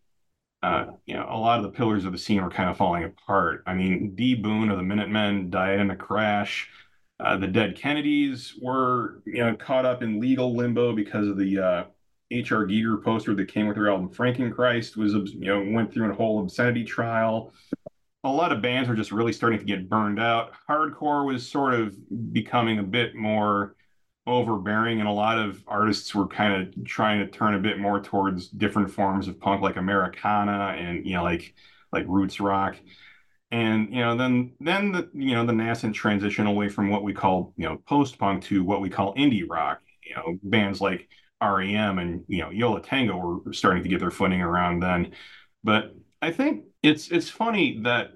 uh, 0.64 0.86
you 1.06 1.14
know, 1.14 1.28
a 1.30 1.38
lot 1.38 1.60
of 1.60 1.64
the 1.64 1.78
pillars 1.78 2.06
of 2.06 2.12
the 2.12 2.18
scene 2.18 2.42
were 2.42 2.50
kind 2.50 2.70
of 2.70 2.78
falling 2.78 3.04
apart. 3.04 3.64
I 3.68 3.74
mean, 3.74 4.16
D. 4.16 4.34
Boon 4.34 4.72
of 4.72 4.78
the 4.78 4.84
Minutemen 4.84 5.50
died 5.50 5.80
in 5.80 5.92
a 5.92 5.96
crash. 5.96 6.70
Uh, 7.20 7.38
the 7.38 7.48
Dead 7.48 7.76
Kennedys 7.78 8.58
were, 8.62 9.22
you 9.26 9.44
know, 9.44 9.56
caught 9.56 9.86
up 9.86 10.02
in 10.02 10.20
legal 10.20 10.56
limbo 10.56 10.94
because 10.94 11.28
of 11.28 11.38
the 11.38 11.60
uh, 11.60 11.84
H.R. 12.32 12.66
Giger 12.66 13.04
poster 13.04 13.36
that 13.36 13.54
came 13.54 13.68
with 13.68 13.76
their 13.76 13.90
album 13.90 14.10
Frankenchrist 14.10 14.98
was, 14.98 15.14
you 15.34 15.48
know, 15.48 15.64
went 15.72 15.94
through 15.94 16.10
a 16.10 16.16
whole 16.16 16.42
obscenity 16.42 16.84
trial 16.84 17.54
a 18.24 18.30
lot 18.30 18.52
of 18.52 18.62
bands 18.62 18.88
were 18.88 18.96
just 18.96 19.12
really 19.12 19.34
starting 19.34 19.60
to 19.60 19.66
get 19.66 19.90
burned 19.90 20.20
out. 20.20 20.54
Hardcore 20.70 21.26
was 21.26 21.50
sort 21.50 21.74
of 21.74 21.96
becoming 22.32 22.80
a 22.80 22.84
bit 22.84 23.16
more 23.16 23.76
overbearing, 24.26 25.00
and 25.00 25.08
a 25.10 25.12
lot 25.12 25.38
of 25.38 25.64
artists 25.68 26.14
were 26.16 26.28
kind 26.28 26.76
of 26.78 26.86
trying 26.86 27.20
to 27.20 27.28
turn 27.28 27.56
a 27.56 27.60
bit 27.60 27.80
more 27.80 28.02
towards 28.02 28.48
different 28.50 28.92
forms 28.92 29.28
of 29.28 29.40
punk, 29.40 29.62
like 29.62 29.76
Americana 29.78 30.76
and 30.78 31.06
you 31.06 31.14
know, 31.14 31.24
like 31.24 31.54
like 31.92 32.06
roots 32.08 32.40
rock. 32.40 32.76
And 33.52 33.94
you 33.94 34.02
know, 34.02 34.18
then 34.18 34.54
then 34.60 34.92
the 34.92 35.10
you 35.14 35.36
know 35.36 35.46
the 35.46 35.54
nascent 35.54 35.96
transition 35.96 36.48
away 36.48 36.70
from 36.70 36.90
what 36.90 37.04
we 37.04 37.14
call 37.14 37.54
you 37.58 37.66
know 37.68 37.78
post 37.88 38.18
punk 38.18 38.44
to 38.46 38.64
what 38.64 38.82
we 38.82 38.90
call 38.90 39.16
indie 39.16 39.48
rock. 39.48 39.82
You 40.04 40.16
know, 40.16 40.40
bands 40.44 40.82
like 40.82 41.10
REM 41.42 42.00
and 42.00 42.24
you 42.28 42.40
know 42.40 42.50
Yo 42.50 42.72
La 42.72 42.80
Tengo 42.80 43.18
were 43.18 43.54
starting 43.54 43.84
to 43.84 43.90
get 43.90 44.00
their 44.00 44.12
footing 44.12 44.42
around 44.42 44.80
then. 44.80 45.14
But 45.64 45.96
I 46.22 46.32
think 46.32 46.66
it's 46.82 47.10
it's 47.12 47.30
funny 47.30 47.80
that 47.84 48.14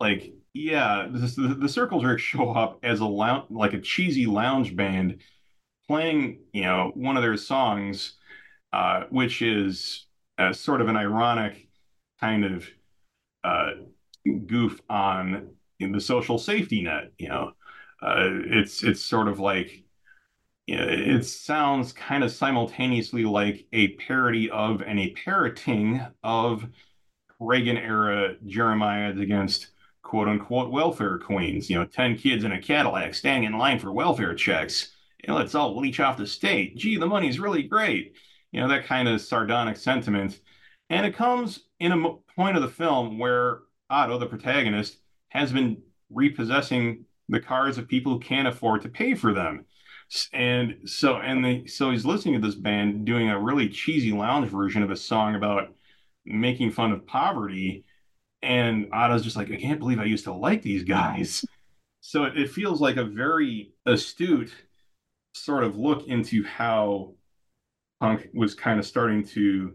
like 0.00 0.34
yeah, 0.54 1.08
this, 1.10 1.34
the, 1.34 1.48
the 1.48 1.68
Circle 1.68 2.00
Jerks 2.00 2.22
show 2.22 2.50
up 2.52 2.78
as 2.82 3.00
a 3.00 3.06
lounge, 3.06 3.46
like 3.50 3.72
a 3.74 3.80
cheesy 3.80 4.26
lounge 4.26 4.74
band 4.74 5.20
playing, 5.88 6.38
you 6.52 6.62
know, 6.62 6.92
one 6.94 7.16
of 7.16 7.22
their 7.22 7.36
songs, 7.36 8.14
uh, 8.72 9.02
which 9.10 9.42
is 9.42 10.06
sort 10.52 10.80
of 10.80 10.88
an 10.88 10.96
ironic 10.96 11.68
kind 12.20 12.44
of 12.44 12.66
uh, 13.42 13.72
goof 14.46 14.80
on 14.88 15.50
in 15.80 15.92
the 15.92 16.00
social 16.00 16.38
safety 16.38 16.82
net. 16.82 17.12
You 17.18 17.28
know, 17.28 17.52
uh, 18.00 18.28
it's 18.46 18.84
it's 18.84 19.02
sort 19.02 19.28
of 19.28 19.40
like 19.40 19.82
you 20.66 20.76
know, 20.76 20.86
it 20.88 21.24
sounds 21.24 21.92
kind 21.92 22.24
of 22.24 22.30
simultaneously 22.30 23.24
like 23.24 23.66
a 23.72 23.88
parody 23.94 24.50
of 24.50 24.82
and 24.82 24.98
a 24.98 25.10
parroting 25.10 26.00
of 26.22 26.66
Reagan 27.40 27.76
era 27.76 28.36
Jeremiads 28.46 29.20
against 29.20 29.68
quote 30.04 30.28
unquote 30.28 30.70
welfare 30.70 31.18
queens. 31.18 31.68
You 31.68 31.80
know, 31.80 31.86
10 31.86 32.16
kids 32.16 32.44
in 32.44 32.52
a 32.52 32.62
Cadillac 32.62 33.14
standing 33.14 33.50
in 33.50 33.58
line 33.58 33.80
for 33.80 33.92
welfare 33.92 34.34
checks. 34.34 34.94
You 35.20 35.32
know, 35.32 35.38
let's 35.38 35.56
all 35.56 35.76
leech 35.76 35.98
off 35.98 36.18
the 36.18 36.26
state. 36.26 36.76
Gee, 36.76 36.96
the 36.96 37.06
money's 37.06 37.40
really 37.40 37.64
great. 37.64 38.14
You 38.52 38.60
know, 38.60 38.68
that 38.68 38.86
kind 38.86 39.08
of 39.08 39.20
sardonic 39.20 39.76
sentiment. 39.76 40.38
And 40.90 41.04
it 41.04 41.16
comes 41.16 41.64
in 41.80 41.90
a 41.90 42.14
point 42.36 42.56
of 42.56 42.62
the 42.62 42.68
film 42.68 43.18
where 43.18 43.62
Otto, 43.90 44.18
the 44.18 44.26
protagonist, 44.26 44.98
has 45.30 45.52
been 45.52 45.82
repossessing 46.10 47.06
the 47.28 47.40
cars 47.40 47.78
of 47.78 47.88
people 47.88 48.12
who 48.12 48.20
can't 48.20 48.46
afford 48.46 48.82
to 48.82 48.88
pay 48.88 49.14
for 49.14 49.32
them. 49.32 49.64
And 50.32 50.76
so, 50.84 51.16
and 51.16 51.44
the, 51.44 51.66
so 51.66 51.90
he's 51.90 52.04
listening 52.04 52.40
to 52.40 52.46
this 52.46 52.54
band 52.54 53.06
doing 53.06 53.30
a 53.30 53.40
really 53.40 53.70
cheesy 53.70 54.12
lounge 54.12 54.50
version 54.50 54.82
of 54.82 54.90
a 54.90 54.96
song 54.96 55.34
about 55.34 55.74
making 56.26 56.70
fun 56.70 56.92
of 56.92 57.06
poverty. 57.06 57.84
And 58.44 58.88
Otto's 58.92 59.24
just 59.24 59.36
like, 59.36 59.50
I 59.50 59.56
can't 59.56 59.80
believe 59.80 59.98
I 59.98 60.04
used 60.04 60.24
to 60.24 60.32
like 60.32 60.62
these 60.62 60.84
guys. 60.84 61.44
So 62.00 62.24
it, 62.24 62.36
it 62.36 62.50
feels 62.50 62.80
like 62.80 62.96
a 62.96 63.04
very 63.04 63.72
astute 63.86 64.54
sort 65.32 65.64
of 65.64 65.76
look 65.76 66.06
into 66.06 66.44
how 66.44 67.14
punk 68.00 68.28
was 68.34 68.54
kind 68.54 68.78
of 68.78 68.86
starting 68.86 69.24
to 69.28 69.74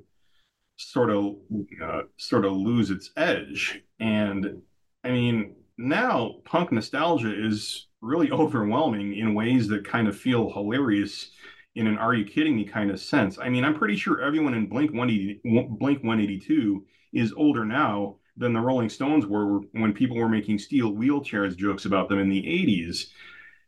sort 0.78 1.10
of 1.10 1.36
uh, 1.84 2.02
sort 2.18 2.46
of 2.46 2.54
lose 2.54 2.92
its 2.92 3.12
edge. 3.18 3.82
And 4.00 4.62
I 5.04 5.10
mean, 5.10 5.56
now 5.78 6.36
punk 6.46 6.72
nostalgia 6.72 7.34
is 7.34 7.88
really 8.02 8.32
overwhelming 8.32 9.16
in 9.16 9.34
ways 9.34 9.68
that 9.70 9.86
kind 9.86 10.08
of 10.08 10.18
feel 10.18 10.52
hilarious 10.52 11.32
in 11.76 11.88
an 11.88 11.98
"Are 11.98 12.14
you 12.14 12.26
kidding 12.26 12.56
me?" 12.56 12.66
kind 12.66 12.92
of 12.92 13.00
sense. 13.00 13.38
I 13.40 13.50
mean, 13.50 13.66
I'm 13.66 13.78
pretty 13.78 13.96
sure 13.96 14.22
everyone 14.22 14.54
in 14.54 14.68
Blink 14.68 14.92
180, 14.92 15.42
Blink 15.80 16.04
182 16.04 16.86
is 17.14 17.34
older 17.34 17.66
now 17.66 18.18
than 18.40 18.54
the 18.54 18.62
Rolling 18.62 18.90
Stones 18.90 19.26
were 19.26 19.60
when 19.74 19.94
people 19.94 20.18
were 20.18 20.30
making 20.30 20.58
steel 20.58 20.94
wheelchairs 20.94 21.56
jokes 21.56 21.86
about 21.86 22.10
them 22.10 22.20
in 22.20 22.30
the 22.30 22.42
80s. 22.42 23.08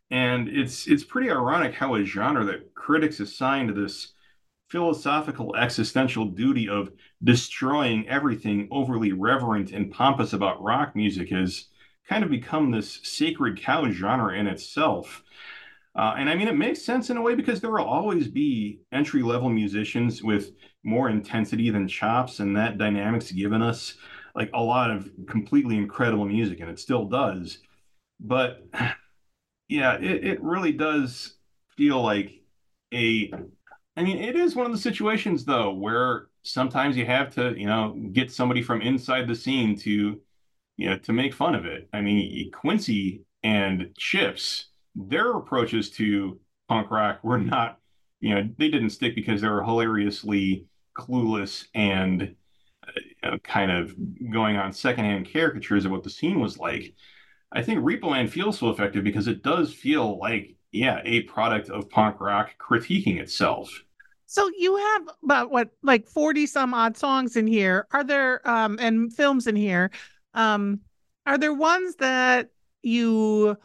And 0.10 0.50
it's 0.50 0.88
it's 0.88 1.04
pretty 1.04 1.30
ironic 1.30 1.74
how 1.74 1.96
a 1.96 2.04
genre 2.04 2.44
that 2.46 2.74
critics 2.74 3.20
assign 3.20 3.68
to 3.68 3.74
this 3.74 4.14
philosophical 4.70 5.56
existential 5.56 6.26
duty 6.26 6.70
of 6.70 6.92
destroying 7.24 8.08
everything 8.08 8.68
overly 8.72 9.12
reverent 9.12 9.72
and 9.72 9.92
pompous 9.92 10.34
about 10.34 10.64
rock 10.64 10.96
music 10.96 11.30
has 11.30 11.66
kind 12.08 12.24
of 12.24 12.30
become 12.30 12.72
this 12.72 13.00
sacred 13.04 13.62
cow 13.62 13.90
genre 13.92 14.34
in 14.38 14.48
itself. 14.48 15.24
Uh, 15.94 16.16
and 16.18 16.30
I 16.30 16.36
mean, 16.36 16.48
it 16.48 16.56
makes 16.56 16.82
sense 16.82 17.10
in 17.10 17.18
a 17.18 17.22
way 17.22 17.36
because 17.36 17.60
there 17.60 17.72
will 17.72 17.84
always 17.84 18.28
be 18.30 18.80
entry 18.94 19.24
level 19.24 19.50
musicians 19.50 20.24
with 20.24 20.52
more 20.84 21.10
intensity 21.10 21.70
than 21.70 21.88
chops, 21.88 22.40
and 22.40 22.56
that 22.56 22.78
dynamic's 22.78 23.32
given 23.32 23.62
us 23.62 23.98
like 24.36 24.50
a 24.54 24.62
lot 24.62 24.92
of 24.92 25.10
completely 25.28 25.78
incredible 25.78 26.26
music, 26.26 26.60
and 26.60 26.70
it 26.70 26.80
still 26.80 27.06
does. 27.06 27.60
But 28.20 28.66
yeah, 29.70 29.98
it, 29.98 30.26
it 30.26 30.44
really 30.44 30.72
does 30.72 31.36
feel 31.78 32.02
like 32.02 32.42
a. 32.94 33.34
I 33.98 34.04
mean, 34.04 34.18
it 34.18 34.36
is 34.36 34.56
one 34.56 34.66
of 34.66 34.72
the 34.72 34.78
situations 34.78 35.44
though 35.44 35.74
where 35.74 36.28
sometimes 36.44 36.96
you 36.96 37.06
have 37.06 37.34
to, 37.36 37.54
you 37.60 37.68
know, 37.68 37.96
get 38.14 38.32
somebody 38.32 38.62
from 38.62 38.82
inside 38.82 39.28
the 39.28 39.36
scene 39.36 39.78
to, 39.80 40.20
you 40.78 40.90
know, 40.90 40.98
to 41.00 41.14
make 41.14 41.34
fun 41.34 41.56
of 41.56 41.66
it. 41.66 41.90
I 41.94 42.02
mean, 42.02 42.52
Quincy 42.52 43.24
and 43.44 43.90
Chips 43.98 44.72
their 44.96 45.32
approaches 45.32 45.90
to 45.92 46.40
punk 46.68 46.92
rock 46.92 47.24
were 47.24 47.38
not, 47.38 47.80
you 48.20 48.36
know, 48.36 48.50
they 48.58 48.70
didn't 48.70 48.90
stick 48.92 49.16
because 49.16 49.42
they 49.42 49.48
were 49.48 49.64
hilariously 49.64 50.66
clueless 50.98 51.66
and 51.74 52.36
uh, 53.24 53.38
kind 53.44 53.72
of 53.72 53.96
going 54.32 54.58
on 54.58 54.74
secondhand 54.74 55.32
caricatures 55.32 55.86
of 55.86 55.92
what 55.92 56.04
the 56.04 56.10
scene 56.10 56.40
was 56.40 56.58
like. 56.58 56.96
I 57.52 57.62
think 57.62 57.80
Repo 57.80 58.12
Man 58.12 58.28
feels 58.28 58.60
so 58.60 58.70
effective 58.70 59.04
because 59.04 59.28
it 59.28 59.44
does 59.44 59.74
feel 59.74 60.18
like, 60.18 60.56
yeah, 60.72 61.02
a 61.04 61.22
product 61.24 61.70
of 61.70 61.90
punk 61.90 62.20
rock 62.22 62.52
critiquing 62.60 63.20
itself. 63.20 63.70
So 64.26 64.50
you 64.58 64.78
have 64.78 65.10
about 65.24 65.52
what, 65.52 65.70
like 65.84 66.08
40 66.08 66.48
some 66.48 66.74
odd 66.74 66.96
songs 66.96 67.36
in 67.36 67.48
here. 67.48 67.88
Are 67.92 68.04
there, 68.04 68.48
um, 68.50 68.78
and 68.80 69.14
films 69.14 69.48
in 69.48 69.58
here? 69.58 69.92
Um, 70.34 70.80
are 71.26 71.38
there 71.38 71.54
ones 71.54 71.96
that 71.98 72.50
you 72.82 73.58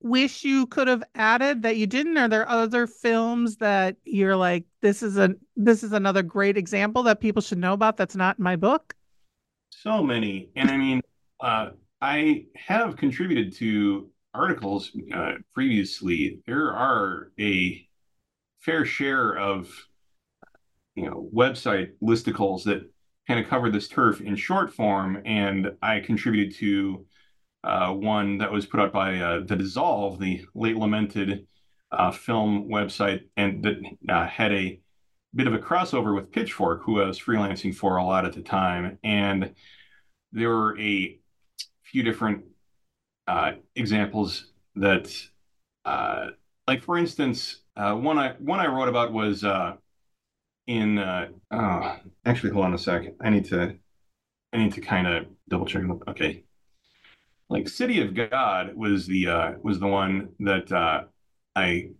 wish 0.00 0.44
you 0.44 0.66
could 0.66 0.88
have 0.88 1.02
added 1.14 1.62
that 1.62 1.76
you 1.76 1.86
didn't? 1.86 2.16
Are 2.16 2.28
there 2.28 2.48
other 2.48 2.86
films 2.86 3.56
that 3.56 3.96
you're 4.04 4.36
like, 4.36 4.64
this 4.80 5.02
is 5.02 5.18
a 5.18 5.34
this 5.56 5.82
is 5.82 5.92
another 5.92 6.22
great 6.22 6.56
example 6.56 7.02
that 7.04 7.20
people 7.20 7.42
should 7.42 7.58
know 7.58 7.72
about 7.72 7.96
that's 7.96 8.16
not 8.16 8.38
in 8.38 8.44
my 8.44 8.56
book? 8.56 8.94
So 9.70 10.02
many. 10.02 10.50
And 10.56 10.70
I 10.70 10.76
mean, 10.76 11.00
uh, 11.40 11.70
I 12.00 12.46
have 12.56 12.96
contributed 12.96 13.54
to 13.56 14.10
articles 14.34 14.90
uh, 15.14 15.32
previously. 15.54 16.40
There 16.46 16.72
are 16.72 17.32
a 17.38 17.86
fair 18.60 18.84
share 18.84 19.36
of 19.36 19.70
you 20.94 21.04
know 21.04 21.28
website 21.34 21.92
listicles 22.02 22.64
that 22.64 22.82
kind 23.26 23.38
of 23.38 23.48
cover 23.48 23.70
this 23.70 23.88
turf 23.88 24.20
in 24.20 24.34
short 24.34 24.72
form, 24.72 25.22
and 25.24 25.72
I 25.82 26.00
contributed 26.00 26.56
to 26.56 27.06
uh, 27.62 27.92
one 27.92 28.38
that 28.38 28.50
was 28.50 28.66
put 28.66 28.80
out 28.80 28.92
by 28.92 29.18
uh, 29.18 29.40
The 29.40 29.56
Dissolve, 29.56 30.18
the 30.18 30.44
late 30.54 30.76
lamented 30.76 31.46
uh, 31.92 32.10
film 32.10 32.68
website, 32.68 33.22
and 33.36 33.62
that 33.62 33.76
uh, 34.08 34.26
had 34.26 34.52
a 34.52 34.80
bit 35.34 35.46
of 35.46 35.54
a 35.54 35.58
crossover 35.58 36.14
with 36.14 36.32
Pitchfork, 36.32 36.82
who 36.84 37.00
I 37.00 37.06
was 37.06 37.20
freelancing 37.20 37.74
for 37.74 37.96
a 37.96 38.04
lot 38.04 38.24
at 38.24 38.32
the 38.32 38.42
time. 38.42 38.98
And 39.04 39.54
there 40.32 40.48
were 40.48 40.78
a 40.78 41.18
few 41.84 42.02
different 42.02 42.44
uh, 43.26 43.52
examples 43.76 44.46
that, 44.76 45.14
uh, 45.84 46.28
like 46.66 46.82
for 46.82 46.96
instance, 46.96 47.62
one 47.74 48.18
I 48.18 48.32
one 48.38 48.60
I 48.60 48.66
wrote 48.66 48.88
about 48.88 49.12
was 49.12 49.44
in. 50.66 50.98
oh, 50.98 51.96
actually, 52.24 52.52
hold 52.52 52.66
on 52.66 52.74
a 52.74 52.78
second. 52.78 53.14
I 53.20 53.30
need 53.30 53.46
to 53.46 53.76
I 54.52 54.56
need 54.56 54.72
to 54.74 54.80
kind 54.80 55.06
of 55.06 55.26
double 55.48 55.66
check. 55.66 55.82
Okay, 56.08 56.44
like 57.50 57.68
City 57.68 58.00
of 58.00 58.14
God 58.14 58.74
was 58.74 59.06
the 59.06 59.26
uh, 59.28 59.52
was 59.62 59.80
the 59.80 59.88
one 59.88 60.30
that 60.38 60.70
uh, 60.72 61.02
I 61.56 61.90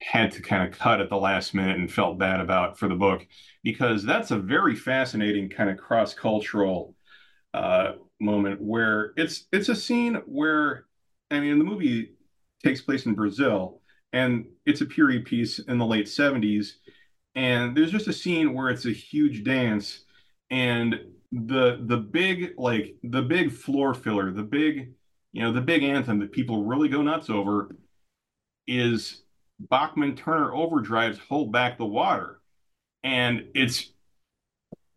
had 0.00 0.30
to 0.32 0.42
kind 0.42 0.66
of 0.68 0.78
cut 0.78 1.00
at 1.00 1.08
the 1.08 1.16
last 1.16 1.54
minute 1.54 1.78
and 1.78 1.90
felt 1.92 2.18
bad 2.18 2.40
about 2.40 2.78
for 2.78 2.88
the 2.88 2.94
book 2.94 3.26
because 3.62 4.04
that's 4.04 4.30
a 4.30 4.38
very 4.38 4.76
fascinating 4.76 5.48
kind 5.48 5.70
of 5.70 5.78
cross 5.78 6.14
cultural 6.14 6.94
uh, 7.54 7.92
moment 8.20 8.60
where 8.60 9.12
it's 9.16 9.46
it's 9.52 9.68
a 9.68 9.74
scene 9.74 10.16
where 10.26 10.86
I 11.30 11.40
mean 11.40 11.58
the 11.58 11.64
movie 11.64 12.12
takes 12.62 12.80
place 12.80 13.06
in 13.06 13.14
Brazil 13.14 13.80
and 14.12 14.46
it's 14.66 14.82
a 14.82 14.86
period 14.86 15.24
piece 15.24 15.58
in 15.58 15.78
the 15.78 15.86
late 15.86 16.06
70s 16.06 16.74
and 17.34 17.76
there's 17.76 17.90
just 17.90 18.08
a 18.08 18.12
scene 18.12 18.54
where 18.54 18.70
it's 18.70 18.86
a 18.86 18.92
huge 18.92 19.42
dance 19.42 20.04
and 20.50 21.00
the 21.34 21.80
the 21.86 21.96
big 21.96 22.54
like 22.56 22.94
the 23.02 23.22
big 23.22 23.50
floor 23.50 23.92
filler 23.92 24.30
the 24.30 24.42
big 24.42 24.92
you 25.32 25.42
know 25.42 25.52
the 25.52 25.60
big 25.60 25.82
anthem 25.82 26.20
that 26.20 26.32
people 26.32 26.64
really 26.64 26.88
go 26.88 27.02
nuts 27.02 27.28
over 27.28 27.74
is 28.66 29.22
Bachman 29.58 30.16
Turner 30.16 30.52
Overdrive's 30.52 31.18
hold 31.18 31.52
back 31.52 31.76
the 31.76 31.84
water 31.84 32.40
and 33.02 33.46
it's 33.54 33.92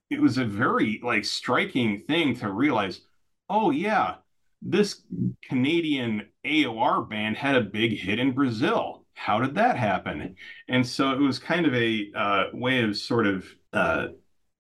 it 0.10 0.22
was 0.22 0.38
a 0.38 0.46
very 0.46 1.00
like 1.04 1.26
striking 1.26 2.04
thing 2.08 2.36
to 2.36 2.52
realize 2.52 3.02
oh 3.50 3.72
yeah 3.72 4.16
this 4.62 5.02
Canadian 5.44 6.28
AOR 6.46 7.08
band 7.08 7.38
had 7.38 7.56
a 7.56 7.62
big 7.62 7.98
hit 7.98 8.20
in 8.20 8.32
Brazil 8.32 9.06
how 9.18 9.40
did 9.40 9.56
that 9.56 9.76
happen? 9.78 10.36
And 10.70 10.86
so 10.86 11.12
it 11.12 11.20
was 11.20 11.40
kind 11.40 11.66
of 11.66 11.74
a 11.74 12.12
uh, 12.16 12.44
way 12.54 12.84
of 12.84 12.96
sort 12.96 13.26
of 13.26 13.46
uh, 13.74 14.10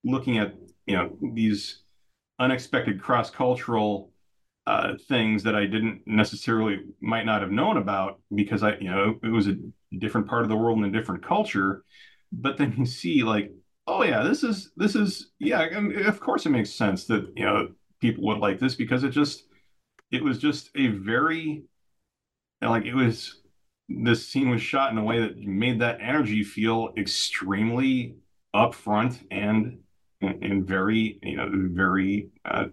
looking 0.04 0.40
at 0.40 0.56
you 0.88 0.96
know 0.96 1.16
these 1.34 1.84
unexpected 2.40 3.02
cross 3.02 3.30
cultural 3.30 4.12
uh, 4.66 4.94
things 5.08 5.44
that 5.44 5.56
I 5.56 5.62
didn't 5.62 6.02
necessarily 6.06 6.80
might 7.00 7.26
not 7.26 7.42
have 7.42 7.52
known 7.52 7.78
about 7.78 8.20
because 8.34 8.64
I 8.64 8.78
you 8.78 8.90
know 8.90 9.20
it 9.22 9.30
was 9.30 9.48
a 9.48 9.56
different 10.00 10.28
part 10.28 10.44
of 10.44 10.50
the 10.50 10.58
world 10.58 10.78
and 10.80 10.88
a 10.94 10.98
different 10.98 11.24
culture. 11.24 11.84
But 12.32 12.58
then 12.58 12.74
you 12.78 12.86
see 12.86 13.24
like 13.24 13.52
oh 13.86 14.04
yeah 14.04 14.24
this 14.24 14.44
is 14.44 14.72
this 14.76 14.96
is 14.96 15.32
yeah 15.40 15.62
of 16.08 16.20
course 16.20 16.46
it 16.46 16.50
makes 16.50 16.74
sense 16.74 17.06
that 17.06 17.32
you 17.36 17.46
know 17.46 17.70
people 18.02 18.26
would 18.26 18.40
like 18.40 18.60
this 18.60 18.76
because 18.76 19.04
it 19.04 19.10
just 19.10 19.44
it 20.12 20.24
was 20.24 20.38
just 20.38 20.70
a 20.76 20.88
very 20.88 21.64
like 22.62 22.86
it 22.86 22.96
was 22.96 23.42
this 23.90 24.28
scene 24.28 24.50
was 24.50 24.62
shot 24.62 24.92
in 24.92 24.98
a 24.98 25.04
way 25.04 25.20
that 25.20 25.38
made 25.38 25.80
that 25.80 26.00
energy 26.02 26.44
feel 26.44 26.90
extremely 26.98 28.16
upfront 28.54 29.20
and 29.32 29.80
and 30.22 30.66
very 30.66 31.20
you 31.22 31.38
know 31.38 31.50
very 31.52 32.30
uh, 32.46 32.66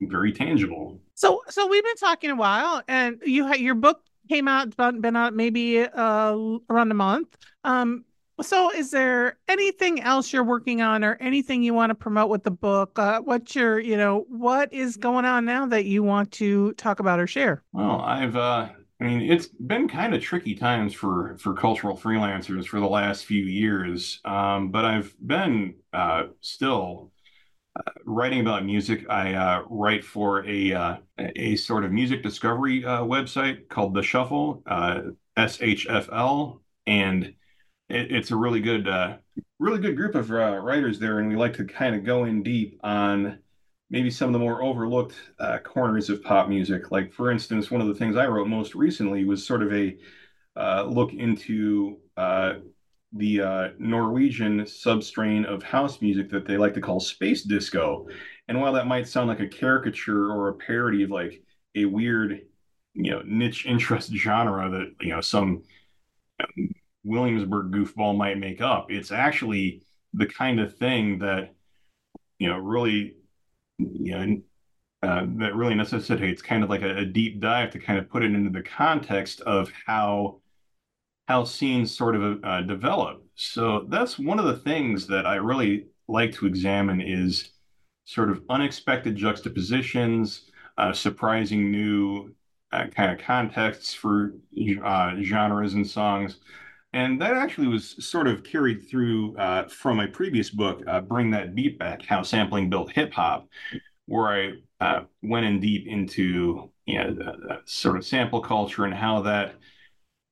very 0.00 0.32
tangible. 0.32 1.00
So 1.14 1.42
so 1.48 1.66
we've 1.66 1.84
been 1.84 1.96
talking 1.96 2.30
a 2.30 2.36
while, 2.36 2.82
and 2.88 3.20
you 3.24 3.46
had 3.46 3.60
your 3.60 3.74
book 3.74 4.02
came 4.28 4.48
out 4.48 4.72
about 4.72 5.00
been 5.00 5.16
out 5.16 5.34
maybe 5.34 5.80
uh, 5.80 6.36
around 6.70 6.90
a 6.90 6.94
month. 6.94 7.36
Um, 7.64 8.04
so 8.42 8.70
is 8.70 8.90
there 8.90 9.38
anything 9.48 10.02
else 10.02 10.32
you're 10.32 10.44
working 10.44 10.82
on, 10.82 11.02
or 11.02 11.16
anything 11.20 11.62
you 11.62 11.72
want 11.72 11.90
to 11.90 11.94
promote 11.94 12.28
with 12.28 12.42
the 12.42 12.50
book? 12.50 12.98
Uh, 12.98 13.20
what's 13.20 13.54
your 13.54 13.78
you 13.78 13.96
know 13.96 14.26
what 14.28 14.72
is 14.72 14.96
going 14.96 15.24
on 15.24 15.44
now 15.44 15.66
that 15.66 15.86
you 15.86 16.02
want 16.02 16.32
to 16.32 16.72
talk 16.74 17.00
about 17.00 17.18
or 17.18 17.26
share? 17.26 17.62
Well, 17.72 18.00
I've 18.00 18.36
uh, 18.36 18.68
I 19.00 19.04
mean, 19.04 19.30
it's 19.30 19.46
been 19.46 19.88
kind 19.88 20.14
of 20.14 20.22
tricky 20.22 20.54
times 20.54 20.94
for 20.94 21.36
for 21.38 21.52
cultural 21.54 21.96
freelancers 21.96 22.66
for 22.66 22.80
the 22.80 22.86
last 22.88 23.26
few 23.26 23.44
years, 23.44 24.20
um, 24.24 24.70
but 24.70 24.86
I've 24.86 25.14
been 25.24 25.74
uh, 25.92 26.24
still 26.40 27.12
uh, 27.76 27.90
writing 28.06 28.40
about 28.40 28.64
music. 28.64 29.04
I 29.10 29.34
uh, 29.34 29.64
write 29.68 30.02
for 30.02 30.46
a 30.46 30.72
uh, 30.72 30.96
a 31.18 31.56
sort 31.56 31.84
of 31.84 31.92
music 31.92 32.22
discovery 32.22 32.86
uh, 32.86 33.02
website 33.02 33.68
called 33.68 33.94
The 33.94 34.02
Shuffle, 34.02 34.62
uh, 34.66 35.02
SHFL, 35.36 36.60
and 36.86 37.24
it, 37.90 38.12
it's 38.12 38.30
a 38.30 38.36
really 38.36 38.60
good 38.60 38.88
really 39.58 39.80
good 39.80 39.96
group 39.96 40.14
of 40.14 40.30
writers 40.30 40.98
there, 40.98 41.18
and 41.18 41.28
we 41.28 41.36
like 41.36 41.54
to 41.54 41.66
kind 41.66 41.94
of 41.94 42.04
go 42.04 42.24
in 42.24 42.42
deep 42.42 42.80
on 42.82 43.40
maybe 43.90 44.10
some 44.10 44.28
of 44.28 44.32
the 44.32 44.38
more 44.38 44.62
overlooked 44.62 45.14
uh, 45.38 45.58
corners 45.58 46.10
of 46.10 46.22
pop 46.22 46.48
music. 46.48 46.90
Like, 46.90 47.12
for 47.12 47.30
instance, 47.30 47.70
one 47.70 47.80
of 47.80 47.86
the 47.86 47.94
things 47.94 48.16
I 48.16 48.26
wrote 48.26 48.48
most 48.48 48.74
recently 48.74 49.24
was 49.24 49.46
sort 49.46 49.62
of 49.62 49.72
a 49.72 49.96
uh, 50.56 50.84
look 50.84 51.12
into 51.12 51.98
uh, 52.16 52.54
the 53.12 53.40
uh, 53.40 53.68
Norwegian 53.78 54.62
substrain 54.62 55.44
of 55.44 55.62
house 55.62 56.00
music 56.00 56.30
that 56.30 56.46
they 56.46 56.56
like 56.56 56.74
to 56.74 56.80
call 56.80 56.98
space 56.98 57.42
disco. 57.42 58.08
And 58.48 58.60
while 58.60 58.72
that 58.72 58.86
might 58.86 59.08
sound 59.08 59.28
like 59.28 59.40
a 59.40 59.48
caricature 59.48 60.32
or 60.32 60.48
a 60.48 60.54
parody 60.54 61.02
of 61.02 61.10
like 61.10 61.42
a 61.74 61.84
weird, 61.84 62.40
you 62.94 63.10
know, 63.10 63.22
niche 63.24 63.66
interest 63.66 64.12
genre 64.14 64.70
that, 64.70 64.94
you 65.00 65.10
know, 65.10 65.20
some 65.20 65.62
Williamsburg 67.04 67.70
goofball 67.70 68.16
might 68.16 68.38
make 68.38 68.60
up, 68.60 68.90
it's 68.90 69.12
actually 69.12 69.82
the 70.12 70.26
kind 70.26 70.58
of 70.58 70.76
thing 70.76 71.18
that, 71.18 71.54
you 72.38 72.48
know, 72.48 72.58
really 72.58 73.15
you 73.78 74.18
know, 74.18 74.40
uh, 75.02 75.26
that 75.36 75.54
really 75.54 75.74
necessitates 75.74 76.42
kind 76.42 76.64
of 76.64 76.70
like 76.70 76.82
a, 76.82 76.98
a, 76.98 77.04
deep 77.04 77.40
dive 77.40 77.70
to 77.70 77.78
kind 77.78 77.98
of 77.98 78.08
put 78.08 78.22
it 78.22 78.34
into 78.34 78.50
the 78.50 78.62
context 78.62 79.40
of 79.42 79.70
how 79.86 80.40
how 81.28 81.44
scenes 81.44 81.94
sort 81.94 82.14
of 82.16 82.42
uh, 82.44 82.62
develop. 82.62 83.22
So 83.34 83.86
that's 83.88 84.18
one 84.18 84.38
of 84.38 84.46
the 84.46 84.58
things 84.58 85.06
that 85.08 85.26
I 85.26 85.36
really 85.36 85.86
like 86.08 86.32
to 86.34 86.46
examine 86.46 87.00
is 87.00 87.50
sort 88.04 88.30
of 88.30 88.42
unexpected 88.48 89.16
juxtapositions, 89.16 90.50
uh, 90.78 90.92
surprising 90.92 91.70
new 91.70 92.32
uh, 92.72 92.86
kind 92.94 93.12
of 93.12 93.18
contexts 93.18 93.92
for 93.92 94.34
uh, 94.84 95.16
genres 95.20 95.74
and 95.74 95.86
songs. 95.86 96.38
And 96.96 97.20
that 97.20 97.34
actually 97.34 97.66
was 97.66 98.02
sort 98.02 98.26
of 98.26 98.42
carried 98.42 98.88
through 98.88 99.36
uh, 99.36 99.68
from 99.68 100.00
a 100.00 100.08
previous 100.08 100.48
book, 100.48 100.82
uh, 100.86 101.02
Bring 101.02 101.30
That 101.30 101.54
Beat 101.54 101.78
Back 101.78 102.00
How 102.00 102.22
Sampling 102.22 102.70
Built 102.70 102.90
Hip 102.92 103.12
Hop, 103.12 103.50
where 104.06 104.28
I 104.28 104.52
uh, 104.82 105.04
went 105.22 105.44
in 105.44 105.60
deep 105.60 105.86
into 105.86 106.70
you 106.86 106.98
know, 106.98 107.12
the, 107.12 107.24
the 107.24 107.60
sort 107.66 107.98
of 107.98 108.06
sample 108.06 108.40
culture 108.40 108.86
and 108.86 108.94
how 108.94 109.20
that 109.22 109.56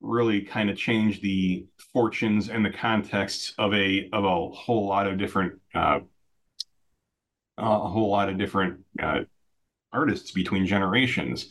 really 0.01 0.41
kind 0.41 0.71
of 0.71 0.79
changed 0.79 1.21
the 1.21 1.67
fortunes 1.93 2.49
and 2.49 2.65
the 2.65 2.71
contexts 2.71 3.53
of 3.59 3.75
a 3.75 4.09
of 4.15 4.25
a 4.25 4.49
whole 4.49 4.89
lot 4.89 5.07
of 5.07 5.19
different 5.19 5.61
uh, 5.75 6.01
a 7.59 7.89
whole 7.89 8.11
lot 8.11 8.31
of 8.31 8.39
different 8.39 8.81
uh, 9.03 9.21
artists 9.93 10.31
between 10.31 10.65
generations. 10.65 11.51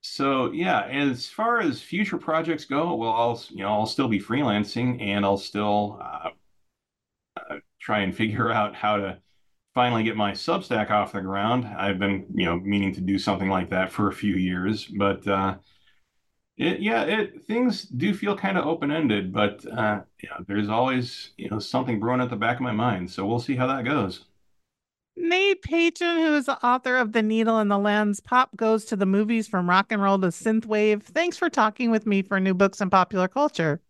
So 0.00 0.50
yeah, 0.52 0.82
as 0.86 1.28
far 1.28 1.60
as 1.60 1.82
future 1.82 2.18
projects 2.18 2.64
go, 2.64 2.94
well, 2.94 3.12
I'll 3.12 3.42
you 3.50 3.62
know 3.62 3.68
I'll 3.72 3.86
still 3.86 4.08
be 4.08 4.18
freelancing 4.20 5.00
and 5.02 5.24
I'll 5.24 5.36
still 5.38 5.98
uh, 6.02 6.30
uh, 7.36 7.56
try 7.80 8.00
and 8.00 8.14
figure 8.16 8.50
out 8.52 8.74
how 8.74 8.96
to 8.96 9.18
finally 9.74 10.02
get 10.04 10.16
my 10.16 10.32
Substack 10.32 10.90
off 10.90 11.12
the 11.12 11.20
ground. 11.22 11.66
I've 11.66 11.98
been 11.98 12.26
you 12.34 12.46
know 12.46 12.58
meaning 12.60 12.94
to 12.94 13.00
do 13.00 13.18
something 13.18 13.48
like 13.48 13.70
that 13.70 13.92
for 13.92 14.08
a 14.08 14.14
few 14.14 14.34
years, 14.36 14.86
but 14.86 15.26
uh, 15.26 15.56
it 16.56 16.80
yeah 16.80 17.04
it 17.04 17.44
things 17.46 17.82
do 17.84 18.14
feel 18.14 18.36
kind 18.36 18.58
of 18.58 18.66
open 18.66 18.90
ended, 18.90 19.32
but 19.32 19.64
uh, 19.66 20.02
yeah, 20.22 20.38
there's 20.46 20.68
always 20.68 21.32
you 21.36 21.48
know 21.50 21.58
something 21.58 22.00
brewing 22.00 22.20
at 22.20 22.30
the 22.30 22.36
back 22.36 22.56
of 22.56 22.62
my 22.62 22.72
mind. 22.72 23.10
So 23.10 23.26
we'll 23.26 23.38
see 23.40 23.56
how 23.56 23.66
that 23.68 23.84
goes. 23.84 24.24
Nate 25.20 25.62
Patrin, 25.62 26.18
who 26.18 26.34
is 26.36 26.46
the 26.46 26.64
author 26.64 26.96
of 26.96 27.12
The 27.12 27.22
Needle 27.22 27.58
and 27.58 27.70
the 27.70 27.78
Lens, 27.78 28.20
Pop 28.20 28.56
Goes 28.56 28.84
to 28.86 28.96
the 28.96 29.06
Movies 29.06 29.48
from 29.48 29.68
Rock 29.68 29.86
and 29.90 30.00
Roll 30.00 30.18
to 30.20 30.28
Synthwave. 30.28 31.02
Thanks 31.02 31.36
for 31.36 31.50
talking 31.50 31.90
with 31.90 32.06
me 32.06 32.22
for 32.22 32.38
New 32.38 32.54
Books 32.54 32.80
and 32.80 32.90
Popular 32.90 33.28
Culture. 33.28 33.80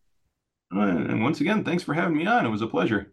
Uh, 0.74 0.80
and 0.80 1.22
once 1.22 1.40
again, 1.40 1.64
thanks 1.64 1.82
for 1.82 1.94
having 1.94 2.16
me 2.16 2.26
on. 2.26 2.46
It 2.46 2.50
was 2.50 2.62
a 2.62 2.66
pleasure. 2.66 3.12